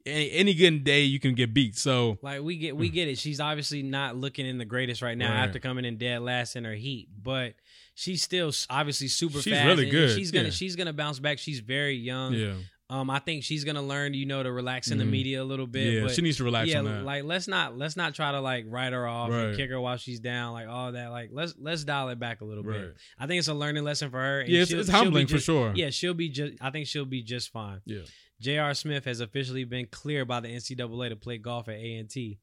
any, 0.06 0.30
any 0.32 0.54
given 0.54 0.82
day, 0.82 1.02
you 1.02 1.20
can 1.20 1.34
get 1.34 1.52
beat. 1.52 1.76
So 1.76 2.18
Like 2.22 2.40
we 2.42 2.56
get 2.56 2.76
we 2.76 2.88
get 2.88 3.08
it. 3.08 3.18
She's 3.18 3.40
obviously 3.40 3.82
not 3.82 4.16
looking 4.16 4.46
in 4.46 4.58
the 4.58 4.64
greatest 4.64 5.02
right 5.02 5.16
now 5.16 5.30
Right. 5.30 5.44
after 5.46 5.58
coming 5.58 5.84
in 5.84 5.96
dead 5.98 6.22
last 6.22 6.56
in 6.56 6.64
her 6.64 6.74
heat, 6.74 7.08
but 7.22 7.54
she's 7.94 8.22
still 8.22 8.50
obviously 8.70 9.08
super 9.08 9.40
She's 9.42 9.52
fast. 9.52 9.66
really 9.66 9.90
good, 9.90 10.16
She's 10.16 10.30
gonna 10.30 10.46
yeah. 10.46 10.50
she's 10.52 10.74
gonna 10.76 10.92
bounce 10.94 11.18
back. 11.18 11.38
She's 11.38 11.60
very 11.60 11.96
young. 11.96 12.32
yeah, 12.32 12.54
Um, 12.90 13.08
I 13.08 13.20
think 13.20 13.44
she's 13.44 13.62
gonna 13.64 13.80
learn, 13.82 14.14
you 14.14 14.26
know, 14.26 14.42
to 14.42 14.50
relax 14.52 14.90
in 14.90 14.98
the 14.98 15.04
Mhm. 15.04 15.10
media 15.10 15.42
a 15.42 15.44
little 15.44 15.66
bit. 15.68 15.92
yeah, 15.94 16.02
but 16.02 16.10
she 16.12 16.22
needs 16.22 16.38
to 16.38 16.44
relax 16.44 16.68
yeah, 16.68 16.80
on 16.80 16.86
that. 16.86 17.04
like 17.04 17.22
let's 17.24 17.46
not 17.48 17.78
let's 17.78 17.96
not 17.96 18.14
try 18.14 18.32
to 18.32 18.40
like 18.40 18.64
write 18.68 18.92
her 18.92 19.06
off 19.06 19.30
and 19.30 19.56
kick 19.56 19.70
her 19.70 19.80
while 19.80 19.96
she's 19.96 20.18
down, 20.20 20.52
like 20.54 20.66
all 20.68 20.90
that. 20.92 21.10
Like 21.12 21.30
let's 21.32 21.54
let's 21.58 21.84
dial 21.84 22.08
it 22.08 22.18
back 22.18 22.40
a 22.40 22.44
little 22.44 22.64
right. 22.64 22.80
bit. 22.80 22.96
I 23.18 23.26
think 23.28 23.38
it's 23.38 23.48
a 23.48 23.54
learning 23.54 23.84
lesson 23.84 24.10
for 24.10 24.18
her. 24.18 24.40
and 24.40 24.48
Yeah, 24.50 24.62
it's, 24.62 24.72
it's 24.72 24.88
humbling 24.90 25.28
for 25.28 25.38
sure. 25.38 25.72
Yeah, 25.74 25.90
she'll 25.90 26.14
be 26.14 26.28
just. 26.28 26.54
I 26.60 26.70
think 26.70 26.88
she'll 26.88 27.04
be 27.04 27.22
just 27.22 27.50
fine. 27.50 27.80
Yeah. 27.86 28.00
J.R. 28.40 28.74
Smith 28.74 29.04
has 29.04 29.20
officially 29.20 29.64
been 29.64 29.86
cleared 29.86 30.26
by 30.26 30.40
the 30.40 30.48
NCAA 30.48 31.10
to 31.10 31.16
play 31.16 31.38
golf 31.38 31.68
at 31.68 31.74
A 31.76 31.96
and 31.96 32.08
T. 32.10 32.38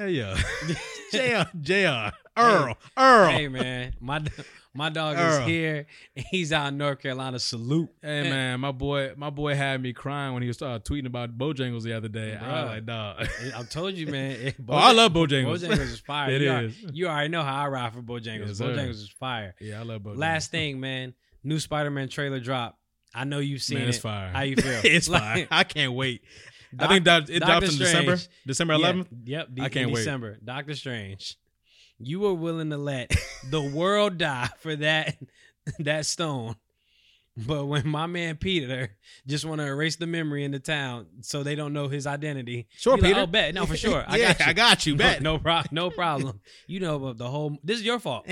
Hey, 0.00 0.12
yeah. 0.12 1.44
Jr. 1.44 1.50
Jr. 1.60 2.14
Earl. 2.36 2.76
Earl. 2.96 3.30
Hey 3.30 3.48
man, 3.48 3.92
my 4.00 4.22
my 4.72 4.88
dog 4.88 5.16
Earl. 5.18 5.40
is 5.42 5.46
here. 5.46 5.86
and 6.16 6.24
He's 6.30 6.52
out 6.52 6.68
in 6.68 6.78
North 6.78 7.00
Carolina. 7.00 7.38
Salute. 7.38 7.90
Hey 8.00 8.22
man, 8.30 8.60
my 8.60 8.72
boy, 8.72 9.12
my 9.16 9.28
boy 9.28 9.54
had 9.54 9.82
me 9.82 9.92
crying 9.92 10.32
when 10.32 10.42
he 10.42 10.48
was 10.48 10.62
uh, 10.62 10.78
tweeting 10.78 11.06
about 11.06 11.36
Bojangles 11.36 11.82
the 11.82 11.92
other 11.92 12.08
day. 12.08 12.34
I 12.34 12.44
Bruh. 12.44 12.62
was 12.62 12.70
like, 12.70 12.86
dog. 12.86 13.28
I 13.56 13.62
told 13.64 13.94
you, 13.94 14.06
man. 14.06 14.30
it- 14.40 14.56
oh, 14.68 14.74
I 14.74 14.92
love 14.92 15.12
Bojangles. 15.12 15.58
Bojangles 15.58 15.78
is 15.80 16.00
fire. 16.00 16.30
It 16.34 16.40
you, 16.42 16.48
is. 16.50 16.54
Already, 16.82 16.96
you 16.96 17.08
already 17.08 17.28
know 17.28 17.42
how 17.42 17.64
I 17.64 17.68
ride 17.68 17.92
for 17.92 18.00
Bojangles. 18.02 18.46
Yes, 18.48 18.58
sir. 18.58 18.66
Bojangles 18.74 18.90
is 18.90 19.10
fire. 19.10 19.54
yeah, 19.60 19.80
I 19.80 19.82
love 19.82 20.02
Bojangles. 20.02 20.16
Last 20.18 20.50
thing, 20.50 20.80
man. 20.80 21.14
New 21.44 21.58
Spider-Man 21.58 22.08
trailer 22.08 22.40
drop. 22.40 22.78
I 23.14 23.24
know 23.24 23.40
you've 23.40 23.62
seen 23.62 23.78
man, 23.80 23.88
it's 23.88 23.98
it. 23.98 24.02
fire. 24.02 24.30
How 24.30 24.42
you 24.42 24.56
feel? 24.56 24.80
it's 24.84 25.08
Like, 25.08 25.22
fire. 25.22 25.48
I 25.50 25.64
can't 25.64 25.92
wait. 25.92 26.22
I 26.78 26.86
think 26.88 27.04
that 27.06 27.28
it 27.30 27.40
Doctor 27.40 27.60
drops 27.66 27.72
in 27.72 27.78
December, 27.78 28.16
Strange. 28.16 28.36
December 28.46 28.74
Yeah, 28.74 28.92
11th. 28.92 29.06
Yep. 29.24 29.48
I 29.60 29.68
can't 29.68 29.90
wait. 29.90 29.96
December. 29.96 30.38
Doctor 30.44 30.74
Strange. 30.74 31.36
You 31.98 32.20
were 32.20 32.34
willing 32.34 32.70
to 32.70 32.76
let 32.78 33.14
the 33.50 33.60
world 33.62 34.18
die 34.18 34.48
for 34.60 34.76
that 34.76 35.16
that 35.80 36.06
stone. 36.06 36.56
But 37.36 37.66
when 37.66 37.86
my 37.88 38.06
man 38.06 38.36
Peter 38.36 38.96
just 39.26 39.44
want 39.44 39.60
to 39.60 39.66
erase 39.66 39.96
the 39.96 40.06
memory 40.06 40.44
in 40.44 40.50
the 40.50 40.58
town 40.58 41.06
so 41.22 41.42
they 41.42 41.54
don't 41.54 41.72
know 41.72 41.88
his 41.88 42.06
identity, 42.06 42.66
Sure, 42.76 42.96
you 42.96 43.02
like, 43.02 43.10
Peter. 43.12 43.20
oh, 43.22 43.26
bet. 43.26 43.54
No, 43.54 43.66
for 43.66 43.76
sure. 43.78 44.04
I 44.06 44.16
yeah, 44.16 44.32
got 44.34 44.38
you. 44.40 44.46
I 44.46 44.52
got 44.52 44.86
you. 44.86 44.96
Bet. 44.96 45.22
No, 45.22 45.34
no, 45.34 45.38
pro- 45.38 45.62
no 45.70 45.90
problem. 45.90 46.40
You 46.66 46.80
know, 46.80 46.98
but 46.98 47.18
the 47.18 47.28
whole 47.28 47.56
this 47.62 47.78
is 47.78 47.84
your 47.84 47.98
fault. 47.98 48.26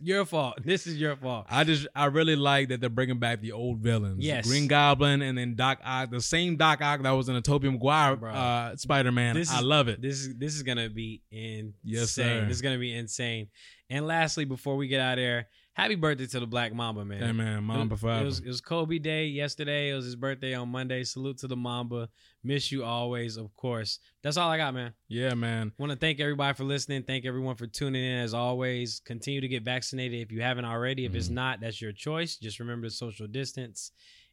Your 0.00 0.24
fault. 0.24 0.58
This 0.64 0.86
is 0.86 0.96
your 1.00 1.16
fault. 1.16 1.46
I 1.50 1.64
just 1.64 1.86
I 1.94 2.06
really 2.06 2.36
like 2.36 2.68
that 2.68 2.80
they're 2.80 2.90
bringing 2.90 3.18
back 3.18 3.40
the 3.40 3.52
old 3.52 3.78
villains. 3.78 4.24
Yes. 4.24 4.46
Green 4.46 4.66
Goblin 4.66 5.22
and 5.22 5.36
then 5.36 5.54
Doc 5.54 5.80
Ock, 5.84 6.10
the 6.10 6.20
same 6.20 6.56
Doc 6.56 6.80
Ock 6.82 7.02
that 7.02 7.10
was 7.10 7.28
in 7.28 7.34
the 7.34 7.40
Tobey 7.40 7.70
Maguire 7.70 8.18
uh, 8.26 8.76
Spider 8.76 9.12
Man. 9.12 9.34
This 9.34 9.50
I 9.50 9.60
love 9.60 9.88
it. 9.88 10.00
This 10.00 10.20
is 10.20 10.36
this 10.36 10.54
is 10.54 10.62
gonna 10.62 10.88
be 10.88 11.22
insane. 11.30 11.74
Yes, 11.82 12.10
sir. 12.10 12.44
This 12.46 12.56
is 12.56 12.62
gonna 12.62 12.78
be 12.78 12.94
insane. 12.94 13.48
And 13.90 14.06
lastly, 14.06 14.44
before 14.44 14.76
we 14.76 14.88
get 14.88 15.00
out 15.00 15.18
of 15.18 15.24
there, 15.24 15.48
happy 15.74 15.94
birthday 15.94 16.26
to 16.26 16.40
the 16.40 16.46
Black 16.46 16.72
Mamba, 16.72 17.04
man. 17.04 17.22
Hey 17.22 17.32
man, 17.32 17.62
Mamba 17.64 17.96
forever. 17.96 18.22
it 18.22 18.24
was 18.24 18.38
it 18.40 18.46
was 18.46 18.60
Kobe 18.60 18.98
Day 18.98 19.26
yesterday. 19.26 19.90
It 19.90 19.94
was 19.94 20.04
his 20.06 20.16
birthday 20.16 20.54
on 20.54 20.68
Monday. 20.70 21.04
Salute 21.04 21.38
to 21.38 21.46
the 21.48 21.56
Mamba. 21.56 22.08
Miss 22.42 22.72
you 22.72 22.84
always, 22.84 23.36
of 23.36 23.54
course. 23.56 23.98
That's 24.22 24.36
all 24.36 24.50
I 24.50 24.56
got, 24.56 24.74
man. 24.74 24.92
yeah, 25.08 25.34
man. 25.34 25.72
Want 25.78 25.92
to 25.92 25.98
thank 25.98 26.20
everybody 26.20 26.54
for 26.56 26.64
listening. 26.64 27.02
Thank 27.02 27.24
everyone 27.26 27.56
for 27.56 27.66
tuning 27.66 28.02
in. 28.04 28.18
As 28.18 28.34
always, 28.34 29.00
continue 29.04 29.40
to 29.40 29.48
get 29.48 29.62
vaccinated 29.62 30.20
if 30.20 30.32
you 30.32 30.42
haven't 30.42 30.64
already. 30.64 31.04
If 31.04 31.14
it's 31.14 31.28
Mhm. 31.28 31.32
not, 31.34 31.60
that's 31.60 31.80
your 31.80 31.92
choice. 31.92 32.36
Just 32.36 32.58
remember 32.60 32.86
to 32.88 32.90
social 32.92 33.26
distance 33.26 33.92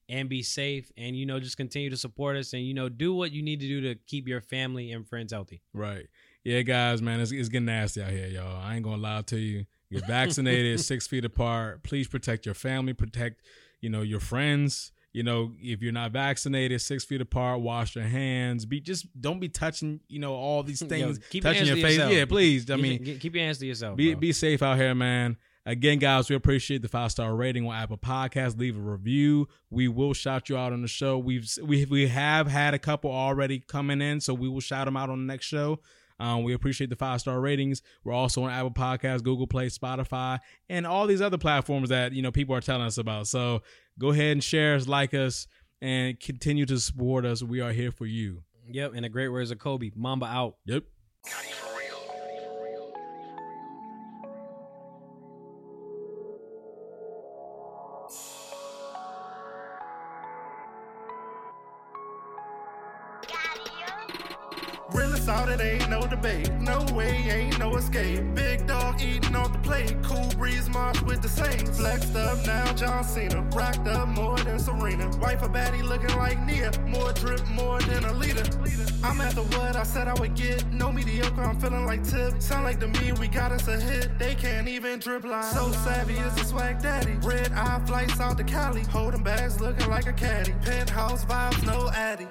and 0.09 0.27
be 0.27 0.43
safe. 0.43 0.91
And 0.97 1.15
you 1.15 1.25
know, 1.25 1.39
just 1.39 1.57
continue 1.57 1.89
to 1.89 1.97
support 1.97 2.35
us. 2.35 2.53
And 2.53 2.65
you 2.65 2.73
know, 2.73 2.89
do 2.89 3.13
what 3.13 3.31
you 3.31 3.41
need 3.41 3.59
to 3.61 3.67
do 3.67 3.81
to 3.81 3.95
keep 4.07 4.27
your 4.27 4.41
family 4.41 4.91
and 4.91 5.07
friends 5.07 5.31
healthy. 5.31 5.61
Right. 5.73 6.07
Yeah, 6.43 6.63
guys, 6.63 7.01
man, 7.01 7.19
it's, 7.19 7.31
it's 7.31 7.49
getting 7.49 7.65
nasty 7.67 8.01
out 8.01 8.09
here, 8.11 8.25
y'all. 8.27 8.61
I 8.61 8.75
ain't 8.75 8.83
gonna 8.83 9.01
lie 9.01 9.21
to 9.21 9.37
you. 9.37 9.65
Get 9.91 10.05
vaccinated, 10.07 10.79
six 10.91 11.07
feet 11.07 11.25
apart. 11.25 11.83
Please 11.83 12.07
protect 12.07 12.45
your 12.45 12.55
family, 12.55 12.93
protect, 12.93 13.41
you 13.81 13.89
know, 13.89 14.01
your 14.01 14.19
friends. 14.19 14.91
You 15.13 15.23
know, 15.23 15.51
if 15.59 15.81
you're 15.81 15.91
not 15.91 16.13
vaccinated, 16.13 16.79
six 16.79 17.03
feet 17.03 17.19
apart, 17.19 17.59
wash 17.59 17.97
your 17.97 18.05
hands. 18.05 18.65
Be 18.65 18.79
just 18.79 19.07
don't 19.19 19.41
be 19.41 19.49
touching, 19.49 19.99
you 20.07 20.19
know, 20.19 20.33
all 20.33 20.63
these 20.63 20.81
Yo, 20.81 20.87
things, 20.87 21.19
keep 21.29 21.43
your 21.43 21.51
touching 21.51 21.67
hands 21.67 21.69
your 21.69 21.75
to 21.75 21.81
face. 21.83 21.97
yourself. 21.97 22.13
Yeah, 22.13 22.25
please. 22.25 22.71
I 22.71 22.75
mean, 22.77 23.19
keep 23.19 23.35
your 23.35 23.43
hands 23.43 23.57
to 23.57 23.65
yourself. 23.67 23.97
be 23.97 24.13
bro. 24.13 24.19
be 24.21 24.31
safe 24.31 24.63
out 24.63 24.77
here, 24.77 24.95
man. 24.95 25.35
Again, 25.65 25.99
guys, 25.99 26.27
we 26.27 26.35
appreciate 26.35 26.81
the 26.81 26.87
five 26.87 27.11
star 27.11 27.35
rating 27.35 27.67
on 27.67 27.75
Apple 27.75 27.97
Podcasts. 27.97 28.57
Leave 28.57 28.77
a 28.77 28.81
review. 28.81 29.47
We 29.69 29.89
will 29.89 30.13
shout 30.13 30.49
you 30.49 30.57
out 30.57 30.73
on 30.73 30.81
the 30.81 30.87
show. 30.87 31.17
We've 31.19 31.47
we 31.61 31.85
we 31.85 32.07
have 32.07 32.47
had 32.47 32.73
a 32.73 32.79
couple 32.79 33.11
already 33.11 33.59
coming 33.59 34.01
in, 34.01 34.21
so 34.21 34.33
we 34.33 34.47
will 34.47 34.61
shout 34.61 34.85
them 34.85 34.95
out 34.97 35.09
on 35.09 35.19
the 35.19 35.31
next 35.31 35.45
show. 35.45 35.79
Um, 36.22 36.43
we 36.43 36.53
appreciate 36.53 36.89
the 36.89 36.95
five 36.95 37.19
star 37.19 37.39
ratings. 37.41 37.82
We're 38.03 38.13
also 38.13 38.43
on 38.43 38.51
Apple 38.51 38.72
Podcasts, 38.72 39.24
Google 39.24 39.47
Play, 39.47 39.67
Spotify, 39.67 40.39
and 40.69 40.86
all 40.86 41.07
these 41.07 41.22
other 41.22 41.38
platforms 41.38 41.89
that 41.89 42.13
you 42.13 42.22
know 42.22 42.32
people 42.32 42.55
are 42.55 42.61
telling 42.61 42.86
us 42.86 42.97
about. 42.97 43.28
So 43.28 43.63
go 43.99 44.09
ahead 44.09 44.34
and 44.34 44.43
share 44.43 44.76
us, 44.76 44.88
like 44.88 45.13
us, 45.13 45.47
and 45.82 46.19
continue 46.19 46.65
to 46.67 46.80
support 46.80 47.26
us. 47.26 47.41
We 47.41 47.59
are 47.59 47.72
here 47.72 47.91
for 47.91 48.05
you. 48.05 48.43
Yep. 48.69 48.93
And 48.95 49.03
the 49.03 49.09
great 49.09 49.30
words 49.30 49.51
of 49.51 49.59
Kobe. 49.59 49.91
Mamba 49.95 50.28
out. 50.28 50.57
Yep. 50.65 50.84
No 66.62 66.86
way, 66.93 67.16
ain't 67.30 67.57
no 67.57 67.76
escape. 67.76 68.24
Big 68.36 68.68
dog 68.68 69.01
eating 69.01 69.36
off 69.36 69.51
the 69.51 69.57
plate. 69.59 69.95
Cool 70.03 70.30
breeze 70.38 70.70
march 70.70 71.01
with 71.01 71.22
the 71.22 71.30
Saints. 71.30 71.78
Flexed 71.78 72.16
up 72.16 72.38
now, 72.45 72.70
John 72.82 73.03
Cena. 73.03 73.41
Racked 73.53 73.88
up 73.89 74.07
more 74.07 74.39
than 74.39 74.57
Serena. 74.57 75.07
Wife 75.19 75.43
a 75.43 75.47
baddie 75.47 75.84
looking 75.84 76.17
like 76.17 76.43
Nia. 76.47 76.71
More 76.88 77.13
drip, 77.13 77.47
more 77.49 77.79
than 77.82 78.03
a 78.05 78.13
leader. 78.13 78.41
I'm 79.03 79.21
at 79.21 79.36
the 79.36 79.43
what 79.55 79.75
I 79.75 79.84
said 79.84 80.07
I 80.07 80.15
would 80.15 80.34
get. 80.34 80.65
No 80.71 80.91
mediocre, 80.91 81.43
I'm 81.43 81.59
feeling 81.59 81.86
like 81.86 82.03
Tip. 82.03 82.41
Sound 82.41 82.63
like 82.63 82.79
to 82.79 82.88
me, 82.88 83.11
we 83.11 83.27
got 83.27 83.51
us 83.51 83.67
a 83.67 83.79
hit. 83.79 84.17
They 84.17 84.34
can't 84.34 84.67
even 84.67 84.97
drip 84.97 85.23
line. 85.25 85.43
So 85.53 85.71
savvy 85.71 86.15
is 86.15 86.36
a 86.41 86.43
swag 86.43 86.82
daddy. 86.82 87.13
Red 87.21 87.51
eye 87.51 87.79
flights 87.86 88.19
out 88.19 88.39
to 88.39 88.43
Cali. 88.43 88.82
Holding 88.86 89.21
bags 89.21 89.61
looking 89.61 89.88
like 89.88 90.07
a 90.07 90.13
caddy. 90.13 90.53
Penthouse 90.63 91.23
vibes, 91.25 91.63
no 91.63 91.91
addy. 91.91 92.27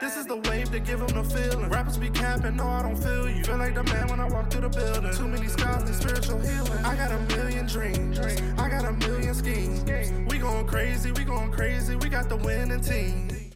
This 0.00 0.16
is 0.16 0.26
the 0.26 0.36
wave 0.50 0.72
to 0.72 0.80
give 0.80 0.98
them 0.98 1.22
the 1.22 1.22
feeling. 1.22 1.70
Rappers 1.70 1.96
be 1.96 2.10
capping, 2.10 2.56
no, 2.56 2.66
I 2.66 2.82
don't 2.82 2.96
feel 2.96 3.30
you. 3.30 3.44
Feel 3.44 3.58
like 3.58 3.76
the 3.76 3.84
man 3.84 4.08
when 4.08 4.18
I 4.18 4.28
walk 4.28 4.50
through 4.50 4.62
the 4.62 4.68
building. 4.68 5.12
Too 5.12 5.28
many 5.28 5.46
scars 5.46 5.84
and 5.84 5.94
spiritual 5.94 6.40
healing. 6.40 6.84
I 6.84 6.96
got 6.96 7.12
a 7.12 7.20
million 7.36 7.66
dreams. 7.66 8.18
I 8.18 8.68
got 8.68 8.84
a 8.84 8.92
million 8.92 9.34
schemes. 9.34 9.91
We 10.28 10.38
going 10.38 10.66
crazy, 10.66 11.12
we 11.12 11.24
going 11.24 11.52
crazy. 11.52 11.96
We 11.96 12.08
got 12.08 12.28
the 12.28 12.36
winning 12.36 12.80
team. 12.80 13.41